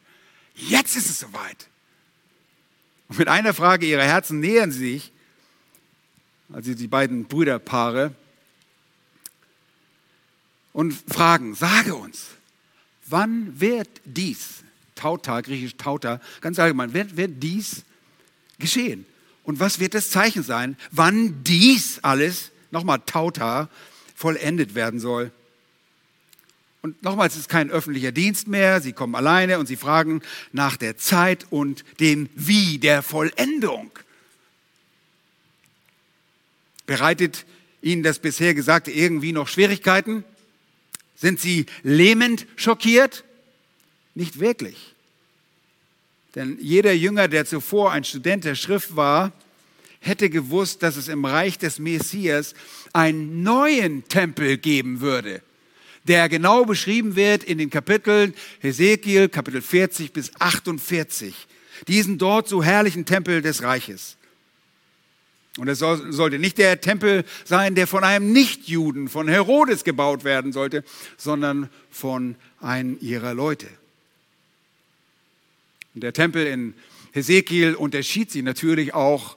Jetzt 0.55 0.97
ist 0.97 1.09
es 1.11 1.21
soweit. 1.21 1.69
Und 3.09 3.19
mit 3.19 3.29
einer 3.29 3.55
Frage 3.55 3.87
ihrer 3.87 4.05
Herzen 4.05 4.41
nähern 4.41 4.71
sie 4.71 4.93
sich, 4.93 5.13
also 6.53 6.75
die 6.75 6.87
beiden 6.87 7.25
Brüderpaare, 7.25 8.15
und 10.75 10.93
fragen, 11.09 11.55
sage 11.55 11.95
uns, 11.95 12.27
wann 13.07 13.59
wird 13.59 13.89
dies, 14.05 14.65
Tauta, 14.97 15.41
griechisch 15.41 15.77
Tauta, 15.77 16.21
ganz 16.43 16.59
allgemein, 16.59 16.93
wird, 16.93 17.17
wird 17.17 17.43
dies 17.43 17.85
geschehen? 18.59 19.07
Und 19.45 19.61
was 19.61 19.79
wird 19.79 19.95
das 19.95 20.11
Zeichen 20.11 20.43
sein, 20.43 20.77
wann 20.91 21.43
dies 21.45 22.01
alles, 22.03 22.51
nochmal 22.71 22.99
Tauta, 23.07 23.71
vollendet 24.15 24.75
werden 24.75 25.01
soll? 25.01 25.31
Und 26.83 27.03
nochmals, 27.03 27.35
es 27.35 27.41
ist 27.41 27.49
kein 27.49 27.71
öffentlicher 27.71 28.13
Dienst 28.13 28.49
mehr, 28.49 28.81
sie 28.81 28.93
kommen 28.93 29.15
alleine 29.15 29.61
und 29.61 29.67
sie 29.67 29.77
fragen 29.77 30.23
nach 30.53 30.77
der 30.77 30.99
Zeit 30.99 31.47
und 31.51 31.85
dem 32.01 32.29
Wie 32.35 32.79
der 32.79 33.03
Vollendung. 33.03 33.93
Bereitet 36.85 37.47
Ihnen 37.81 38.03
das 38.03 38.19
bisher 38.19 38.55
Gesagte 38.55 38.91
irgendwie 38.91 39.33
noch 39.33 39.47
Schwierigkeiten? 39.47 40.25
Sind 41.17 41.41
sie 41.41 41.67
lähmend 41.83 42.47
schockiert? 42.57 43.25
Nicht 44.15 44.41
wirklich. 44.41 44.95
Denn 46.35 46.59
jeder 46.61 46.93
Jünger, 46.93 47.29
der 47.29 47.47
zuvor 47.47 47.93
ein 47.93 48.05
Student 48.05 48.45
der 48.45 48.55
Schrift 48.55 48.97
war, 48.97 49.33
hätte 50.01 50.29
gewusst, 50.29 50.83
dass 50.83 50.97
es 50.97 51.09
im 51.09 51.25
Reich 51.25 51.59
des 51.59 51.79
Messias 51.79 52.55
einen 52.93 53.43
neuen 53.43 54.07
Tempel 54.09 54.59
geben 54.59 55.01
würde, 55.01 55.43
der 56.05 56.29
genau 56.29 56.65
beschrieben 56.65 57.17
wird 57.17 57.45
in 57.45 57.59
den 57.59 57.71
Kapiteln 57.71 58.35
Hesekiel, 58.61 59.29
Kapitel 59.29 59.63
40 59.63 60.13
bis 60.13 60.31
48, 60.39 61.35
diesen 61.89 62.19
dort 62.19 62.49
so 62.49 62.63
herrlichen 62.63 63.07
Tempel 63.07 63.41
des 63.41 63.63
Reiches. 63.63 64.17
Und 65.57 65.69
es 65.69 65.79
sollte 65.79 66.39
nicht 66.39 66.59
der 66.59 66.81
Tempel 66.81 67.25
sein, 67.45 67.77
der 67.77 67.87
von 67.87 68.03
einem 68.03 68.33
Nichtjuden, 68.33 69.09
von 69.09 69.29
Herodes 69.29 69.85
gebaut 69.85 70.25
werden 70.25 70.53
sollte, 70.53 70.83
sondern 71.17 71.71
von 71.91 72.35
einem 72.61 72.99
ihrer 73.01 73.35
Leute. 73.35 73.69
Und 75.95 76.03
der 76.03 76.13
Tempel 76.13 76.47
in 76.47 76.75
Hesekiel 77.13 77.77
unterschied 77.77 78.33
sich 78.33 78.43
natürlich 78.43 78.95
auch, 78.95 79.37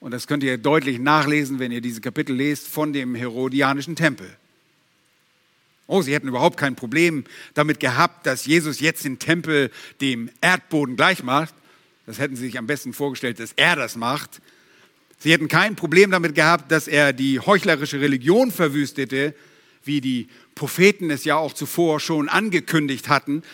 und 0.00 0.10
das 0.10 0.26
könnt 0.26 0.42
ihr 0.42 0.58
deutlich 0.58 0.98
nachlesen, 0.98 1.60
wenn 1.60 1.70
ihr 1.70 1.80
diese 1.80 2.00
Kapitel 2.00 2.34
lest, 2.34 2.66
von 2.66 2.92
dem 2.92 3.14
herodianischen 3.14 3.94
Tempel. 3.94 4.36
Oh, 5.86 6.02
sie 6.02 6.12
hätten 6.12 6.26
überhaupt 6.26 6.56
kein 6.56 6.74
Problem 6.74 7.22
damit 7.54 7.78
gehabt, 7.78 8.26
dass 8.26 8.46
Jesus 8.46 8.80
jetzt 8.80 9.04
den 9.04 9.20
Tempel 9.20 9.70
dem 10.00 10.28
Erdboden 10.40 10.96
gleich 10.96 11.22
macht. 11.22 11.54
Das 12.06 12.18
hätten 12.18 12.34
sie 12.34 12.46
sich 12.46 12.58
am 12.58 12.66
besten 12.66 12.92
vorgestellt, 12.92 13.38
dass 13.38 13.52
er 13.52 13.76
das 13.76 13.94
macht. 13.94 14.40
Sie 15.22 15.30
hätten 15.30 15.46
kein 15.46 15.76
Problem 15.76 16.10
damit 16.10 16.34
gehabt, 16.34 16.72
dass 16.72 16.88
er 16.88 17.12
die 17.12 17.38
heuchlerische 17.38 18.00
Religion 18.00 18.50
verwüstete, 18.50 19.36
wie 19.84 20.00
die 20.00 20.26
Propheten 20.56 21.10
es 21.10 21.24
ja 21.24 21.36
auch 21.36 21.52
zuvor 21.52 22.00
schon 22.00 22.28
angekündigt 22.28 23.08
hatten. 23.08 23.44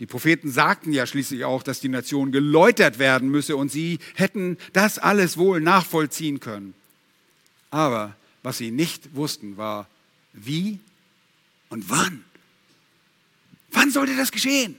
Die 0.00 0.06
Propheten 0.06 0.50
sagten 0.50 0.92
ja 0.92 1.06
schließlich 1.06 1.44
auch, 1.44 1.62
dass 1.62 1.78
die 1.78 1.88
Nation 1.88 2.32
geläutert 2.32 2.98
werden 2.98 3.28
müsse 3.28 3.54
und 3.54 3.70
sie 3.70 4.00
hätten 4.16 4.58
das 4.72 4.98
alles 4.98 5.36
wohl 5.36 5.60
nachvollziehen 5.60 6.40
können. 6.40 6.74
Aber 7.70 8.16
was 8.42 8.58
sie 8.58 8.72
nicht 8.72 9.14
wussten, 9.14 9.56
war 9.56 9.86
wie 10.32 10.80
und 11.68 11.88
wann. 11.88 12.24
Wann 13.70 13.92
sollte 13.92 14.16
das 14.16 14.32
geschehen? 14.32 14.74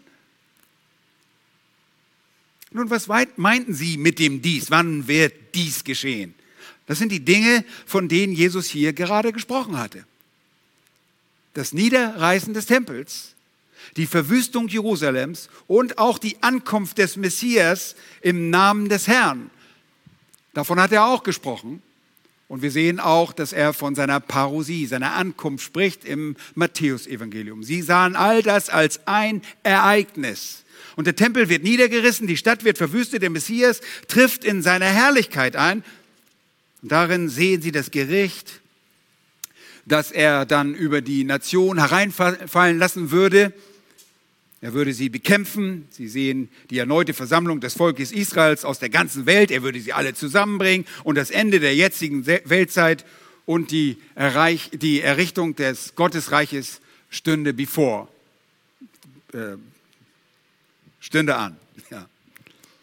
Nun, 2.72 2.89
was 2.89 3.07
meinten 3.36 3.74
Sie 3.74 3.97
mit 3.97 4.17
dem 4.19 4.41
dies? 4.41 4.72
Wann 4.72 5.07
wird 5.07 5.34
dies 5.55 5.84
geschehen? 5.84 6.34
Das 6.88 6.99
sind 6.99 7.11
die 7.11 7.24
Dinge, 7.24 7.65
von 7.86 8.07
denen 8.07 8.34
Jesus 8.34 8.67
hier 8.67 8.93
gerade 8.93 9.32
gesprochen 9.32 9.78
hatte. 9.78 10.05
Das 11.53 11.74
Niederreißen 11.74 12.53
des 12.53 12.65
Tempels, 12.65 13.36
die 13.97 14.07
Verwüstung 14.07 14.67
Jerusalems 14.69 15.49
und 15.67 15.97
auch 15.97 16.17
die 16.17 16.41
Ankunft 16.41 16.97
des 16.97 17.17
Messias 17.17 17.95
im 18.22 18.49
Namen 18.49 18.88
des 18.88 19.07
Herrn. 19.07 19.49
Davon 20.53 20.80
hat 20.80 20.91
er 20.91 21.05
auch 21.05 21.24
gesprochen. 21.24 21.82
Und 22.47 22.61
wir 22.61 22.72
sehen 22.72 22.99
auch, 22.99 23.32
dass 23.32 23.53
er 23.53 23.72
von 23.72 23.95
seiner 23.95 24.19
Parousie, 24.19 24.86
seiner 24.86 25.13
Ankunft 25.13 25.63
spricht 25.63 26.03
im 26.03 26.36
Matthäusevangelium. 26.55 27.63
Sie 27.63 27.82
sahen 27.82 28.17
all 28.17 28.43
das 28.43 28.69
als 28.69 29.07
ein 29.07 29.41
Ereignis. 29.63 30.65
Und 30.95 31.07
der 31.07 31.15
Tempel 31.15 31.49
wird 31.49 31.63
niedergerissen, 31.63 32.27
die 32.27 32.37
Stadt 32.37 32.63
wird 32.63 32.77
verwüstet, 32.77 33.21
der 33.21 33.29
Messias 33.29 33.81
trifft 34.07 34.43
in 34.43 34.61
seiner 34.61 34.85
Herrlichkeit 34.85 35.55
ein. 35.55 35.83
Und 36.81 36.91
darin 36.91 37.29
sehen 37.29 37.61
sie 37.61 37.71
das 37.71 37.91
Gericht, 37.91 38.61
das 39.85 40.11
er 40.11 40.45
dann 40.45 40.73
über 40.73 41.01
die 41.01 41.23
Nation 41.23 41.79
hereinfallen 41.79 42.77
lassen 42.77 43.11
würde. 43.11 43.53
Er 44.61 44.73
würde 44.73 44.93
sie 44.93 45.09
bekämpfen. 45.09 45.87
Sie 45.89 46.07
sehen 46.07 46.49
die 46.69 46.77
erneute 46.77 47.13
Versammlung 47.13 47.61
des 47.61 47.73
Volkes 47.73 48.11
Israels 48.11 48.63
aus 48.63 48.77
der 48.77 48.89
ganzen 48.89 49.25
Welt. 49.25 49.49
Er 49.49 49.63
würde 49.63 49.79
sie 49.79 49.93
alle 49.93 50.13
zusammenbringen 50.13 50.85
und 51.03 51.15
das 51.15 51.31
Ende 51.31 51.59
der 51.59 51.75
jetzigen 51.75 52.27
Weltzeit 52.27 53.05
und 53.45 53.71
die, 53.71 53.97
Erreich 54.13 54.69
die 54.71 55.01
Errichtung 55.01 55.55
des 55.55 55.95
Gottesreiches 55.95 56.79
stünde 57.09 57.53
bevor. 57.53 58.07
Äh, 59.33 59.57
stünde 61.02 61.36
an. 61.36 61.58
Ja. 61.89 62.06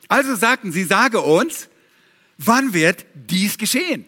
Also 0.09 0.37
sagten 0.37 0.73
sie, 0.73 0.85
sage 0.85 1.23
uns, 1.23 1.69
wann 2.37 2.75
wird 2.75 3.07
dies 3.15 3.57
geschehen? 3.57 4.05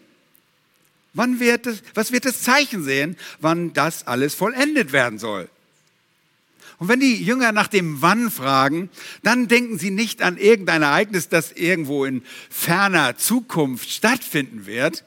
Wann 1.13 1.39
wird 1.39 1.65
es, 1.67 1.81
was 1.93 2.11
wird 2.11 2.25
das 2.25 2.43
Zeichen 2.43 2.83
sehen, 2.83 3.17
wann 3.39 3.73
das 3.73 4.07
alles 4.07 4.35
vollendet 4.35 4.91
werden 4.91 5.17
soll? 5.17 5.49
Und 6.77 6.87
wenn 6.87 6.99
die 6.99 7.23
Jünger 7.23 7.51
nach 7.51 7.67
dem 7.67 8.01
Wann 8.01 8.31
fragen, 8.31 8.89
dann 9.21 9.47
denken 9.47 9.77
sie 9.77 9.91
nicht 9.91 10.23
an 10.23 10.37
irgendein 10.37 10.81
Ereignis, 10.81 11.29
das 11.29 11.51
irgendwo 11.51 12.05
in 12.05 12.23
ferner 12.49 13.17
Zukunft 13.17 13.91
stattfinden 13.91 14.65
wird. 14.65 15.03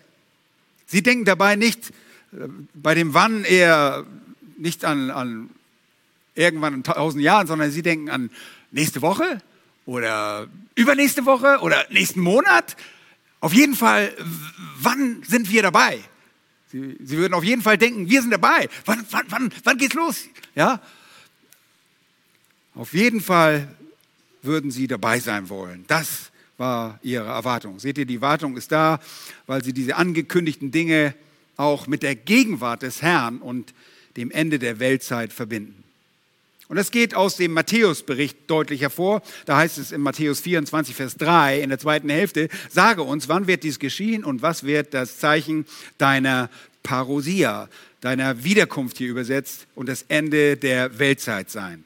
Sie 0.86 1.02
denken 1.02 1.24
dabei 1.24 1.56
nicht 1.56 1.90
äh, 2.32 2.46
bei 2.74 2.94
dem 2.94 3.12
Wann 3.12 3.44
eher 3.44 4.06
nicht 4.56 4.84
an, 4.84 5.10
an 5.10 5.50
irgendwann 6.36 6.74
in 6.74 6.84
tausend 6.84 7.24
Jahren, 7.24 7.46
sondern 7.46 7.72
sie 7.72 7.82
denken 7.82 8.08
an 8.08 8.30
nächste 8.74 9.00
Woche 9.00 9.40
oder 9.86 10.48
übernächste 10.74 11.24
Woche 11.24 11.58
oder 11.60 11.86
nächsten 11.90 12.20
Monat. 12.20 12.76
Auf 13.40 13.54
jeden 13.54 13.74
Fall, 13.74 14.12
wann 14.78 15.22
sind 15.22 15.50
wir 15.50 15.62
dabei? 15.62 16.00
Sie, 16.70 16.96
Sie 17.02 17.16
würden 17.16 17.34
auf 17.34 17.44
jeden 17.44 17.62
Fall 17.62 17.78
denken, 17.78 18.08
wir 18.08 18.20
sind 18.20 18.32
dabei. 18.32 18.68
Wann, 18.84 19.06
wann, 19.10 19.26
wann, 19.28 19.52
wann 19.62 19.78
geht's 19.78 19.94
los? 19.94 20.24
Ja? 20.54 20.80
Auf 22.74 22.92
jeden 22.92 23.20
Fall 23.20 23.68
würden 24.42 24.70
Sie 24.70 24.88
dabei 24.88 25.20
sein 25.20 25.48
wollen. 25.48 25.84
Das 25.86 26.32
war 26.58 26.98
Ihre 27.02 27.26
Erwartung. 27.26 27.78
Seht 27.78 27.98
ihr, 27.98 28.06
die 28.06 28.16
Erwartung 28.16 28.56
ist 28.56 28.72
da, 28.72 28.98
weil 29.46 29.62
Sie 29.62 29.72
diese 29.72 29.96
angekündigten 29.96 30.72
Dinge 30.72 31.14
auch 31.56 31.86
mit 31.86 32.02
der 32.02 32.16
Gegenwart 32.16 32.82
des 32.82 33.02
Herrn 33.02 33.38
und 33.38 33.72
dem 34.16 34.32
Ende 34.32 34.58
der 34.58 34.80
Weltzeit 34.80 35.32
verbinden. 35.32 35.83
Und 36.68 36.76
das 36.76 36.90
geht 36.90 37.14
aus 37.14 37.36
dem 37.36 37.52
Matthäusbericht 37.52 38.38
deutlich 38.46 38.80
hervor. 38.80 39.22
Da 39.44 39.58
heißt 39.58 39.76
es 39.78 39.92
in 39.92 40.00
Matthäus 40.00 40.40
24, 40.40 40.94
Vers 40.94 41.16
3 41.16 41.60
in 41.60 41.68
der 41.68 41.78
zweiten 41.78 42.08
Hälfte, 42.08 42.48
sage 42.70 43.02
uns, 43.02 43.28
wann 43.28 43.46
wird 43.46 43.64
dies 43.64 43.78
geschehen 43.78 44.24
und 44.24 44.40
was 44.40 44.64
wird 44.64 44.94
das 44.94 45.18
Zeichen 45.18 45.66
deiner 45.98 46.48
Parousia, 46.82 47.68
deiner 48.00 48.44
Wiederkunft 48.44 48.98
hier 48.98 49.10
übersetzt, 49.10 49.66
und 49.74 49.88
das 49.88 50.04
Ende 50.08 50.56
der 50.56 50.98
Weltzeit 50.98 51.50
sein. 51.50 51.84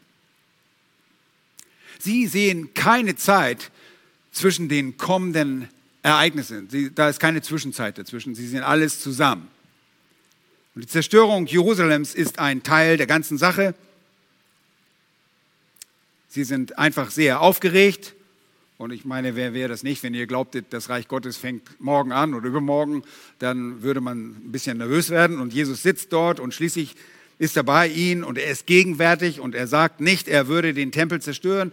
Sie 1.99 2.27
sehen 2.27 2.75
keine 2.75 3.17
Zeit 3.17 3.71
zwischen 4.31 4.69
den 4.69 4.97
kommenden 4.97 5.69
Ereignissen. 6.03 6.69
Sie, 6.71 6.95
da 6.95 7.09
ist 7.09 7.19
keine 7.19 7.43
Zwischenzeit 7.43 7.99
dazwischen. 7.99 8.35
Sie 8.37 8.47
sehen 8.47 8.63
alles 8.63 9.01
zusammen. 9.01 9.49
Und 10.75 10.83
die 10.83 10.89
Zerstörung 10.89 11.47
Jerusalems 11.47 12.15
ist 12.15 12.39
ein 12.39 12.63
Teil 12.63 12.97
der 12.97 13.09
ganzen 13.09 13.37
Sache. 13.37 13.75
Sie 16.29 16.45
sind 16.45 16.79
einfach 16.79 17.11
sehr 17.11 17.41
aufgeregt. 17.41 18.15
Und 18.77 18.93
ich 18.93 19.05
meine, 19.05 19.35
wer 19.35 19.55
wäre 19.55 19.69
das 19.69 19.83
nicht, 19.83 20.03
wenn 20.05 20.15
ihr 20.15 20.29
glaubtet, 20.29 20.67
das 20.71 20.89
Reich 20.89 21.09
Gottes 21.09 21.37
fängt 21.37 21.81
morgen 21.81 22.13
an 22.13 22.35
oder 22.35 22.47
übermorgen, 22.47 23.03
dann 23.41 23.83
würde 23.83 24.01
man 24.01 24.37
ein 24.37 24.53
bisschen 24.53 24.79
nervös 24.79 25.11
werden. 25.11 25.41
Und 25.41 25.53
Jesus 25.53 25.83
sitzt 25.83 26.13
dort 26.13 26.39
und 26.39 26.55
schließlich 26.55 26.95
ist 27.41 27.57
er 27.57 27.65
bei 27.65 27.89
ihnen 27.89 28.23
und 28.23 28.39
er 28.39 28.51
ist 28.51 28.67
gegenwärtig 28.67 29.41
und 29.41 29.55
er 29.55 29.67
sagt 29.67 30.01
nicht, 30.01 30.29
er 30.29 30.47
würde 30.47 30.75
den 30.75 30.93
Tempel 30.93 31.21
zerstören, 31.21 31.73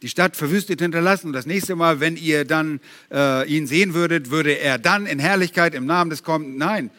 die 0.00 0.08
Stadt 0.08 0.36
verwüstet 0.36 0.80
hinterlassen. 0.80 1.28
Und 1.28 1.32
das 1.32 1.46
nächste 1.46 1.76
Mal, 1.76 2.00
wenn 2.00 2.16
ihr 2.16 2.44
dann 2.44 2.80
äh, 3.12 3.48
ihn 3.48 3.68
sehen 3.68 3.94
würdet, 3.94 4.30
würde 4.30 4.58
er 4.58 4.78
dann 4.78 5.06
in 5.06 5.20
Herrlichkeit 5.20 5.74
im 5.74 5.86
Namen 5.86 6.10
des 6.10 6.24
Kommenden. 6.24 6.56
Nein. 6.58 6.90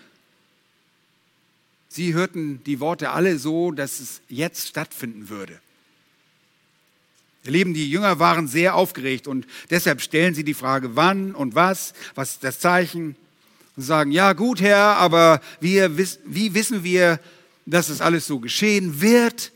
Sie 1.89 2.13
hörten 2.13 2.63
die 2.65 2.79
Worte 2.79 3.11
alle 3.11 3.37
so, 3.37 3.71
dass 3.71 3.99
es 3.99 4.21
jetzt 4.29 4.69
stattfinden 4.69 5.27
würde. 5.29 5.59
Ihr 7.45 7.51
Lieben, 7.51 7.73
die 7.73 7.89
Jünger 7.89 8.19
waren 8.19 8.47
sehr 8.47 8.75
aufgeregt 8.75 9.27
und 9.27 9.45
deshalb 9.69 10.01
stellen 10.01 10.33
sie 10.33 10.45
die 10.45 10.53
Frage, 10.53 10.95
wann 10.95 11.35
und 11.35 11.55
was, 11.55 11.93
was 12.15 12.31
ist 12.31 12.43
das 12.43 12.59
Zeichen? 12.59 13.17
Und 13.75 13.83
sagen, 13.83 14.11
ja 14.11 14.31
gut, 14.33 14.61
Herr, 14.61 14.97
aber 14.97 15.41
wir, 15.59 15.97
wie 15.97 16.53
wissen 16.53 16.83
wir, 16.85 17.19
dass 17.65 17.89
es 17.89 17.99
alles 17.99 18.27
so 18.27 18.39
geschehen 18.39 19.01
wird? 19.01 19.51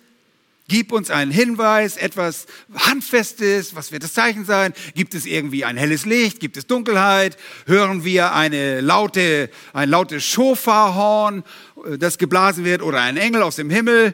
Gib 0.68 0.92
uns 0.92 1.10
einen 1.10 1.32
Hinweis, 1.32 1.96
etwas 1.96 2.46
Handfestes, 2.76 3.74
was 3.74 3.94
wird 3.94 4.04
das 4.04 4.14
Zeichen 4.14 4.44
sein? 4.44 4.74
Gibt 4.96 5.14
es 5.14 5.26
irgendwie 5.26 5.64
ein 5.64 5.78
helles 5.78 6.06
Licht? 6.06 6.42
Gibt 6.42 6.58
es 6.58 6.68
Dunkelheit? 6.68 7.38
Hören 7.68 8.04
wir 8.04 8.34
eine 8.34 8.82
laute, 8.82 9.50
ein 9.72 9.90
lautes 9.90 10.26
Schofarhorn, 10.26 11.46
äh, 11.86 11.98
das 11.98 12.18
geblasen 12.18 12.66
wird 12.66 12.82
oder 12.82 13.00
ein 13.00 13.16
Engel 13.16 13.44
aus 13.44 13.56
dem 13.56 13.70
Himmel? 13.70 14.14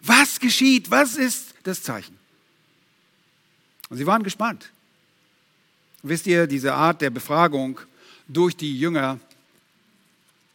Was 0.00 0.40
geschieht? 0.40 0.90
Was 0.90 1.14
ist 1.14 1.54
das 1.62 1.84
Zeichen? 1.84 2.15
Und 3.88 3.96
sie 3.96 4.06
waren 4.06 4.22
gespannt. 4.22 4.72
Wisst 6.02 6.26
ihr, 6.26 6.46
diese 6.46 6.74
Art 6.74 7.00
der 7.00 7.10
Befragung 7.10 7.80
durch 8.28 8.56
die 8.56 8.78
Jünger 8.78 9.20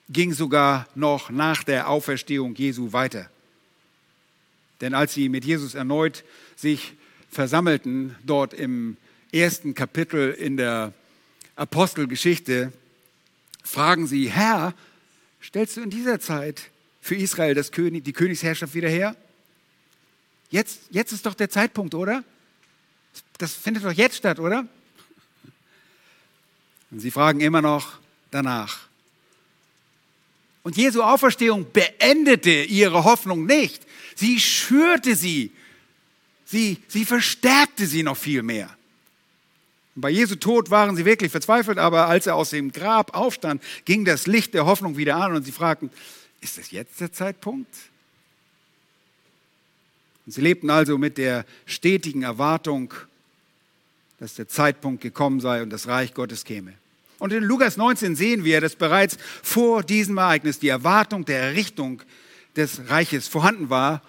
ging 0.09 0.33
sogar 0.33 0.87
noch 0.95 1.29
nach 1.29 1.63
der 1.63 1.89
Auferstehung 1.89 2.55
Jesu 2.55 2.91
weiter. 2.91 3.29
Denn 4.81 4.93
als 4.93 5.13
sie 5.13 5.29
mit 5.29 5.45
Jesus 5.45 5.75
erneut 5.75 6.23
sich 6.55 6.93
versammelten, 7.29 8.15
dort 8.23 8.53
im 8.53 8.97
ersten 9.31 9.73
Kapitel 9.73 10.31
in 10.31 10.57
der 10.57 10.93
Apostelgeschichte, 11.55 12.73
fragen 13.63 14.07
sie, 14.07 14.29
Herr, 14.29 14.73
stellst 15.41 15.77
du 15.77 15.81
in 15.81 15.89
dieser 15.89 16.19
Zeit 16.19 16.69
für 16.99 17.15
Israel 17.15 17.55
König, 17.71 18.03
die 18.03 18.13
Königsherrschaft 18.13 18.73
wieder 18.73 18.89
her? 18.89 19.15
Jetzt, 20.49 20.81
jetzt 20.89 21.13
ist 21.13 21.25
doch 21.25 21.35
der 21.35 21.49
Zeitpunkt, 21.49 21.93
oder? 21.93 22.23
Das 23.37 23.53
findet 23.53 23.83
doch 23.83 23.91
jetzt 23.91 24.17
statt, 24.17 24.39
oder? 24.39 24.65
Und 26.91 26.99
sie 26.99 27.11
fragen 27.11 27.39
immer 27.39 27.61
noch 27.61 27.99
danach. 28.29 28.79
Und 30.63 30.77
Jesu 30.77 31.01
Auferstehung 31.01 31.71
beendete 31.71 32.63
ihre 32.63 33.03
Hoffnung 33.03 33.45
nicht. 33.45 33.81
Sie 34.15 34.39
schürte 34.39 35.15
sie. 35.15 35.51
Sie, 36.45 36.77
sie 36.87 37.05
verstärkte 37.05 37.87
sie 37.87 38.03
noch 38.03 38.17
viel 38.17 38.43
mehr. 38.43 38.69
bei 39.95 40.09
Jesu 40.09 40.35
Tod 40.35 40.69
waren 40.69 40.95
sie 40.95 41.05
wirklich 41.05 41.31
verzweifelt, 41.31 41.77
aber 41.77 42.07
als 42.07 42.27
er 42.27 42.35
aus 42.35 42.49
dem 42.51 42.71
Grab 42.71 43.15
aufstand, 43.15 43.63
ging 43.85 44.05
das 44.05 44.27
Licht 44.27 44.53
der 44.53 44.65
Hoffnung 44.65 44.97
wieder 44.97 45.15
an 45.15 45.33
und 45.33 45.43
sie 45.43 45.51
fragten, 45.51 45.89
ist 46.41 46.57
es 46.57 46.71
jetzt 46.71 46.99
der 46.99 47.11
Zeitpunkt? 47.11 47.73
Sie 50.31 50.41
lebten 50.41 50.69
also 50.69 50.97
mit 50.97 51.17
der 51.17 51.45
stetigen 51.65 52.23
Erwartung, 52.23 52.93
dass 54.19 54.35
der 54.35 54.47
Zeitpunkt 54.47 55.01
gekommen 55.01 55.39
sei 55.39 55.61
und 55.61 55.71
das 55.71 55.87
Reich 55.87 56.13
Gottes 56.13 56.45
käme. 56.45 56.73
Und 57.19 57.33
in 57.33 57.43
Lukas 57.43 57.77
19 57.77 58.15
sehen 58.15 58.43
wir, 58.43 58.61
dass 58.61 58.75
bereits 58.75 59.17
vor 59.43 59.83
diesem 59.83 60.17
Ereignis 60.17 60.59
die 60.59 60.69
Erwartung 60.69 61.25
der 61.25 61.39
Errichtung 61.39 62.01
des 62.55 62.89
Reiches 62.89 63.27
vorhanden 63.27 63.69
war. 63.69 64.01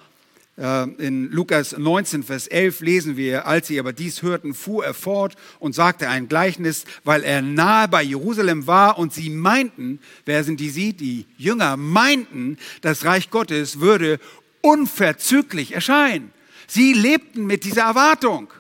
Äh, 0.57 0.85
in 0.99 1.31
Lukas 1.31 1.77
19, 1.77 2.23
Vers 2.23 2.47
11 2.47 2.81
lesen 2.81 3.17
wir, 3.17 3.47
als 3.47 3.69
sie 3.69 3.79
aber 3.79 3.93
dies 3.93 4.23
hörten, 4.23 4.55
fuhr 4.55 4.85
er 4.85 4.95
fort 4.95 5.37
und 5.59 5.75
sagte 5.75 6.09
ein 6.09 6.29
Gleichnis, 6.29 6.85
weil 7.05 7.23
er 7.23 7.43
nahe 7.43 7.89
bei 7.89 8.03
Jerusalem 8.03 8.67
war 8.67 8.99
und 8.99 9.13
sie 9.13 9.29
meinten, 9.29 9.99
wer 10.25 10.45
sind 10.45 10.61
die 10.61 10.71
sie? 10.71 10.93
Die 10.93 11.27
Jünger 11.37 11.77
meinten, 11.77 12.59
das 12.81 13.05
Reich 13.05 13.31
Gottes 13.31 13.81
würde 13.81 14.21
unverzüglich 14.63 15.73
erscheinen. 15.73 16.33
Sie 16.67 16.95
lebten 16.95 17.45
mit 17.45 17.65
dieser 17.65 17.83
Erwartung. 17.83 18.53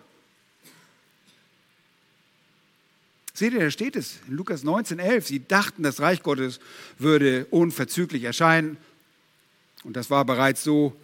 Seht 3.32 3.54
ihr, 3.54 3.60
da 3.60 3.70
steht 3.70 3.96
es 3.96 4.18
in 4.28 4.36
Lukas 4.36 4.62
19, 4.62 4.98
11. 4.98 5.26
Sie 5.26 5.46
dachten, 5.46 5.82
das 5.82 6.00
Reich 6.00 6.22
Gottes 6.22 6.60
würde 6.98 7.46
unverzüglich 7.50 8.24
erscheinen. 8.24 8.76
Und 9.84 9.96
das 9.96 10.10
war 10.10 10.24
bereits 10.24 10.62
so, 10.62 10.94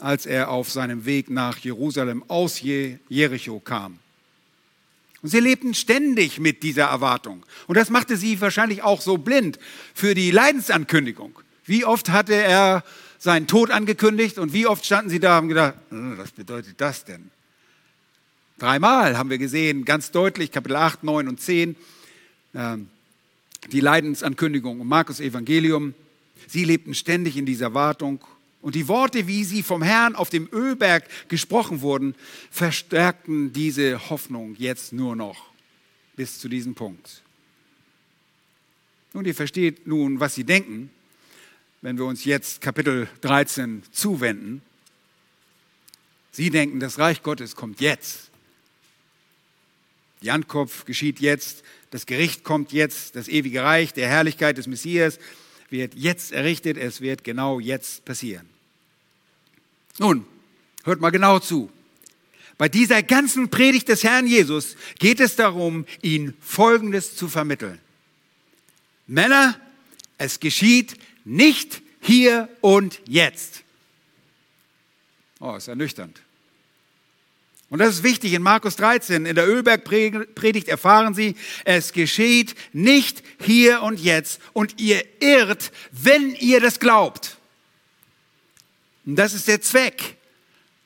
als 0.00 0.26
er 0.26 0.50
auf 0.50 0.70
seinem 0.70 1.06
Weg 1.06 1.30
nach 1.30 1.58
Jerusalem 1.58 2.24
aus 2.28 2.60
Jericho 2.60 3.60
kam. 3.60 4.00
Und 5.22 5.30
sie 5.30 5.40
lebten 5.40 5.72
ständig 5.72 6.38
mit 6.38 6.62
dieser 6.62 6.84
Erwartung. 6.84 7.46
Und 7.66 7.76
das 7.76 7.88
machte 7.88 8.16
sie 8.16 8.40
wahrscheinlich 8.40 8.82
auch 8.82 9.00
so 9.00 9.16
blind 9.16 9.58
für 9.94 10.14
die 10.14 10.30
Leidensankündigung. 10.30 11.38
Wie 11.64 11.84
oft 11.86 12.10
hatte 12.10 12.34
er 12.34 12.84
seinen 13.24 13.46
Tod 13.46 13.70
angekündigt 13.70 14.38
und 14.38 14.52
wie 14.52 14.66
oft 14.66 14.84
standen 14.84 15.08
sie 15.08 15.18
da 15.18 15.30
und 15.30 15.36
haben 15.36 15.48
gedacht, 15.48 15.74
hm, 15.88 16.18
was 16.18 16.30
bedeutet 16.30 16.78
das 16.78 17.06
denn? 17.06 17.30
Dreimal 18.58 19.16
haben 19.16 19.30
wir 19.30 19.38
gesehen, 19.38 19.86
ganz 19.86 20.10
deutlich, 20.10 20.52
Kapitel 20.52 20.76
8, 20.76 21.02
9 21.04 21.28
und 21.28 21.40
10, 21.40 21.74
ähm, 22.54 22.88
die 23.72 23.80
Leidensankündigung 23.80 24.78
im 24.78 24.86
Markus 24.86 25.20
Evangelium. 25.20 25.94
Sie 26.46 26.64
lebten 26.64 26.94
ständig 26.94 27.38
in 27.38 27.46
dieser 27.46 27.72
Wartung. 27.72 28.22
Und 28.60 28.74
die 28.74 28.88
Worte, 28.88 29.26
wie 29.26 29.44
sie 29.44 29.62
vom 29.62 29.82
Herrn 29.82 30.14
auf 30.14 30.28
dem 30.28 30.46
Ölberg 30.52 31.08
gesprochen 31.28 31.80
wurden, 31.80 32.14
verstärkten 32.50 33.54
diese 33.54 34.10
Hoffnung 34.10 34.54
jetzt 34.58 34.92
nur 34.92 35.16
noch 35.16 35.46
bis 36.14 36.38
zu 36.38 36.50
diesem 36.50 36.74
Punkt. 36.74 37.22
Und 39.14 39.26
ihr 39.26 39.34
versteht 39.34 39.86
nun, 39.86 40.20
was 40.20 40.34
sie 40.34 40.44
denken, 40.44 40.90
wenn 41.84 41.98
wir 41.98 42.06
uns 42.06 42.24
jetzt 42.24 42.62
Kapitel 42.62 43.08
13 43.20 43.82
zuwenden. 43.92 44.62
Sie 46.32 46.48
denken, 46.48 46.80
das 46.80 46.98
Reich 46.98 47.22
Gottes 47.22 47.56
kommt 47.56 47.82
jetzt. 47.82 48.30
Die 50.22 50.30
Ankunft 50.30 50.86
geschieht 50.86 51.20
jetzt, 51.20 51.62
das 51.90 52.06
Gericht 52.06 52.42
kommt 52.42 52.72
jetzt, 52.72 53.16
das 53.16 53.28
ewige 53.28 53.62
Reich 53.62 53.92
der 53.92 54.08
Herrlichkeit 54.08 54.56
des 54.56 54.66
Messias 54.66 55.18
wird 55.68 55.94
jetzt 55.94 56.32
errichtet, 56.32 56.78
es 56.78 57.02
wird 57.02 57.22
genau 57.22 57.60
jetzt 57.60 58.06
passieren. 58.06 58.48
Nun, 59.98 60.24
hört 60.84 61.02
mal 61.02 61.10
genau 61.10 61.38
zu. 61.38 61.70
Bei 62.56 62.70
dieser 62.70 63.02
ganzen 63.02 63.50
Predigt 63.50 63.90
des 63.90 64.04
Herrn 64.04 64.26
Jesus 64.26 64.74
geht 64.98 65.20
es 65.20 65.36
darum, 65.36 65.84
ihn 66.00 66.32
Folgendes 66.40 67.14
zu 67.14 67.28
vermitteln. 67.28 67.78
Männer, 69.06 69.60
es 70.16 70.40
geschieht 70.40 70.96
nicht 71.24 71.82
hier 72.00 72.48
und 72.60 73.00
jetzt. 73.06 73.62
Oh, 75.40 75.54
ist 75.54 75.68
ernüchternd. 75.68 76.20
Und 77.70 77.80
das 77.80 77.94
ist 77.94 78.02
wichtig 78.02 78.34
in 78.34 78.42
Markus 78.42 78.76
13. 78.76 79.26
In 79.26 79.34
der 79.34 79.48
Ölbergpredigt 79.48 80.68
erfahren 80.68 81.14
Sie, 81.14 81.34
es 81.64 81.92
geschieht 81.92 82.54
nicht 82.72 83.22
hier 83.40 83.82
und 83.82 83.98
jetzt 83.98 84.40
und 84.52 84.80
ihr 84.80 85.02
irrt, 85.20 85.72
wenn 85.90 86.34
ihr 86.36 86.60
das 86.60 86.78
glaubt. 86.78 87.36
Und 89.04 89.16
das 89.16 89.34
ist 89.34 89.48
der 89.48 89.60
Zweck. 89.60 90.16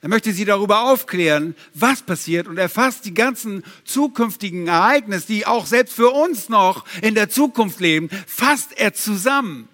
Er 0.01 0.09
möchte 0.09 0.33
Sie 0.33 0.45
darüber 0.45 0.91
aufklären, 0.91 1.57
was 1.75 2.03
passiert 2.03 2.47
und 2.47 2.57
erfasst 2.57 3.05
die 3.05 3.15
ganzen 3.15 3.65
zukünftigen 3.85 4.69
Ereignisse, 4.69 5.27
die 5.27 5.47
auch 5.47 5.67
selbst 5.67 5.95
für 5.95 6.11
uns 6.11 6.49
noch 6.49 6.85
in 7.03 7.15
der 7.17 7.29
Zukunft 7.29 7.81
leben, 7.81 8.09
fasst 8.27 8.79
er 8.79 8.95
zusammen. 8.95 9.69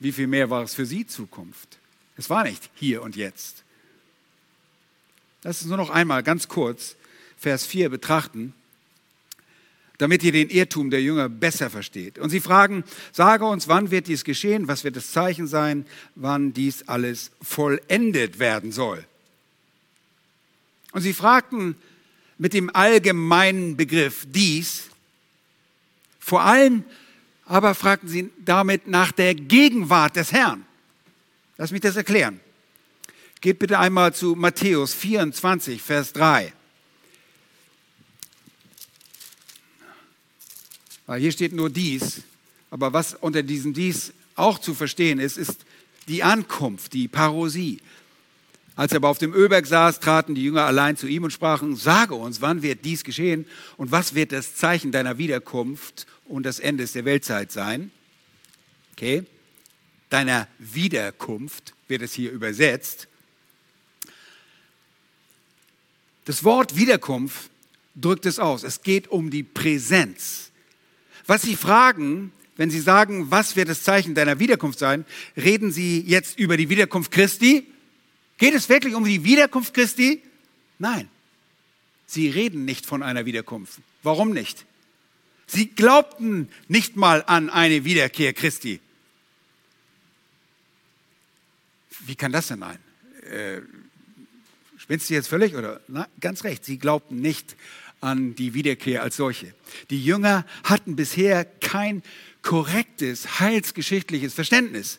Wie 0.00 0.12
viel 0.12 0.26
mehr 0.26 0.50
war 0.50 0.62
es 0.62 0.74
für 0.74 0.86
Sie 0.86 1.06
Zukunft? 1.06 1.78
Es 2.16 2.28
war 2.28 2.42
nicht 2.44 2.70
hier 2.74 3.02
und 3.02 3.16
jetzt. 3.16 3.62
Lass 5.42 5.62
uns 5.62 5.68
nur 5.68 5.76
noch 5.76 5.90
einmal 5.90 6.22
ganz 6.22 6.48
kurz 6.48 6.96
Vers 7.38 7.64
4 7.64 7.88
betrachten. 7.88 8.54
damit 10.00 10.22
ihr 10.22 10.32
den 10.32 10.48
Irrtum 10.48 10.88
der 10.88 11.02
Jünger 11.02 11.28
besser 11.28 11.68
versteht. 11.68 12.18
Und 12.18 12.30
sie 12.30 12.40
fragen, 12.40 12.84
sage 13.12 13.44
uns, 13.44 13.68
wann 13.68 13.90
wird 13.90 14.06
dies 14.06 14.24
geschehen, 14.24 14.66
was 14.66 14.82
wird 14.82 14.96
das 14.96 15.12
Zeichen 15.12 15.46
sein, 15.46 15.84
wann 16.14 16.54
dies 16.54 16.88
alles 16.88 17.32
vollendet 17.42 18.38
werden 18.38 18.72
soll. 18.72 19.04
Und 20.92 21.02
sie 21.02 21.12
fragten 21.12 21.74
mit 22.38 22.54
dem 22.54 22.74
allgemeinen 22.74 23.76
Begriff 23.76 24.24
dies, 24.26 24.84
vor 26.18 26.40
allem 26.40 26.84
aber 27.50 27.74
fragten 27.74 28.08
sie 28.08 28.30
damit 28.38 28.86
nach 28.86 29.10
der 29.10 29.34
Gegenwart 29.34 30.14
des 30.14 30.30
Herrn. 30.30 30.64
Lass 31.56 31.72
mich 31.72 31.80
das 31.80 31.96
erklären. 31.96 32.38
Geht 33.40 33.58
bitte 33.58 33.80
einmal 33.80 34.14
zu 34.14 34.36
Matthäus 34.36 34.94
24, 34.94 35.82
Vers 35.82 36.12
3. 36.12 36.52
Weil 41.06 41.20
hier 41.20 41.32
steht 41.32 41.52
nur 41.52 41.70
dies, 41.70 42.22
aber 42.70 42.92
was 42.92 43.14
unter 43.14 43.42
diesem 43.42 43.74
dies 43.74 44.12
auch 44.36 44.60
zu 44.60 44.72
verstehen 44.72 45.18
ist, 45.18 45.36
ist 45.36 45.64
die 46.06 46.22
Ankunft, 46.22 46.92
die 46.92 47.08
Parosie. 47.08 47.80
Als 48.80 48.92
er 48.92 48.96
aber 48.96 49.10
auf 49.10 49.18
dem 49.18 49.34
Ölberg 49.34 49.66
saß, 49.66 50.00
traten 50.00 50.34
die 50.34 50.42
Jünger 50.42 50.64
allein 50.64 50.96
zu 50.96 51.06
ihm 51.06 51.24
und 51.24 51.32
sprachen, 51.32 51.76
sage 51.76 52.14
uns, 52.14 52.40
wann 52.40 52.62
wird 52.62 52.82
dies 52.86 53.04
geschehen 53.04 53.44
und 53.76 53.90
was 53.90 54.14
wird 54.14 54.32
das 54.32 54.54
Zeichen 54.54 54.90
deiner 54.90 55.18
Wiederkunft 55.18 56.06
und 56.24 56.44
des 56.44 56.60
Endes 56.60 56.92
der 56.92 57.04
Weltzeit 57.04 57.52
sein? 57.52 57.90
Okay, 58.92 59.26
deiner 60.08 60.48
Wiederkunft 60.58 61.74
wird 61.88 62.00
es 62.00 62.14
hier 62.14 62.32
übersetzt. 62.32 63.06
Das 66.24 66.42
Wort 66.42 66.74
Wiederkunft 66.74 67.50
drückt 67.94 68.24
es 68.24 68.38
aus. 68.38 68.62
Es 68.62 68.80
geht 68.80 69.08
um 69.08 69.28
die 69.28 69.42
Präsenz. 69.42 70.52
Was 71.26 71.42
Sie 71.42 71.56
fragen, 71.56 72.32
wenn 72.56 72.70
Sie 72.70 72.80
sagen, 72.80 73.30
was 73.30 73.56
wird 73.56 73.68
das 73.68 73.82
Zeichen 73.82 74.14
deiner 74.14 74.38
Wiederkunft 74.38 74.78
sein, 74.78 75.04
reden 75.36 75.70
Sie 75.70 76.00
jetzt 76.00 76.38
über 76.38 76.56
die 76.56 76.70
Wiederkunft 76.70 77.10
Christi? 77.10 77.66
Geht 78.40 78.54
es 78.54 78.68
wirklich 78.68 78.94
um 78.94 79.04
die 79.04 79.22
Wiederkunft 79.22 79.74
Christi? 79.74 80.22
Nein. 80.78 81.08
Sie 82.06 82.28
reden 82.28 82.64
nicht 82.64 82.86
von 82.86 83.04
einer 83.04 83.26
Wiederkunft. 83.26 83.78
Warum 84.02 84.30
nicht? 84.30 84.66
Sie 85.46 85.66
glaubten 85.68 86.48
nicht 86.66 86.96
mal 86.96 87.22
an 87.26 87.50
eine 87.50 87.84
Wiederkehr 87.84 88.32
Christi. 88.32 88.80
Wie 92.00 92.16
kann 92.16 92.32
das 92.32 92.48
denn 92.48 92.60
sein? 92.60 92.78
Äh, 93.30 93.60
Spinnst 94.78 95.10
du 95.10 95.14
jetzt 95.14 95.28
völlig 95.28 95.54
oder? 95.54 95.82
Na, 95.86 96.08
ganz 96.18 96.42
recht, 96.42 96.64
sie 96.64 96.78
glaubten 96.78 97.20
nicht 97.20 97.54
an 98.00 98.34
die 98.34 98.54
Wiederkehr 98.54 99.02
als 99.02 99.16
solche. 99.16 99.54
Die 99.90 100.02
Jünger 100.02 100.46
hatten 100.64 100.96
bisher 100.96 101.44
kein 101.44 102.02
korrektes 102.40 103.38
heilsgeschichtliches 103.38 104.32
Verständnis. 104.32 104.98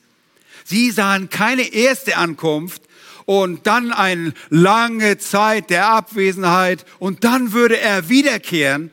Sie 0.64 0.91
sahen 0.91 1.30
keine 1.30 1.74
erste 1.74 2.18
Ankunft 2.18 2.84
und 3.26 3.68
dann 3.68 3.91
eine 3.91 4.34
lange 4.49 5.18
Zeit 5.18 5.70
der 5.70 5.88
Abwesenheit 5.88 6.86
und 6.99 7.24
dann 7.24 7.54
würde 7.54 7.80
er 7.80 8.10
wiederkehren. 8.10 8.91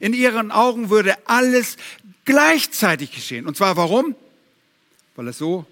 In 0.00 0.12
ihren 0.12 0.50
Augen 0.50 0.90
würde 0.90 1.16
alles 1.26 1.76
gleichzeitig 2.24 3.12
geschehen. 3.12 3.46
Und 3.46 3.56
zwar 3.56 3.76
warum? 3.76 4.14
Weil 5.16 5.28
es 5.28 5.38
so 5.38 5.66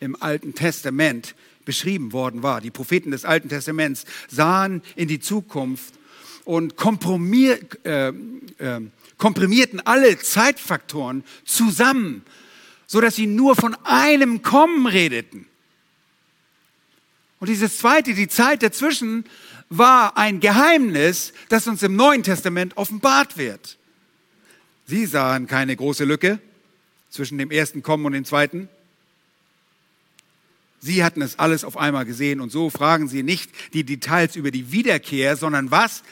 im 0.00 0.20
Alten 0.20 0.54
Testament 0.54 1.34
beschrieben 1.64 2.12
worden 2.12 2.42
war. 2.42 2.60
Die 2.60 2.70
Propheten 2.70 3.10
des 3.10 3.24
Alten 3.24 3.48
Testaments 3.48 4.04
sahen 4.28 4.82
in 4.94 5.08
die 5.08 5.20
Zukunft 5.20 5.94
und 6.44 6.74
äh, 6.78 8.08
äh, 8.08 8.12
komprimierten 9.18 9.80
alle 9.84 10.18
Zeitfaktoren 10.18 11.24
zusammen, 11.44 12.24
so 12.86 13.00
dass 13.00 13.16
sie 13.16 13.26
nur 13.26 13.56
von 13.56 13.76
einem 13.84 14.42
Kommen 14.42 14.86
redeten. 14.86 15.46
Und 17.38 17.48
dieses 17.48 17.78
zweite, 17.78 18.14
die 18.14 18.28
Zeit 18.28 18.62
dazwischen, 18.62 19.24
war 19.68 20.16
ein 20.16 20.40
Geheimnis, 20.40 21.32
das 21.48 21.66
uns 21.66 21.82
im 21.82 21.96
Neuen 21.96 22.22
Testament 22.22 22.76
offenbart 22.76 23.36
wird. 23.36 23.78
Sie 24.86 25.06
sahen 25.06 25.46
keine 25.46 25.74
große 25.74 26.04
Lücke 26.04 26.38
zwischen 27.10 27.38
dem 27.38 27.50
ersten 27.50 27.82
Kommen 27.82 28.06
und 28.06 28.12
dem 28.12 28.24
zweiten. 28.24 28.68
Sie 30.80 31.02
hatten 31.02 31.22
es 31.22 31.38
alles 31.38 31.64
auf 31.64 31.76
einmal 31.76 32.04
gesehen 32.04 32.40
und 32.40 32.52
so 32.52 32.70
fragen 32.70 33.08
Sie 33.08 33.22
nicht 33.22 33.50
die 33.72 33.82
Details 33.82 34.36
über 34.36 34.52
die 34.52 34.70
Wiederkehr, 34.70 35.36
sondern 35.36 35.70
was? 35.70 36.02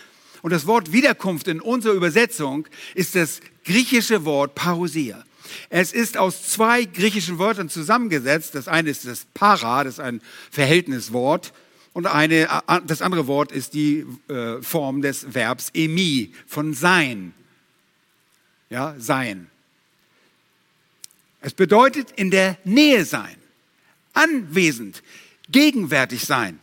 Und 0.42 0.50
das 0.50 0.66
Wort 0.66 0.92
Wiederkunft 0.92 1.46
in 1.48 1.60
unserer 1.60 1.94
Übersetzung 1.94 2.66
ist 2.94 3.14
das 3.14 3.40
griechische 3.64 4.24
Wort 4.24 4.54
Parousia. 4.54 5.24
Es 5.70 5.92
ist 5.92 6.16
aus 6.16 6.48
zwei 6.48 6.84
griechischen 6.84 7.38
Wörtern 7.38 7.68
zusammengesetzt. 7.68 8.54
Das 8.54 8.68
eine 8.68 8.90
ist 8.90 9.06
das 9.06 9.26
Para, 9.34 9.84
das 9.84 9.94
ist 9.94 10.00
ein 10.00 10.20
Verhältniswort. 10.50 11.52
Und 11.92 12.06
eine, 12.06 12.48
das 12.86 13.02
andere 13.02 13.26
Wort 13.26 13.52
ist 13.52 13.74
die 13.74 14.04
äh, 14.28 14.60
Form 14.62 15.00
des 15.00 15.32
Verbs 15.34 15.70
emi, 15.74 16.32
von 16.46 16.74
sein. 16.74 17.32
Ja, 18.68 18.94
sein. 18.98 19.48
Es 21.40 21.54
bedeutet 21.54 22.10
in 22.16 22.30
der 22.30 22.56
Nähe 22.64 23.04
sein 23.04 23.36
anwesend, 24.14 25.02
gegenwärtig 25.50 26.24
sein. 26.24 26.58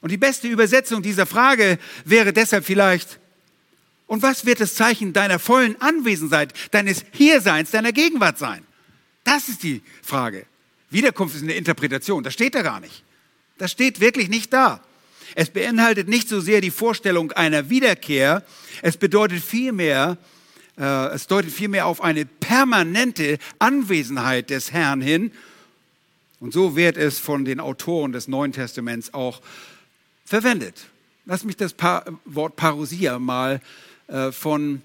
Und 0.00 0.10
die 0.10 0.16
beste 0.16 0.48
Übersetzung 0.48 1.02
dieser 1.02 1.26
Frage 1.26 1.78
wäre 2.04 2.32
deshalb 2.32 2.64
vielleicht, 2.64 3.19
und 4.10 4.22
was 4.22 4.44
wird 4.44 4.58
das 4.58 4.74
Zeichen 4.74 5.12
deiner 5.12 5.38
vollen 5.38 5.80
Anwesenheit, 5.80 6.52
deines 6.72 7.04
Hierseins, 7.12 7.70
deiner 7.70 7.92
Gegenwart 7.92 8.38
sein? 8.38 8.64
Das 9.22 9.48
ist 9.48 9.62
die 9.62 9.82
Frage. 10.02 10.46
Wiederkunft 10.90 11.36
ist 11.36 11.44
eine 11.44 11.52
Interpretation, 11.52 12.24
das 12.24 12.34
steht 12.34 12.56
da 12.56 12.62
gar 12.62 12.80
nicht. 12.80 13.04
Das 13.58 13.70
steht 13.70 14.00
wirklich 14.00 14.28
nicht 14.28 14.52
da. 14.52 14.80
Es 15.36 15.48
beinhaltet 15.48 16.08
nicht 16.08 16.28
so 16.28 16.40
sehr 16.40 16.60
die 16.60 16.72
Vorstellung 16.72 17.30
einer 17.30 17.70
Wiederkehr, 17.70 18.42
es 18.82 18.96
bedeutet 18.96 19.44
vielmehr, 19.44 20.18
äh, 20.76 21.14
es 21.14 21.28
deutet 21.28 21.52
vielmehr 21.52 21.86
auf 21.86 22.02
eine 22.02 22.26
permanente 22.26 23.38
Anwesenheit 23.60 24.50
des 24.50 24.72
Herrn 24.72 25.00
hin 25.00 25.30
und 26.40 26.52
so 26.52 26.74
wird 26.74 26.96
es 26.96 27.20
von 27.20 27.44
den 27.44 27.60
Autoren 27.60 28.10
des 28.10 28.26
Neuen 28.26 28.50
Testaments 28.50 29.14
auch 29.14 29.40
verwendet. 30.24 30.86
Lass 31.26 31.44
mich 31.44 31.56
das 31.56 31.74
pa 31.74 32.04
Wort 32.24 32.56
Parousia 32.56 33.20
mal 33.20 33.54
äh, 33.54 33.89
von 34.32 34.82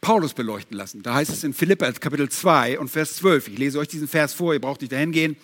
Paulus 0.00 0.34
beleuchten 0.34 0.76
lassen. 0.76 1.02
Da 1.02 1.14
heißt 1.14 1.30
es 1.30 1.44
in 1.44 1.54
Philippa 1.54 1.90
Kapitel 1.92 2.28
2 2.28 2.78
und 2.78 2.90
Vers 2.90 3.16
12. 3.16 3.48
Ich 3.48 3.58
lese 3.58 3.78
euch 3.78 3.88
diesen 3.88 4.08
Vers 4.08 4.34
vor, 4.34 4.52
ihr 4.52 4.60
braucht 4.60 4.82
nicht 4.82 4.92
dahin 4.92 5.12
gehen. 5.12 5.36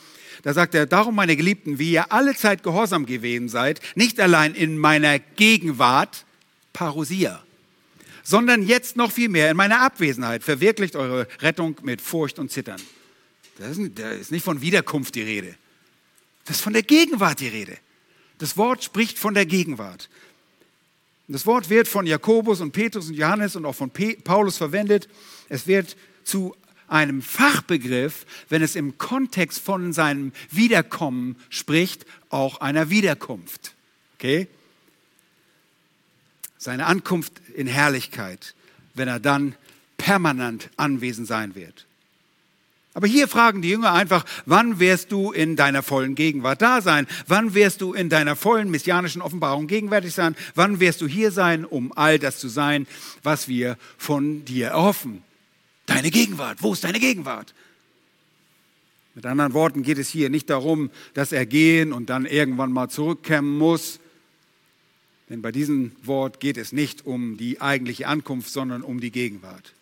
Da 0.42 0.54
sagt 0.54 0.74
er, 0.74 0.86
darum 0.86 1.14
meine 1.14 1.36
Geliebten, 1.36 1.78
wie 1.78 1.92
ihr 1.92 2.12
alle 2.12 2.34
Zeit 2.34 2.62
gehorsam 2.62 3.06
gewesen 3.06 3.48
seid, 3.48 3.80
nicht 3.94 4.20
allein 4.20 4.54
in 4.54 4.78
meiner 4.78 5.18
Gegenwart, 5.18 6.24
Parousia, 6.72 7.42
sondern 8.22 8.66
jetzt 8.66 8.96
noch 8.96 9.12
viel 9.12 9.28
mehr 9.28 9.50
in 9.50 9.56
meiner 9.56 9.80
Abwesenheit, 9.80 10.42
verwirklicht 10.42 10.96
eure 10.96 11.26
Rettung 11.40 11.76
mit 11.82 12.00
Furcht 12.00 12.38
und 12.38 12.50
Zittern. 12.50 12.80
Da 13.58 13.66
ist 14.12 14.30
nicht 14.30 14.44
von 14.44 14.60
Wiederkunft 14.62 15.14
die 15.14 15.22
Rede. 15.22 15.54
Das 16.44 16.56
ist 16.56 16.62
von 16.62 16.72
der 16.72 16.82
Gegenwart 16.82 17.40
die 17.40 17.48
Rede. 17.48 17.76
Das 18.38 18.56
Wort 18.56 18.82
spricht 18.84 19.18
von 19.18 19.34
der 19.34 19.46
Gegenwart. 19.46 20.08
Das 21.32 21.46
Wort 21.46 21.70
wird 21.70 21.86
von 21.86 22.06
Jakobus 22.06 22.60
und 22.60 22.72
Petrus 22.72 23.08
und 23.08 23.14
Johannes 23.14 23.54
und 23.54 23.64
auch 23.64 23.74
von 23.74 23.90
Paulus 23.90 24.56
verwendet. 24.56 25.08
Es 25.48 25.68
wird 25.68 25.96
zu 26.24 26.56
einem 26.88 27.22
Fachbegriff, 27.22 28.26
wenn 28.48 28.62
es 28.62 28.74
im 28.74 28.98
Kontext 28.98 29.60
von 29.60 29.92
seinem 29.92 30.32
Wiederkommen 30.50 31.36
spricht, 31.48 32.04
auch 32.30 32.60
einer 32.60 32.90
Wiederkunft. 32.90 33.76
Okay? 34.18 34.48
Seine 36.58 36.86
Ankunft 36.86 37.40
in 37.54 37.68
Herrlichkeit, 37.68 38.56
wenn 38.94 39.06
er 39.06 39.20
dann 39.20 39.54
permanent 39.98 40.68
anwesend 40.76 41.28
sein 41.28 41.54
wird. 41.54 41.86
Aber 42.92 43.06
hier 43.06 43.28
fragen 43.28 43.62
die 43.62 43.68
Jünger 43.68 43.92
einfach, 43.92 44.24
wann 44.46 44.80
wirst 44.80 45.12
du 45.12 45.30
in 45.30 45.54
deiner 45.54 45.82
vollen 45.82 46.16
Gegenwart 46.16 46.60
da 46.60 46.80
sein? 46.80 47.06
Wann 47.28 47.54
wirst 47.54 47.82
du 47.82 47.92
in 47.92 48.08
deiner 48.08 48.34
vollen 48.34 48.70
messianischen 48.70 49.22
Offenbarung 49.22 49.68
gegenwärtig 49.68 50.12
sein? 50.12 50.34
Wann 50.56 50.80
wirst 50.80 51.00
du 51.00 51.06
hier 51.06 51.30
sein, 51.30 51.64
um 51.64 51.92
all 51.94 52.18
das 52.18 52.38
zu 52.38 52.48
sein, 52.48 52.88
was 53.22 53.46
wir 53.46 53.78
von 53.96 54.44
dir 54.44 54.68
erhoffen? 54.68 55.22
Deine 55.86 56.10
Gegenwart. 56.10 56.58
Wo 56.62 56.72
ist 56.72 56.82
deine 56.82 56.98
Gegenwart? 56.98 57.54
Mit 59.14 59.24
anderen 59.26 59.54
Worten 59.54 59.82
geht 59.82 59.98
es 59.98 60.08
hier 60.08 60.28
nicht 60.28 60.50
darum, 60.50 60.90
dass 61.14 61.30
er 61.30 61.46
gehen 61.46 61.92
und 61.92 62.10
dann 62.10 62.26
irgendwann 62.26 62.72
mal 62.72 62.88
zurückkommen 62.88 63.56
muss. 63.56 64.00
Denn 65.28 65.42
bei 65.42 65.52
diesem 65.52 65.92
Wort 66.02 66.40
geht 66.40 66.56
es 66.56 66.72
nicht 66.72 67.06
um 67.06 67.36
die 67.36 67.60
eigentliche 67.60 68.08
Ankunft, 68.08 68.50
sondern 68.50 68.82
um 68.82 69.00
die 69.00 69.12
Gegenwart. 69.12 69.74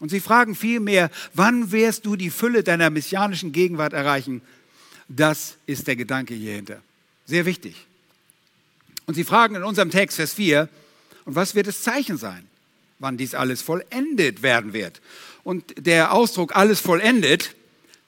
Und 0.00 0.10
sie 0.10 0.20
fragen 0.20 0.54
vielmehr, 0.54 1.10
wann 1.32 1.72
wirst 1.72 2.04
du 2.04 2.16
die 2.16 2.30
Fülle 2.30 2.62
deiner 2.62 2.90
messianischen 2.90 3.52
Gegenwart 3.52 3.92
erreichen? 3.92 4.42
Das 5.08 5.56
ist 5.66 5.86
der 5.86 5.96
Gedanke 5.96 6.34
hierhinter. 6.34 6.80
Sehr 7.24 7.46
wichtig. 7.46 7.86
Und 9.06 9.14
sie 9.14 9.24
fragen 9.24 9.54
in 9.54 9.62
unserem 9.62 9.90
Text, 9.90 10.16
Vers 10.16 10.34
4, 10.34 10.68
Und 11.24 11.34
was 11.34 11.54
wird 11.54 11.66
das 11.66 11.82
Zeichen 11.82 12.18
sein, 12.18 12.46
wann 12.98 13.16
dies 13.16 13.34
alles 13.34 13.62
vollendet 13.62 14.42
werden 14.42 14.72
wird? 14.72 15.00
Und 15.44 15.64
der 15.78 16.12
Ausdruck 16.12 16.56
alles 16.56 16.80
vollendet, 16.80 17.54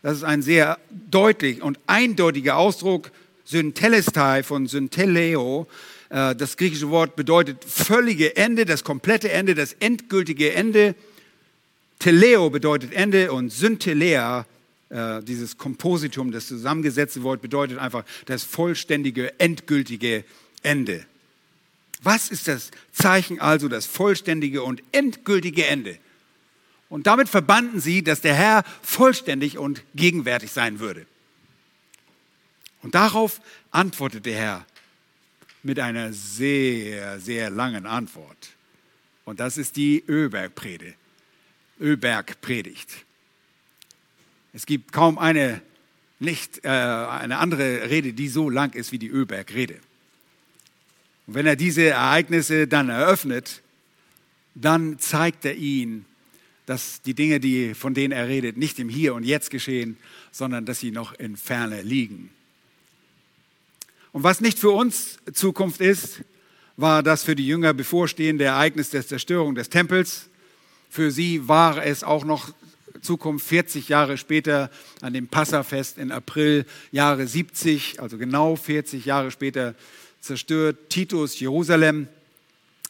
das 0.03 0.19
ist 0.19 0.25
ein 0.25 0.43
sehr 0.43 0.79
deutlich 0.91 1.63
und 1.63 1.79
eindeutiger 1.87 2.57
Ausdruck, 2.57 3.11
Syntelestai 3.45 4.43
von 4.43 4.67
Synteleo. 4.67 5.67
Äh, 6.11 6.37
das 6.37 6.57
griechische 6.57 6.91
Wort 6.91 7.17
bedeutet 7.17 7.65
völlige 7.65 8.37
Ende, 8.37 8.65
das 8.65 8.85
komplette 8.85 9.31
Ende, 9.33 9.55
das 9.55 9.73
endgültige 9.75 10.53
Ende. 10.53 10.95
Teleo 11.99 12.51
bedeutet 12.51 12.93
Ende 12.93 13.33
und 13.33 13.51
Syntelea 13.51 14.47
äh, 14.91 15.23
dieses 15.23 15.59
Kompositum, 15.59 16.33
das 16.33 16.47
zusammengesetzte 16.47 17.23
Wort 17.23 17.43
bedeutet 17.43 17.79
einfach 17.79 18.05
das 18.27 18.45
vollständige, 18.45 19.39
endgültige 19.39 20.25
Ende. 20.63 21.05
Was 22.03 22.31
ist 22.31 22.47
das 22.47 22.71
Zeichen 22.93 23.41
also, 23.41 23.69
das 23.69 23.87
vollständige 23.87 24.63
und 24.63 24.83
endgültige 24.93 25.67
Ende? 25.67 25.99
Und 26.89 27.07
damit 27.07 27.29
verbanden 27.29 27.81
sie, 27.81 28.03
dass 28.03 28.21
der 28.21 28.35
Herr 28.35 28.65
vollständig 28.83 29.59
und 29.59 29.83
gegenwärtig 29.95 30.53
sein 30.53 30.79
würde. 30.79 31.07
Und 32.83 32.95
darauf 32.95 33.41
antwortet 33.73 34.25
der 34.25 34.37
Herr 34.37 34.67
mit 35.63 35.81
einer 35.81 36.13
sehr, 36.13 37.21
sehr 37.21 37.51
langen 37.51 37.85
Antwort. 37.85 38.51
Und 39.25 39.41
das 39.41 39.59
ist 39.59 39.77
die 39.77 40.03
Ölbergpredigt. 40.09 40.97
Ölbergpredigt. 41.81 43.05
Es 44.53 44.67
gibt 44.67 44.93
kaum 44.93 45.19
eine, 45.19 45.61
nicht, 46.19 46.65
äh, 46.65 46.69
eine 46.69 47.39
andere 47.39 47.91
Rede, 47.91 48.13
die 48.13 48.29
so 48.29 48.51
lang 48.51 48.75
ist 48.75 48.93
wie 48.93 48.99
die 48.99 49.09
Ölbergrede. 49.09 49.75
Und 51.27 51.35
wenn 51.35 51.47
er 51.47 51.57
diese 51.57 51.83
Ereignisse 51.83 52.67
dann 52.67 52.89
eröffnet, 52.89 53.63
dann 54.55 54.99
zeigt 54.99 55.45
er 55.45 55.55
ihnen, 55.55 56.07
dass 56.67 57.01
die 57.03 57.15
Dinge, 57.15 57.41
die, 57.41 57.75
von 57.75 57.95
denen 57.95 58.13
er 58.13 58.29
redet, 58.29 58.57
nicht 58.57 58.79
im 58.79 58.89
Hier 58.89 59.15
und 59.15 59.25
Jetzt 59.25 59.51
geschehen, 59.51 59.97
sondern 60.33 60.67
dass 60.67 60.81
sie 60.81 60.91
noch 60.91 61.15
in 61.15 61.37
Ferne 61.37 61.83
liegen. 61.83 62.31
Und 64.13 64.23
was 64.23 64.41
nicht 64.41 64.59
für 64.59 64.71
uns 64.71 65.19
Zukunft 65.33 65.81
ist, 65.81 66.23
war 66.77 67.03
das 67.03 67.25
für 67.25 67.35
die 67.35 67.47
Jünger 67.47 67.75
bevorstehende 67.75 68.45
Ereignis 68.45 68.91
der 68.91 69.07
Zerstörung 69.07 69.55
des 69.55 69.69
Tempels. 69.69 70.28
Für 70.91 71.11
sie 71.11 71.49
war 71.49 71.85
es 71.85 72.03
auch 72.03 72.25
noch 72.25 72.53
Zukunft 73.03 73.47
40 73.47 73.89
Jahre 73.89 74.19
später 74.19 74.71
an 75.01 75.13
dem 75.13 75.29
Passafest 75.29 75.99
in 75.99 76.11
April 76.11 76.65
Jahre 76.91 77.27
70, 77.27 78.01
also 78.01 78.19
genau 78.19 78.57
40 78.57 79.05
Jahre 79.05 79.31
später, 79.31 79.75
zerstört 80.21 80.91
Titus 80.91 81.39
Jerusalem. 81.39 82.09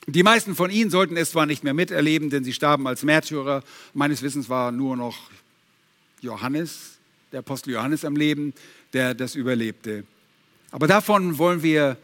Die 0.07 0.23
meisten 0.23 0.55
von 0.55 0.71
ihnen 0.71 0.91
sollten 0.91 1.17
es 1.17 1.33
zwar 1.33 1.45
nicht 1.45 1.65
mehr 1.65 1.75
miterleben, 1.75 2.31
denn 2.31 2.43
sie 2.43 2.55
starben 2.55 2.87
als 2.87 3.03
Märtyrer. 3.03 3.63
Meines 3.93 4.23
Wissens 4.23 4.49
war 4.49 4.73
nur 4.73 4.97
noch 4.97 5.31
Johannes, 6.23 6.99
der 7.33 7.41
Apostel 7.41 7.75
Johannes 7.75 8.05
am 8.05 8.17
Leben, 8.17 8.55
der 8.95 9.15
das 9.15 9.35
überlebte. 9.35 10.05
Aber 10.71 10.87
davon 10.87 11.39
wollen 11.39 11.63
wir 11.63 11.99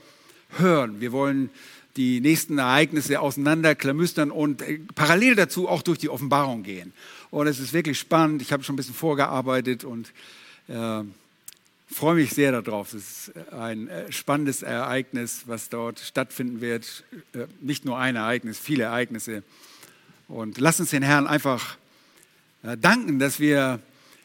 hören. 0.58 1.00
Wir 1.00 1.12
wollen 1.12 1.50
die 1.96 2.20
nächsten 2.20 2.58
Ereignisse 2.58 3.20
auseinanderklamüstern 3.20 4.30
und 4.30 4.62
äh, 4.62 4.80
parallel 4.94 5.36
dazu 5.36 5.68
auch 5.68 5.82
durch 5.82 5.98
die 5.98 6.08
Offenbarung 6.08 6.62
gehen. 6.62 6.92
Und 7.30 7.46
es 7.46 7.60
ist 7.60 7.72
wirklich 7.72 7.98
spannend. 7.98 8.42
Ich 8.42 8.52
habe 8.52 8.64
schon 8.64 8.74
ein 8.74 8.76
bisschen 8.76 8.94
vorgearbeitet 8.94 9.84
und 9.84 10.12
äh, 10.68 11.02
freue 11.88 12.14
mich 12.16 12.30
sehr 12.30 12.60
darauf. 12.60 12.92
Es 12.94 13.28
ist 13.28 13.52
ein 13.52 13.88
äh, 13.88 14.10
spannendes 14.10 14.62
Ereignis, 14.62 15.44
was 15.46 15.68
dort 15.68 16.00
stattfinden 16.00 16.60
wird. 16.60 17.04
Äh, 17.32 17.46
nicht 17.60 17.84
nur 17.84 17.98
ein 17.98 18.16
Ereignis, 18.16 18.58
viele 18.58 18.84
Ereignisse. 18.84 19.42
Und 20.26 20.58
lass 20.58 20.80
uns 20.80 20.90
den 20.90 21.02
Herrn 21.02 21.26
einfach 21.26 21.76
danken, 22.80 23.18
dass 23.18 23.40
wir 23.40 23.78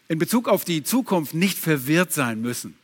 in 0.07 0.17
Bezug 0.17 0.47
auf 0.47 0.63
die 0.63 0.81
Zukunft 0.81 1.33
nicht 1.33 1.57
verwirrt 1.57 2.13
sein 2.13 2.41
müssen. 2.41 2.77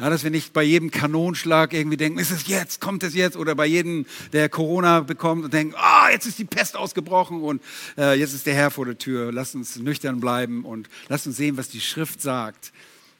Ja, 0.00 0.08
dass 0.08 0.24
wir 0.24 0.30
nicht 0.30 0.54
bei 0.54 0.62
jedem 0.62 0.90
Kanonschlag 0.90 1.74
irgendwie 1.74 1.98
denken, 1.98 2.18
ist 2.18 2.30
es 2.30 2.46
jetzt, 2.46 2.80
kommt 2.80 3.02
es 3.02 3.14
jetzt? 3.14 3.36
Oder 3.36 3.54
bei 3.54 3.66
jedem, 3.66 4.06
der 4.32 4.48
Corona 4.48 5.00
bekommt 5.00 5.44
und 5.44 5.52
denkt, 5.52 5.76
ah, 5.76 6.08
jetzt 6.10 6.24
ist 6.24 6.38
die 6.38 6.46
Pest 6.46 6.74
ausgebrochen 6.74 7.42
und 7.42 7.62
äh, 7.98 8.18
jetzt 8.18 8.32
ist 8.32 8.46
der 8.46 8.54
Herr 8.54 8.70
vor 8.70 8.86
der 8.86 8.96
Tür. 8.96 9.30
Lass 9.30 9.54
uns 9.54 9.76
nüchtern 9.76 10.18
bleiben 10.18 10.64
und 10.64 10.88
lass 11.08 11.26
uns 11.26 11.36
sehen, 11.36 11.58
was 11.58 11.68
die 11.68 11.82
Schrift 11.82 12.22
sagt. 12.22 12.72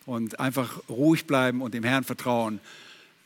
Und 0.07 0.41
einfach 0.41 0.81
ruhig 0.89 1.27
bleiben 1.27 1.61
und 1.61 1.75
dem 1.75 1.85
Herrn 1.85 2.03
vertrauen, 2.03 2.61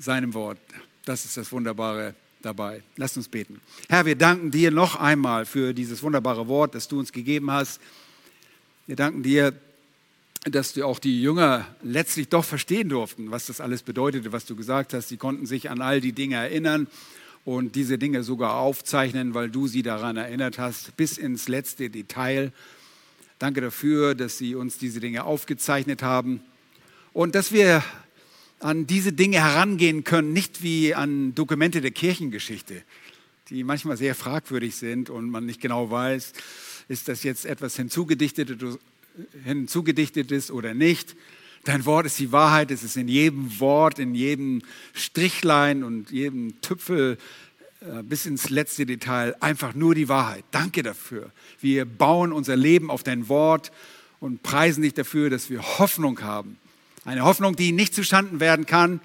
seinem 0.00 0.34
Wort. 0.34 0.58
Das 1.04 1.24
ist 1.24 1.36
das 1.36 1.52
Wunderbare 1.52 2.16
dabei. 2.42 2.82
Lass 2.96 3.16
uns 3.16 3.28
beten. 3.28 3.60
Herr, 3.88 4.04
wir 4.04 4.16
danken 4.16 4.50
dir 4.50 4.72
noch 4.72 4.96
einmal 4.96 5.46
für 5.46 5.74
dieses 5.74 6.02
wunderbare 6.02 6.48
Wort, 6.48 6.74
das 6.74 6.88
du 6.88 6.98
uns 6.98 7.12
gegeben 7.12 7.52
hast. 7.52 7.80
Wir 8.88 8.96
danken 8.96 9.22
dir, 9.22 9.54
dass 10.44 10.74
die 10.74 10.82
auch 10.82 10.98
die 10.98 11.22
Jünger 11.22 11.66
letztlich 11.82 12.28
doch 12.28 12.44
verstehen 12.44 12.88
durften, 12.90 13.30
was 13.30 13.46
das 13.46 13.60
alles 13.60 13.82
bedeutete, 13.82 14.32
was 14.32 14.44
du 14.44 14.56
gesagt 14.56 14.92
hast. 14.92 15.08
Sie 15.08 15.16
konnten 15.16 15.46
sich 15.46 15.70
an 15.70 15.80
all 15.80 16.00
die 16.00 16.12
Dinge 16.12 16.36
erinnern 16.36 16.86
und 17.44 17.74
diese 17.74 17.98
Dinge 17.98 18.22
sogar 18.22 18.56
aufzeichnen, 18.56 19.34
weil 19.34 19.50
du 19.50 19.66
sie 19.66 19.82
daran 19.82 20.16
erinnert 20.16 20.58
hast, 20.58 20.96
bis 20.96 21.16
ins 21.18 21.48
letzte 21.48 21.88
Detail. 21.88 22.52
Danke 23.38 23.60
dafür, 23.60 24.14
dass 24.14 24.38
sie 24.38 24.54
uns 24.54 24.78
diese 24.78 25.00
Dinge 25.00 25.24
aufgezeichnet 25.24 26.02
haben 26.02 26.40
und 27.12 27.34
dass 27.34 27.52
wir 27.52 27.82
an 28.60 28.86
diese 28.86 29.12
Dinge 29.12 29.38
herangehen 29.38 30.04
können, 30.04 30.32
nicht 30.32 30.62
wie 30.62 30.94
an 30.94 31.34
Dokumente 31.34 31.80
der 31.80 31.90
Kirchengeschichte, 31.90 32.82
die 33.50 33.64
manchmal 33.64 33.96
sehr 33.96 34.14
fragwürdig 34.14 34.76
sind 34.76 35.10
und 35.10 35.30
man 35.30 35.46
nicht 35.46 35.60
genau 35.60 35.90
weiß, 35.90 36.32
ist 36.88 37.08
das 37.08 37.22
jetzt 37.22 37.46
etwas 37.46 37.76
hinzugedichtetes 37.76 38.78
hinzugedichtet 39.44 40.30
ist 40.32 40.50
oder 40.50 40.74
nicht. 40.74 41.16
Dein 41.64 41.86
Wort 41.86 42.06
ist 42.06 42.18
die 42.18 42.32
Wahrheit, 42.32 42.70
es 42.70 42.82
ist 42.82 42.96
in 42.96 43.08
jedem 43.08 43.58
Wort, 43.58 43.98
in 43.98 44.14
jedem 44.14 44.62
Strichlein 44.92 45.82
und 45.82 46.10
jedem 46.10 46.60
Tüpfel 46.60 47.16
äh, 47.80 48.02
bis 48.02 48.26
ins 48.26 48.50
letzte 48.50 48.84
Detail 48.84 49.34
einfach 49.40 49.74
nur 49.74 49.94
die 49.94 50.08
Wahrheit. 50.08 50.44
Danke 50.50 50.82
dafür. 50.82 51.30
Wir 51.60 51.84
bauen 51.84 52.32
unser 52.32 52.56
Leben 52.56 52.90
auf 52.90 53.02
dein 53.02 53.28
Wort 53.28 53.72
und 54.20 54.42
preisen 54.42 54.82
dich 54.82 54.94
dafür, 54.94 55.30
dass 55.30 55.50
wir 55.50 55.62
Hoffnung 55.78 56.20
haben. 56.20 56.58
Eine 57.04 57.24
Hoffnung, 57.24 57.56
die 57.56 57.72
nicht 57.72 57.94
zustanden 57.94 58.40
werden 58.40 58.66
kann, 58.66 59.00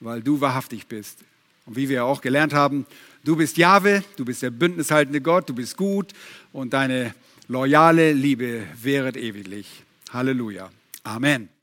weil 0.00 0.22
du 0.22 0.40
wahrhaftig 0.40 0.86
bist. 0.86 1.18
Und 1.66 1.76
wie 1.76 1.88
wir 1.88 2.04
auch 2.04 2.20
gelernt 2.20 2.52
haben, 2.52 2.86
du 3.24 3.36
bist 3.36 3.56
Jahwe, 3.56 4.04
du 4.16 4.24
bist 4.24 4.42
der 4.42 4.50
bündnishaltende 4.50 5.20
Gott, 5.20 5.48
du 5.48 5.54
bist 5.54 5.76
gut 5.76 6.12
und 6.52 6.74
deine 6.74 7.14
Loyale 7.48 8.12
Liebe 8.12 8.66
wäret 8.82 9.16
ewiglich. 9.16 9.82
Halleluja. 10.10 10.70
Amen. 11.02 11.53